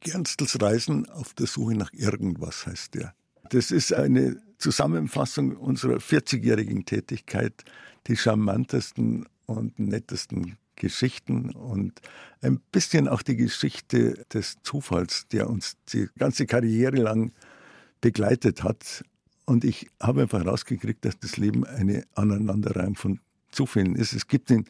Gernstels 0.00 0.60
Reisen 0.60 1.08
auf 1.10 1.34
der 1.34 1.46
Suche 1.46 1.74
nach 1.74 1.92
irgendwas 1.92 2.66
heißt 2.66 2.94
der. 2.94 3.14
Das 3.50 3.70
ist 3.70 3.92
eine 3.92 4.40
Zusammenfassung 4.58 5.56
unserer 5.56 5.96
40-jährigen 5.96 6.84
Tätigkeit, 6.84 7.64
die 8.06 8.16
charmantesten 8.16 9.26
und 9.46 9.78
nettesten 9.78 10.58
Geschichten 10.78 11.50
und 11.50 12.00
ein 12.40 12.60
bisschen 12.72 13.08
auch 13.08 13.22
die 13.22 13.36
Geschichte 13.36 14.24
des 14.32 14.56
Zufalls, 14.62 15.26
der 15.28 15.50
uns 15.50 15.76
die 15.92 16.08
ganze 16.18 16.46
Karriere 16.46 16.96
lang 16.96 17.32
begleitet 18.00 18.62
hat. 18.62 19.04
Und 19.44 19.64
ich 19.64 19.88
habe 20.00 20.22
einfach 20.22 20.44
herausgekriegt, 20.44 21.04
dass 21.04 21.18
das 21.18 21.36
Leben 21.36 21.64
eine 21.64 22.04
Aneinanderreihung 22.14 22.94
von 22.94 23.20
Zufällen 23.50 23.96
ist. 23.96 24.12
Es 24.12 24.26
gibt 24.26 24.50
in 24.50 24.66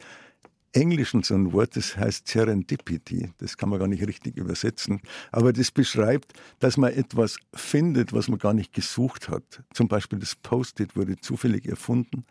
Englischen 0.71 1.23
so 1.23 1.33
ein 1.33 1.51
Wort, 1.51 1.75
das 1.75 1.97
heißt 1.97 2.27
Serendipity. 2.27 3.31
Das 3.39 3.57
kann 3.57 3.69
man 3.69 3.79
gar 3.79 3.87
nicht 3.87 4.05
richtig 4.05 4.37
übersetzen. 4.37 5.01
Aber 5.31 5.51
das 5.51 5.71
beschreibt, 5.71 6.33
dass 6.59 6.77
man 6.77 6.93
etwas 6.93 7.37
findet, 7.53 8.13
was 8.13 8.27
man 8.27 8.39
gar 8.39 8.53
nicht 8.53 8.73
gesucht 8.73 9.29
hat. 9.29 9.63
Zum 9.73 9.87
Beispiel 9.87 10.19
das 10.19 10.35
Post-it 10.35 10.95
wurde 10.95 11.17
zufällig 11.17 11.67
erfunden, 11.67 12.23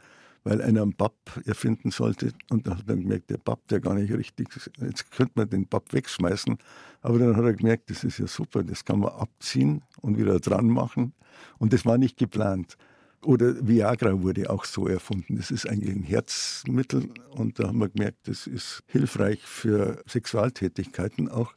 weil 0.44 0.62
einer 0.62 0.83
einen 0.83 0.94
Bab 0.94 1.14
erfinden 1.44 1.90
sollte. 1.90 2.33
Und 2.51 2.66
dann 2.66 2.79
hat 2.79 2.88
er 2.88 2.96
gemerkt, 2.96 3.31
der 3.31 3.38
Bab, 3.38 3.66
der 3.68 3.81
gar 3.81 3.94
nicht 3.94 4.12
richtig 4.12 4.48
ist. 4.57 4.70
Jetzt 4.81 5.11
könnte 5.11 5.33
man 5.37 5.48
den 5.48 5.66
Bab 5.66 5.92
wegschmeißen. 5.92 6.59
Aber 7.03 7.18
dann 7.18 7.37
hat 7.37 7.44
er 7.44 7.55
gemerkt, 7.55 7.90
das 7.90 8.05
ist 8.05 8.18
ja 8.18 8.27
super, 8.27 8.62
das 8.62 8.85
kann 8.85 9.01
man 9.01 9.12
abziehen 9.12 9.83
und 10.01 10.18
wieder 10.18 10.40
dran 10.40 10.68
machen. 10.68 11.12
Und 11.59 11.72
das 11.72 11.85
war 11.85 11.98
nicht 11.98 12.16
geplant. 12.16 12.77
Oder 13.24 13.66
Viagra 13.66 14.22
wurde 14.22 14.48
auch 14.48 14.64
so 14.64 14.87
erfunden. 14.87 15.37
Das 15.37 15.51
ist 15.51 15.68
eigentlich 15.68 15.94
ein 15.94 16.05
Herzmittel 16.05 17.09
und 17.31 17.59
da 17.59 17.68
haben 17.68 17.79
wir 17.81 17.88
gemerkt, 17.88 18.29
das 18.29 18.46
ist 18.46 18.85
hilfreich 18.87 19.40
für 19.42 20.03
Sexualtätigkeiten 20.07 21.29
auch. 21.29 21.53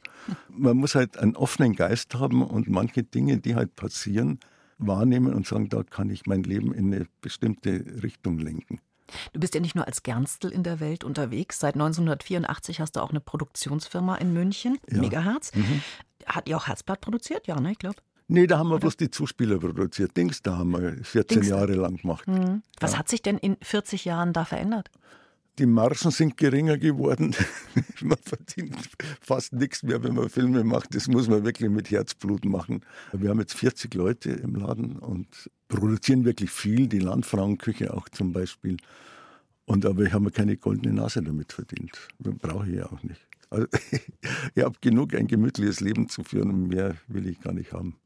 Man 0.48 0.76
muss 0.76 0.96
halt 0.96 1.18
einen 1.18 1.36
offenen 1.36 1.74
Geist 1.74 2.16
haben 2.16 2.42
und 2.42 2.68
manche 2.68 3.04
Dinge, 3.04 3.38
die 3.38 3.54
halt 3.54 3.76
passieren, 3.76 4.40
wahrnehmen 4.86 5.34
und 5.34 5.46
sagen, 5.46 5.68
da 5.68 5.82
kann 5.82 6.10
ich 6.10 6.26
mein 6.26 6.42
Leben 6.42 6.72
in 6.72 6.92
eine 6.92 7.06
bestimmte 7.20 7.84
Richtung 8.02 8.38
lenken. 8.38 8.80
Du 9.32 9.40
bist 9.40 9.54
ja 9.54 9.60
nicht 9.60 9.74
nur 9.74 9.86
als 9.86 10.02
Gernstel 10.02 10.50
in 10.50 10.62
der 10.62 10.80
Welt 10.80 11.04
unterwegs. 11.04 11.60
Seit 11.60 11.74
1984 11.74 12.80
hast 12.80 12.96
du 12.96 13.00
auch 13.00 13.10
eine 13.10 13.20
Produktionsfirma 13.20 14.16
in 14.16 14.32
München, 14.32 14.78
ja. 14.90 15.00
Megaherz. 15.00 15.54
Mhm. 15.54 15.82
Hat 16.26 16.48
ihr 16.48 16.56
auch 16.56 16.66
Herzblatt 16.66 17.00
produziert? 17.00 17.46
Ja, 17.46 17.60
ne, 17.60 17.72
ich 17.72 17.78
glaube. 17.78 17.96
Nee, 18.28 18.46
da 18.46 18.58
haben 18.58 18.68
wir 18.68 18.78
bloß 18.78 18.96
die 18.96 19.10
Zuspieler 19.10 19.58
produziert. 19.58 20.16
Dings, 20.16 20.40
da 20.42 20.56
haben 20.56 20.70
wir 20.70 21.04
14 21.04 21.40
Dings. 21.40 21.48
Jahre 21.48 21.74
lang 21.74 21.96
gemacht. 21.96 22.26
Mhm. 22.26 22.62
Was 22.80 22.92
ja. 22.92 22.98
hat 22.98 23.08
sich 23.08 23.20
denn 23.20 23.36
in 23.36 23.56
40 23.60 24.04
Jahren 24.04 24.32
da 24.32 24.44
verändert? 24.44 24.90
Die 25.58 25.66
Margen 25.66 26.10
sind 26.10 26.38
geringer 26.38 26.78
geworden. 26.78 27.34
man 28.00 28.18
verdient 28.18 28.74
fast 29.20 29.52
nichts 29.52 29.82
mehr, 29.82 30.02
wenn 30.02 30.14
man 30.14 30.30
Filme 30.30 30.64
macht. 30.64 30.94
Das 30.94 31.08
muss 31.08 31.28
man 31.28 31.44
wirklich 31.44 31.68
mit 31.68 31.90
Herzblut 31.90 32.44
machen. 32.46 32.80
Wir 33.12 33.28
haben 33.28 33.40
jetzt 33.40 33.54
40 33.54 33.92
Leute 33.94 34.30
im 34.30 34.54
Laden 34.54 34.98
und 34.98 35.50
produzieren 35.68 36.24
wirklich 36.24 36.50
viel. 36.50 36.86
Die 36.88 37.00
Landfrauenküche 37.00 37.92
auch 37.92 38.08
zum 38.08 38.32
Beispiel. 38.32 38.78
Und 39.66 39.84
aber 39.84 40.02
ich 40.02 40.12
habe 40.12 40.24
mir 40.24 40.30
keine 40.30 40.56
goldene 40.56 40.94
Nase 40.94 41.22
damit 41.22 41.52
verdient. 41.52 42.08
Brauche 42.18 42.68
ich 42.68 42.76
ja 42.76 42.86
auch 42.86 43.02
nicht. 43.02 43.20
Also, 43.50 43.66
ich 44.54 44.64
habe 44.64 44.76
genug, 44.80 45.14
ein 45.14 45.26
gemütliches 45.26 45.80
Leben 45.80 46.08
zu 46.08 46.24
führen 46.24 46.50
und 46.50 46.68
mehr 46.68 46.96
will 47.08 47.26
ich 47.26 47.40
gar 47.40 47.52
nicht 47.52 47.72
haben. 47.72 47.96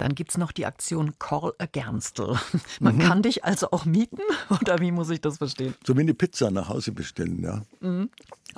Dann 0.00 0.14
gibt 0.14 0.30
es 0.30 0.38
noch 0.38 0.50
die 0.50 0.64
Aktion 0.64 1.18
Call 1.18 1.52
a 1.58 1.66
Gernstel. 1.66 2.38
Man 2.80 2.96
mhm. 2.96 3.00
kann 3.00 3.22
dich 3.22 3.44
also 3.44 3.70
auch 3.70 3.84
mieten 3.84 4.22
oder 4.62 4.80
wie 4.80 4.92
muss 4.92 5.10
ich 5.10 5.20
das 5.20 5.36
verstehen? 5.36 5.74
So 5.86 5.94
wie 5.94 6.00
eine 6.00 6.14
Pizza 6.14 6.50
nach 6.50 6.70
Hause 6.70 6.92
bestellen, 6.92 7.42
ja. 7.42 7.62
Mhm. 7.80 8.08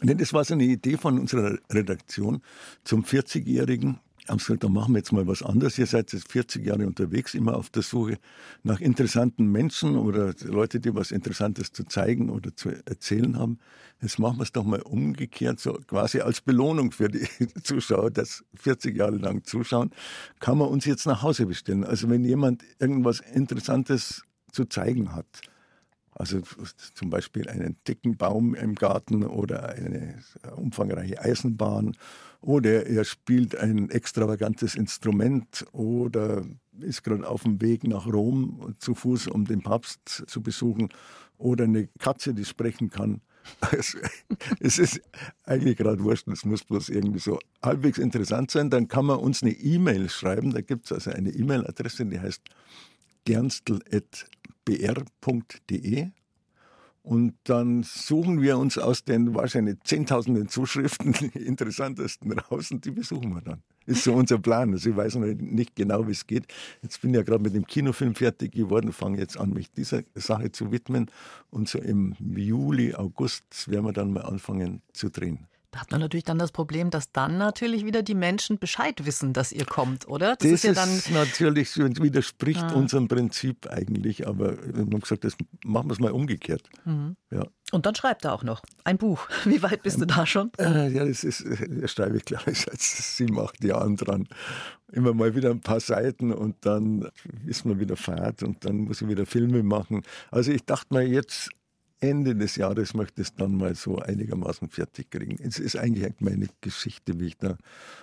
Das 0.01 0.33
war 0.33 0.45
so 0.45 0.55
eine 0.55 0.63
Idee 0.63 0.97
von 0.97 1.19
unserer 1.19 1.59
Redaktion 1.69 2.43
zum 2.85 3.03
40-Jährigen 3.03 3.99
haben 4.29 4.39
gesagt, 4.39 4.63
dann 4.63 4.73
machen 4.73 4.95
wir 4.95 4.99
jetzt 4.99 5.13
mal 5.13 5.27
was 5.27 5.43
anderes. 5.43 5.79
Ihr 5.79 5.87
seid 5.87 6.13
jetzt 6.13 6.31
40 6.31 6.65
Jahre 6.65 6.87
unterwegs, 6.87 7.35
immer 7.35 7.57
auf 7.57 7.71
der 7.71 7.83
Suche 7.83 8.19
nach 8.63 8.81
interessanten 8.81 9.47
Menschen 9.51 9.97
oder 9.97 10.35
Leute, 10.45 10.81
die 10.81 10.95
was 10.95 11.11
Interessantes 11.11 11.73
zu 11.73 11.85
zeigen 11.85 12.31
oder 12.31 12.55
zu 12.55 12.71
erzählen 12.71 13.37
haben. 13.37 13.59
Jetzt 14.01 14.19
machen 14.19 14.39
wir 14.39 14.45
es 14.45 14.53
doch 14.53 14.65
mal 14.65 14.83
umgekehrt, 14.83 15.59
so 15.59 15.73
quasi 15.73 16.21
als 16.21 16.41
Belohnung 16.41 16.93
für 16.93 17.09
die 17.09 17.27
Zuschauer, 17.63 18.11
das 18.11 18.45
40 18.55 18.97
Jahre 18.97 19.17
lang 19.17 19.45
zuschauen, 19.45 19.91
kann 20.39 20.59
man 20.59 20.69
uns 20.69 20.85
jetzt 20.85 21.07
nach 21.07 21.23
Hause 21.23 21.47
bestellen. 21.47 21.85
Also 21.85 22.09
wenn 22.09 22.25
jemand 22.25 22.63
irgendwas 22.79 23.21
Interessantes 23.21 24.23
zu 24.53 24.67
zeigen 24.67 25.15
hat, 25.15 25.27
also 26.15 26.41
zum 26.95 27.11
Beispiel 27.11 27.49
einen 27.49 27.77
dicken 27.89 28.17
Baum 28.17 28.55
im 28.55 28.75
Garten 28.75 29.25
oder 29.25 29.71
eine 29.71 30.19
umfangreiche 30.57 31.21
Eisenbahn 31.21 31.97
oder 32.43 32.87
er 32.87 33.05
spielt 33.05 33.57
ein 33.57 33.89
extravagantes 33.91 34.75
Instrument 34.75 35.65
oder 35.73 36.45
ist 36.81 37.05
gerade 37.05 37.27
auf 37.27 37.45
dem 37.45 37.61
Weg 37.61 37.85
nach 37.85 38.07
Rom 38.07 38.75
zu 38.79 38.95
Fuß, 38.95 39.29
um 39.29 39.45
den 39.45 39.63
Papst 39.63 40.25
zu 40.27 40.43
besuchen 40.43 40.89
oder 41.39 41.65
eine 41.65 41.89
Katze, 41.99 42.35
die 42.35 42.45
sprechen 42.45 42.91
kann. 42.91 43.23
Also, 43.61 43.99
es 44.61 44.79
ist 44.79 45.01
eigentlich 45.45 45.77
gerade 45.77 46.05
wurscht, 46.05 46.29
es 46.29 46.45
muss 46.45 46.63
bloß 46.63 46.91
irgendwie 46.91 47.19
so 47.19 47.41
halbwegs 47.61 47.99
interessant 47.99 48.53
sein. 48.53 48.71
Dann 48.71 48.87
kann 48.87 49.07
man 49.07 49.19
uns 49.19 49.43
eine 49.43 49.51
E-Mail 49.51 50.09
schreiben. 50.11 50.53
Da 50.53 50.61
gibt 50.61 50.85
es 50.85 50.93
also 50.93 51.11
eine 51.11 51.31
E-Mail-Adresse, 51.31 52.07
die 52.07 52.21
heißt 52.21 52.41
gernstel.br.de 53.25 56.13
und 57.03 57.35
dann 57.45 57.83
suchen 57.83 58.41
wir 58.41 58.59
uns 58.59 58.79
aus 58.79 59.05
den 59.05 59.35
wahrscheinlich 59.35 59.79
zehntausenden 59.83 60.49
Zuschriften 60.49 61.13
die 61.35 61.39
interessantesten 61.39 62.39
raus 62.39 62.71
und 62.71 62.85
die 62.85 62.93
besuchen 62.93 63.35
wir 63.35 63.41
dann. 63.41 63.63
Ist 63.87 64.05
so 64.05 64.15
unser 64.15 64.39
Plan. 64.39 64.73
Also 64.73 64.91
ich 64.91 64.97
weiß 64.97 65.17
noch 65.17 65.27
nicht 65.27 65.75
genau, 65.75 66.07
wie 66.07 66.13
es 66.13 66.27
geht. 66.27 66.47
Jetzt 66.83 67.01
bin 67.01 67.11
ich 67.11 67.17
ja 67.17 67.23
gerade 67.25 67.43
mit 67.43 67.55
dem 67.55 67.67
Kinofilm 67.67 68.15
fertig 68.15 68.53
geworden, 68.53 68.93
fange 68.93 69.19
jetzt 69.19 69.37
an, 69.37 69.51
mich 69.51 69.73
dieser 69.73 70.05
Sache 70.15 70.53
zu 70.53 70.71
widmen. 70.71 71.11
Und 71.51 71.69
so 71.69 71.81
im 71.81 72.15
Juli, 72.21 72.95
August 72.95 73.69
werden 73.69 73.87
wir 73.87 73.93
dann 73.93 74.13
mal 74.13 74.23
anfangen 74.23 74.83
zu 74.93 75.11
drehen. 75.11 75.49
Da 75.73 75.81
hat 75.81 75.91
man 75.91 76.01
natürlich 76.01 76.25
dann 76.25 76.39
das 76.39 76.53
Problem, 76.53 76.91
dass 76.91 77.13
dann 77.13 77.39
natürlich 77.39 77.87
wieder 77.87 78.03
die 78.03 78.15
Menschen 78.15 78.59
Bescheid 78.59 79.07
wissen, 79.07 79.33
dass 79.33 79.53
ihr 79.53 79.65
kommt, 79.65 80.07
oder? 80.07 80.37
Das, 80.37 80.51
das 80.51 80.51
ist, 80.51 80.65
ja 80.65 80.73
dann 80.75 80.95
ist 80.95 81.11
natürlich 81.11 81.77
widerspricht 81.79 82.63
ah. 82.63 82.75
unserem 82.75 83.09
Prinzip 83.09 83.67
eigentlich, 83.69 84.27
aber 84.29 84.59
wir 84.63 84.83
haben 84.83 85.01
gesagt, 85.01 85.25
das 85.25 85.35
machen 85.65 85.89
wir 85.89 85.95
es 85.95 85.99
mal 85.99 86.13
umgekehrt. 86.13 86.69
Mhm. 86.85 87.17
Ja. 87.31 87.47
Und 87.73 87.87
dann 87.87 87.95
schreibt 87.95 88.27
er 88.27 88.35
auch 88.35 88.43
noch 88.43 88.63
ein 88.85 88.99
Buch. 88.99 89.27
Wie 89.47 89.63
weit 89.63 89.83
bist 89.83 89.99
du 89.99 90.05
da 90.05 90.27
schon? 90.27 90.51
Äh, 90.59 90.91
ja, 90.91 91.07
das 91.07 91.25
ist, 91.25 91.43
da 91.43 91.89
schreibe 91.89 92.19
ich 92.19 92.27
gleich 92.27 92.43
seit 92.67 92.79
sieben, 92.79 93.41
acht 93.41 93.65
Jahren 93.65 93.97
dran. 93.97 94.29
Immer 94.93 95.15
mal 95.15 95.35
wieder 95.35 95.49
ein 95.49 95.61
paar 95.61 95.81
Seiten 95.81 96.33
und 96.33 96.67
dann 96.67 97.09
ist 97.47 97.65
man 97.65 97.81
wieder 97.81 97.97
Fahrt 97.97 98.43
und 98.43 98.67
dann 98.67 98.77
muss 98.77 99.01
ich 99.01 99.09
wieder 99.09 99.25
Filme 99.25 99.63
machen. 99.63 100.03
Also 100.31 100.53
ich 100.53 100.67
dachte 100.67 100.93
mir 100.93 101.09
jetzt, 101.09 101.49
Ende 102.03 102.35
des 102.35 102.57
Jahres 102.57 102.95
möchte 102.95 103.23
ich 103.23 103.29
es 103.29 103.35
dann 103.37 103.57
mal 103.57 103.77
so 103.77 103.99
einigermaßen 103.99 104.69
fertig 104.69 105.11
kriegen. 105.11 105.39
Es 105.41 105.61
ist 105.61 105.77
eigentlich 105.77 106.13
meine 106.19 106.49
Geschichte, 106.61 107.21
wie 107.21 107.27
ich 107.27 107.39
da 107.39 107.57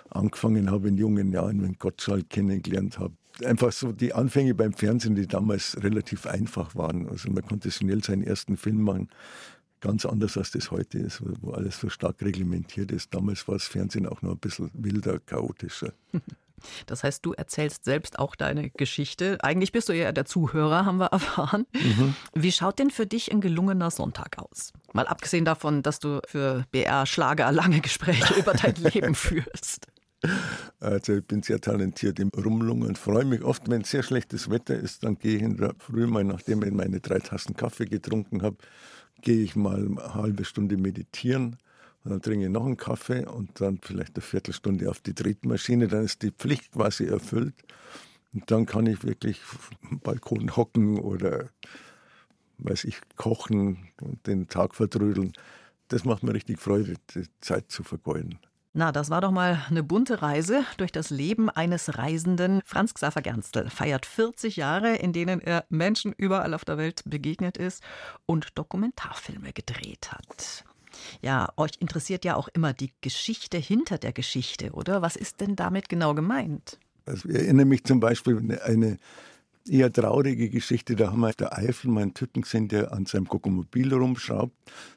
angefangen 0.08 0.70
habe 0.70 0.88
in 0.88 0.96
jungen 0.96 1.32
Jahren, 1.32 1.62
wenn 1.62 1.78
Gottschalk 1.78 2.30
kennengelernt 2.30 2.98
habe. 2.98 3.14
Einfach 3.44 3.72
so 3.72 3.92
die 3.92 4.14
Anfänge 4.14 4.54
beim 4.54 4.72
Fernsehen, 4.72 5.16
die 5.16 5.26
damals 5.26 5.76
relativ 5.82 6.26
einfach 6.26 6.74
waren. 6.74 7.08
Also 7.08 7.30
man 7.30 7.44
konnte 7.44 7.70
schnell 7.70 8.02
seinen 8.02 8.22
ersten 8.22 8.56
Film 8.56 8.80
machen. 8.82 9.08
Ganz 9.80 10.06
anders 10.06 10.38
als 10.38 10.50
das 10.50 10.70
heute 10.70 10.98
ist, 10.98 11.22
wo 11.42 11.50
alles 11.50 11.78
so 11.78 11.90
stark 11.90 12.22
reglementiert 12.22 12.92
ist. 12.92 13.14
Damals 13.14 13.46
war 13.48 13.56
das 13.56 13.64
Fernsehen 13.66 14.06
auch 14.06 14.22
noch 14.22 14.32
ein 14.32 14.38
bisschen 14.38 14.70
wilder, 14.72 15.18
chaotischer. 15.20 15.92
Das 16.86 17.04
heißt, 17.04 17.24
du 17.24 17.32
erzählst 17.32 17.84
selbst 17.84 18.18
auch 18.18 18.34
deine 18.34 18.70
Geschichte. 18.70 19.38
Eigentlich 19.42 19.72
bist 19.72 19.88
du 19.88 19.92
ja 19.92 20.12
der 20.12 20.24
Zuhörer, 20.24 20.84
haben 20.84 20.98
wir 20.98 21.06
erfahren. 21.12 21.66
Mhm. 21.74 22.14
Wie 22.34 22.52
schaut 22.52 22.78
denn 22.78 22.90
für 22.90 23.06
dich 23.06 23.32
ein 23.32 23.40
gelungener 23.40 23.90
Sonntag 23.90 24.38
aus? 24.38 24.72
Mal 24.92 25.06
abgesehen 25.06 25.44
davon, 25.44 25.82
dass 25.82 25.98
du 25.98 26.20
für 26.26 26.64
BR 26.70 27.06
Schlager 27.06 27.50
lange 27.52 27.80
Gespräche 27.80 28.34
über 28.34 28.52
dein 28.52 28.74
Leben 28.92 29.14
führst. 29.14 29.86
Also 30.80 31.14
ich 31.14 31.24
bin 31.26 31.42
sehr 31.42 31.60
talentiert 31.60 32.18
im 32.20 32.28
Rumlungen, 32.28 32.94
freue 32.94 33.24
mich 33.24 33.42
oft, 33.42 33.70
wenn 33.70 33.84
sehr 33.84 34.02
schlechtes 34.02 34.50
Wetter 34.50 34.74
ist, 34.74 35.02
dann 35.02 35.16
gehe 35.16 35.36
ich 35.36 35.42
in 35.42 35.56
der 35.56 35.74
Früh 35.78 36.06
mal, 36.06 36.24
nachdem 36.24 36.62
ich 36.62 36.72
meine 36.72 37.00
drei 37.00 37.20
Tassen 37.20 37.56
Kaffee 37.56 37.86
getrunken 37.86 38.42
habe, 38.42 38.56
gehe 39.22 39.42
ich 39.42 39.56
mal 39.56 39.86
eine 39.86 40.14
halbe 40.14 40.44
Stunde 40.44 40.76
meditieren 40.76 41.56
und 42.04 42.12
dann 42.12 42.22
trinke 42.22 42.46
ich 42.46 42.50
noch 42.50 42.64
einen 42.64 42.76
Kaffee 42.76 43.26
und 43.26 43.60
dann 43.60 43.78
vielleicht 43.82 44.16
eine 44.16 44.22
Viertelstunde 44.22 44.88
auf 44.88 45.00
die 45.00 45.14
Tretmaschine. 45.14 45.86
Dann 45.86 46.04
ist 46.04 46.22
die 46.22 46.30
Pflicht 46.30 46.72
quasi 46.72 47.04
erfüllt. 47.04 47.54
Und 48.32 48.50
dann 48.50 48.64
kann 48.64 48.86
ich 48.86 49.04
wirklich 49.04 49.40
am 49.90 50.00
Balkon 50.00 50.56
hocken 50.56 50.98
oder, 50.98 51.50
weiß 52.58 52.84
ich, 52.84 53.00
kochen 53.16 53.88
und 54.00 54.26
den 54.26 54.48
Tag 54.48 54.74
verdrödeln. 54.74 55.32
Das 55.88 56.04
macht 56.04 56.22
mir 56.22 56.32
richtig 56.32 56.58
Freude, 56.58 56.94
die 57.14 57.26
Zeit 57.40 57.70
zu 57.70 57.82
vergeuden. 57.82 58.38
Na, 58.72 58.92
das 58.92 59.10
war 59.10 59.20
doch 59.20 59.32
mal 59.32 59.60
eine 59.68 59.82
bunte 59.82 60.22
Reise 60.22 60.64
durch 60.76 60.92
das 60.92 61.10
Leben 61.10 61.50
eines 61.50 61.98
Reisenden. 61.98 62.62
Franz 62.64 62.94
Xaver 62.94 63.20
Gernstel 63.20 63.68
feiert 63.68 64.06
40 64.06 64.54
Jahre, 64.54 64.94
in 64.94 65.12
denen 65.12 65.40
er 65.40 65.64
Menschen 65.70 66.12
überall 66.16 66.54
auf 66.54 66.64
der 66.64 66.78
Welt 66.78 67.02
begegnet 67.04 67.56
ist 67.56 67.82
und 68.26 68.56
Dokumentarfilme 68.56 69.52
gedreht 69.52 70.12
hat. 70.12 70.64
Ja, 71.22 71.48
euch 71.56 71.72
interessiert 71.80 72.24
ja 72.24 72.36
auch 72.36 72.48
immer 72.48 72.72
die 72.72 72.92
Geschichte 73.00 73.58
hinter 73.58 73.98
der 73.98 74.12
Geschichte, 74.12 74.72
oder? 74.72 75.02
Was 75.02 75.16
ist 75.16 75.40
denn 75.40 75.56
damit 75.56 75.88
genau 75.88 76.14
gemeint? 76.14 76.78
Also 77.06 77.28
ich 77.28 77.36
erinnere 77.36 77.66
mich 77.66 77.84
zum 77.84 78.00
Beispiel 78.00 78.38
an 78.38 78.58
eine 78.60 78.98
eher 79.68 79.92
traurige 79.92 80.48
Geschichte. 80.48 80.96
Da 80.96 81.12
haben 81.12 81.20
wir 81.20 81.28
auf 81.28 81.36
der 81.36 81.56
Eifel 81.56 81.90
mal 81.90 82.02
einen 82.02 82.14
Typen 82.14 82.42
gesehen, 82.42 82.68
der 82.68 82.92
an 82.92 83.06
seinem 83.06 83.28
Kokomobil 83.28 83.92
rumschraubt. 83.92 84.54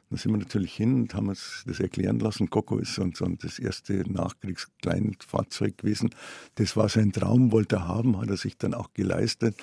Da 0.09 0.17
sind 0.17 0.31
wir 0.31 0.37
natürlich 0.37 0.73
hin 0.73 1.01
und 1.01 1.13
haben 1.13 1.29
uns 1.29 1.63
das 1.65 1.79
erklären 1.79 2.19
lassen. 2.19 2.49
Coco 2.49 2.77
ist 2.77 2.93
so, 2.93 3.09
so 3.13 3.25
das 3.25 3.59
erste 3.59 4.03
Nachkriegskleinfahrzeug 4.11 5.77
gewesen. 5.79 6.11
Das 6.55 6.77
war 6.77 6.87
sein 6.89 7.11
Traum, 7.11 7.51
wollte 7.51 7.77
er 7.77 7.87
haben, 7.87 8.19
hat 8.19 8.29
er 8.29 8.37
sich 8.37 8.57
dann 8.57 8.73
auch 8.73 8.93
geleistet. 8.93 9.55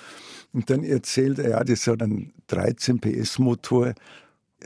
Und 0.53 0.71
dann 0.71 0.83
erzählt 0.83 1.39
er, 1.39 1.51
ja, 1.51 1.65
das 1.65 1.87
hat 1.87 2.03
einen 2.03 2.33
13 2.49 3.01
PS 3.01 3.39
Motor. 3.39 3.95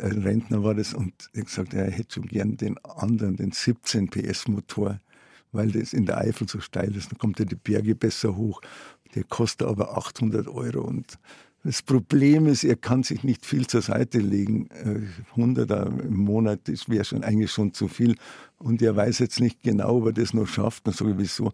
Ein 0.03 0.23
Rentner 0.23 0.63
war 0.63 0.75
das 0.75 0.95
und 0.95 1.13
er 1.33 1.41
hat 1.41 1.47
gesagt, 1.47 1.75
er 1.75 1.91
hätte 1.91 2.15
schon 2.15 2.27
gern 2.27 2.57
den 2.57 2.79
anderen, 2.79 3.37
den 3.37 3.53
17 3.53 4.09
PS 4.11 4.49
Motor 4.49 5.01
weil 5.55 5.71
das 5.71 5.93
in 5.93 6.05
der 6.05 6.19
Eifel 6.19 6.49
so 6.49 6.61
steil 6.61 6.95
ist. 6.95 7.11
Dann 7.11 7.19
kommt 7.19 7.41
er 7.41 7.47
die 7.47 7.55
Berge 7.55 7.95
besser 7.95 8.37
hoch. 8.37 8.61
Der 9.15 9.25
kostet 9.25 9.69
aber 9.69 9.97
800 9.97 10.49
Euro. 10.49 10.81
Und 10.81 11.19
das 11.63 11.81
Problem 11.81 12.47
ist, 12.47 12.65
er 12.65 12.77
kann 12.77 13.05
sich 13.05 13.23
nicht 13.23 13.47
viel 13.47 13.67
zur 13.67 13.81
Seite 13.81 14.19
legen. 14.19 14.69
100 15.31 15.71
äh, 15.71 15.85
im 16.07 16.17
Monat, 16.17 16.61
wäre 16.89 17.05
schon 17.05 17.25
eigentlich 17.25 17.53
schon 17.53 17.73
zu 17.73 17.89
viel. 17.89 18.17
Und 18.59 18.83
er 18.83 18.97
weiß 18.97 19.21
jetzt 19.21 19.41
nicht 19.41 19.63
genau, 19.63 19.99
ob 19.99 20.07
er 20.07 20.13
das 20.13 20.35
noch 20.35 20.49
schafft. 20.49 20.87
Dann 20.87 20.95
sage 20.95 21.13
ich, 21.13 21.19
wieso? 21.19 21.53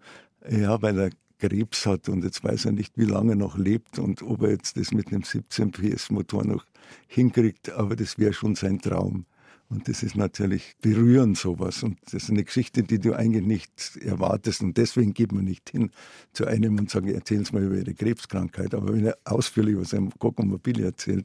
Ja, 0.50 0.80
weil 0.80 0.98
er 0.98 1.10
Krebs 1.40 1.86
hat 1.86 2.08
und 2.08 2.22
jetzt 2.24 2.44
weiß 2.44 2.66
er 2.66 2.72
nicht, 2.72 2.96
wie 2.96 3.06
lange 3.06 3.32
er 3.32 3.36
noch 3.36 3.56
lebt 3.56 3.98
und 3.98 4.22
ob 4.22 4.42
er 4.42 4.50
jetzt 4.50 4.76
das 4.76 4.92
mit 4.92 5.08
einem 5.08 5.22
17 5.22 5.72
PS 5.72 6.10
Motor 6.10 6.44
noch 6.44 6.64
hinkriegt. 7.08 7.70
Aber 7.70 7.96
das 7.96 8.18
wäre 8.18 8.32
schon 8.32 8.54
sein 8.54 8.80
Traum. 8.80 9.24
Und 9.70 9.88
das 9.88 10.02
ist 10.02 10.16
natürlich 10.16 10.74
berührend 10.80 11.38
sowas. 11.38 11.84
Und 11.84 11.96
das 12.06 12.24
ist 12.24 12.30
eine 12.30 12.42
Geschichte, 12.42 12.82
die 12.82 12.98
du 12.98 13.14
eigentlich 13.14 13.46
nicht 13.46 13.96
erwartest. 14.02 14.62
Und 14.62 14.76
deswegen 14.76 15.14
geht 15.14 15.30
man 15.32 15.44
nicht 15.44 15.70
hin 15.70 15.90
zu 16.32 16.46
einem 16.46 16.76
und 16.76 16.90
sagt, 16.90 17.06
erzählen 17.06 17.44
Sie 17.44 17.52
mal 17.52 17.62
über 17.62 17.76
Ihre 17.76 17.94
Krebskrankheit. 17.94 18.74
Aber 18.74 18.92
wenn 18.92 19.06
er 19.06 19.16
ausführlich 19.24 19.74
über 19.74 19.84
sein 19.84 20.12
Kokomobil 20.18 20.82
erzählt 20.82 21.24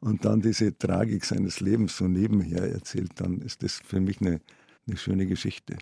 und 0.00 0.24
dann 0.24 0.40
diese 0.40 0.76
Tragik 0.76 1.26
seines 1.26 1.60
Lebens 1.60 1.98
so 1.98 2.08
nebenher 2.08 2.72
erzählt, 2.72 3.12
dann 3.16 3.40
ist 3.42 3.62
das 3.62 3.82
für 3.84 4.00
mich 4.00 4.18
eine, 4.22 4.40
eine 4.86 4.96
schöne 4.96 5.26
Geschichte. 5.26 5.76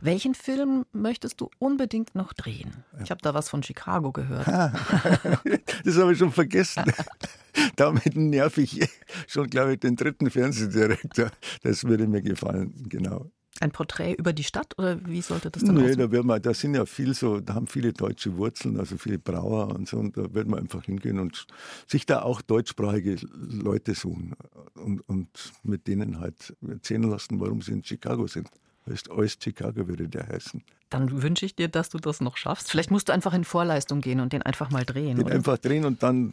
Welchen 0.00 0.34
Film 0.34 0.84
möchtest 0.92 1.40
du 1.40 1.50
unbedingt 1.58 2.14
noch 2.14 2.32
drehen? 2.32 2.84
Ich 3.02 3.10
habe 3.10 3.20
da 3.22 3.34
was 3.34 3.48
von 3.48 3.62
Chicago 3.62 4.12
gehört. 4.12 4.46
das 5.84 5.96
habe 5.96 6.12
ich 6.12 6.18
schon 6.18 6.32
vergessen. 6.32 6.84
Damit 7.76 8.16
nerv 8.16 8.58
ich 8.58 8.88
schon, 9.26 9.48
glaube 9.48 9.74
ich, 9.74 9.80
den 9.80 9.96
dritten 9.96 10.30
Fernsehdirektor. 10.30 11.30
Das 11.62 11.84
würde 11.84 12.06
mir 12.06 12.22
gefallen, 12.22 12.72
genau. 12.88 13.30
Ein 13.60 13.72
Porträt 13.72 14.14
über 14.14 14.32
die 14.32 14.44
Stadt 14.44 14.78
oder 14.78 15.04
wie 15.04 15.20
sollte 15.20 15.50
das 15.50 15.64
dann 15.64 15.74
Nee, 15.74 15.96
da, 15.96 16.12
wird 16.12 16.24
man, 16.24 16.40
da 16.40 16.54
sind 16.54 16.74
ja 16.74 16.86
viel 16.86 17.12
so, 17.12 17.40
da 17.40 17.54
haben 17.54 17.66
viele 17.66 17.92
deutsche 17.92 18.36
Wurzeln, 18.36 18.78
also 18.78 18.96
viele 18.96 19.18
Brauer 19.18 19.74
und 19.74 19.88
so, 19.88 19.96
und 19.98 20.16
da 20.16 20.32
wird 20.32 20.46
man 20.46 20.60
einfach 20.60 20.84
hingehen 20.84 21.18
und 21.18 21.46
sich 21.88 22.06
da 22.06 22.22
auch 22.22 22.40
deutschsprachige 22.40 23.16
Leute 23.34 23.94
suchen 23.94 24.34
und, 24.74 25.00
und 25.08 25.28
mit 25.64 25.88
denen 25.88 26.20
halt 26.20 26.56
erzählen 26.68 27.02
lassen, 27.02 27.40
warum 27.40 27.60
sie 27.60 27.72
in 27.72 27.82
Chicago 27.82 28.28
sind 28.28 28.48
heißt 28.90 29.42
Chicago 29.42 29.86
würde 29.88 30.08
der 30.08 30.28
heißen. 30.28 30.62
Dann 30.90 31.22
wünsche 31.22 31.44
ich 31.44 31.54
dir, 31.54 31.68
dass 31.68 31.90
du 31.90 31.98
das 31.98 32.20
noch 32.20 32.36
schaffst. 32.36 32.70
Vielleicht 32.70 32.90
musst 32.90 33.08
du 33.08 33.12
einfach 33.12 33.34
in 33.34 33.44
Vorleistung 33.44 34.00
gehen 34.00 34.20
und 34.20 34.32
den 34.32 34.42
einfach 34.42 34.70
mal 34.70 34.84
drehen. 34.84 35.16
Den 35.16 35.26
oder? 35.26 35.34
einfach 35.34 35.58
drehen 35.58 35.84
und 35.84 36.02
dann 36.02 36.32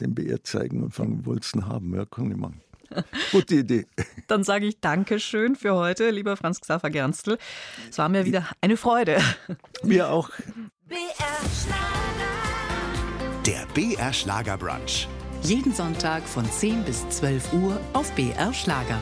den 0.00 0.14
BR 0.14 0.42
zeigen 0.42 0.82
und 0.82 0.94
fragen, 0.94 1.26
wolltest 1.26 1.54
du 1.54 1.66
haben? 1.66 1.94
Ja, 1.94 2.04
kann 2.06 2.30
ich 2.30 2.36
machen. 2.36 2.60
Gute 3.30 3.56
Idee. 3.56 3.86
Dann 4.28 4.44
sage 4.44 4.66
ich 4.66 4.80
Dankeschön 4.80 5.56
für 5.56 5.74
heute, 5.74 6.10
lieber 6.10 6.36
Franz 6.36 6.60
Xaver 6.60 6.90
Gernstl. 6.90 7.38
Es 7.88 7.98
war 7.98 8.08
mir 8.08 8.26
wieder 8.26 8.46
eine 8.60 8.76
Freude. 8.76 9.18
Mir 9.82 10.10
auch. 10.10 10.30
BR 10.86 10.98
Schlager. 11.62 12.02
Der 13.46 13.66
BR 13.74 14.12
Schlager 14.12 14.56
Brunch. 14.58 15.08
Jeden 15.42 15.74
Sonntag 15.74 16.22
von 16.22 16.44
10 16.44 16.84
bis 16.84 17.08
12 17.08 17.52
Uhr 17.54 17.80
auf 17.94 18.12
BR 18.12 18.52
Schlager. 18.52 19.00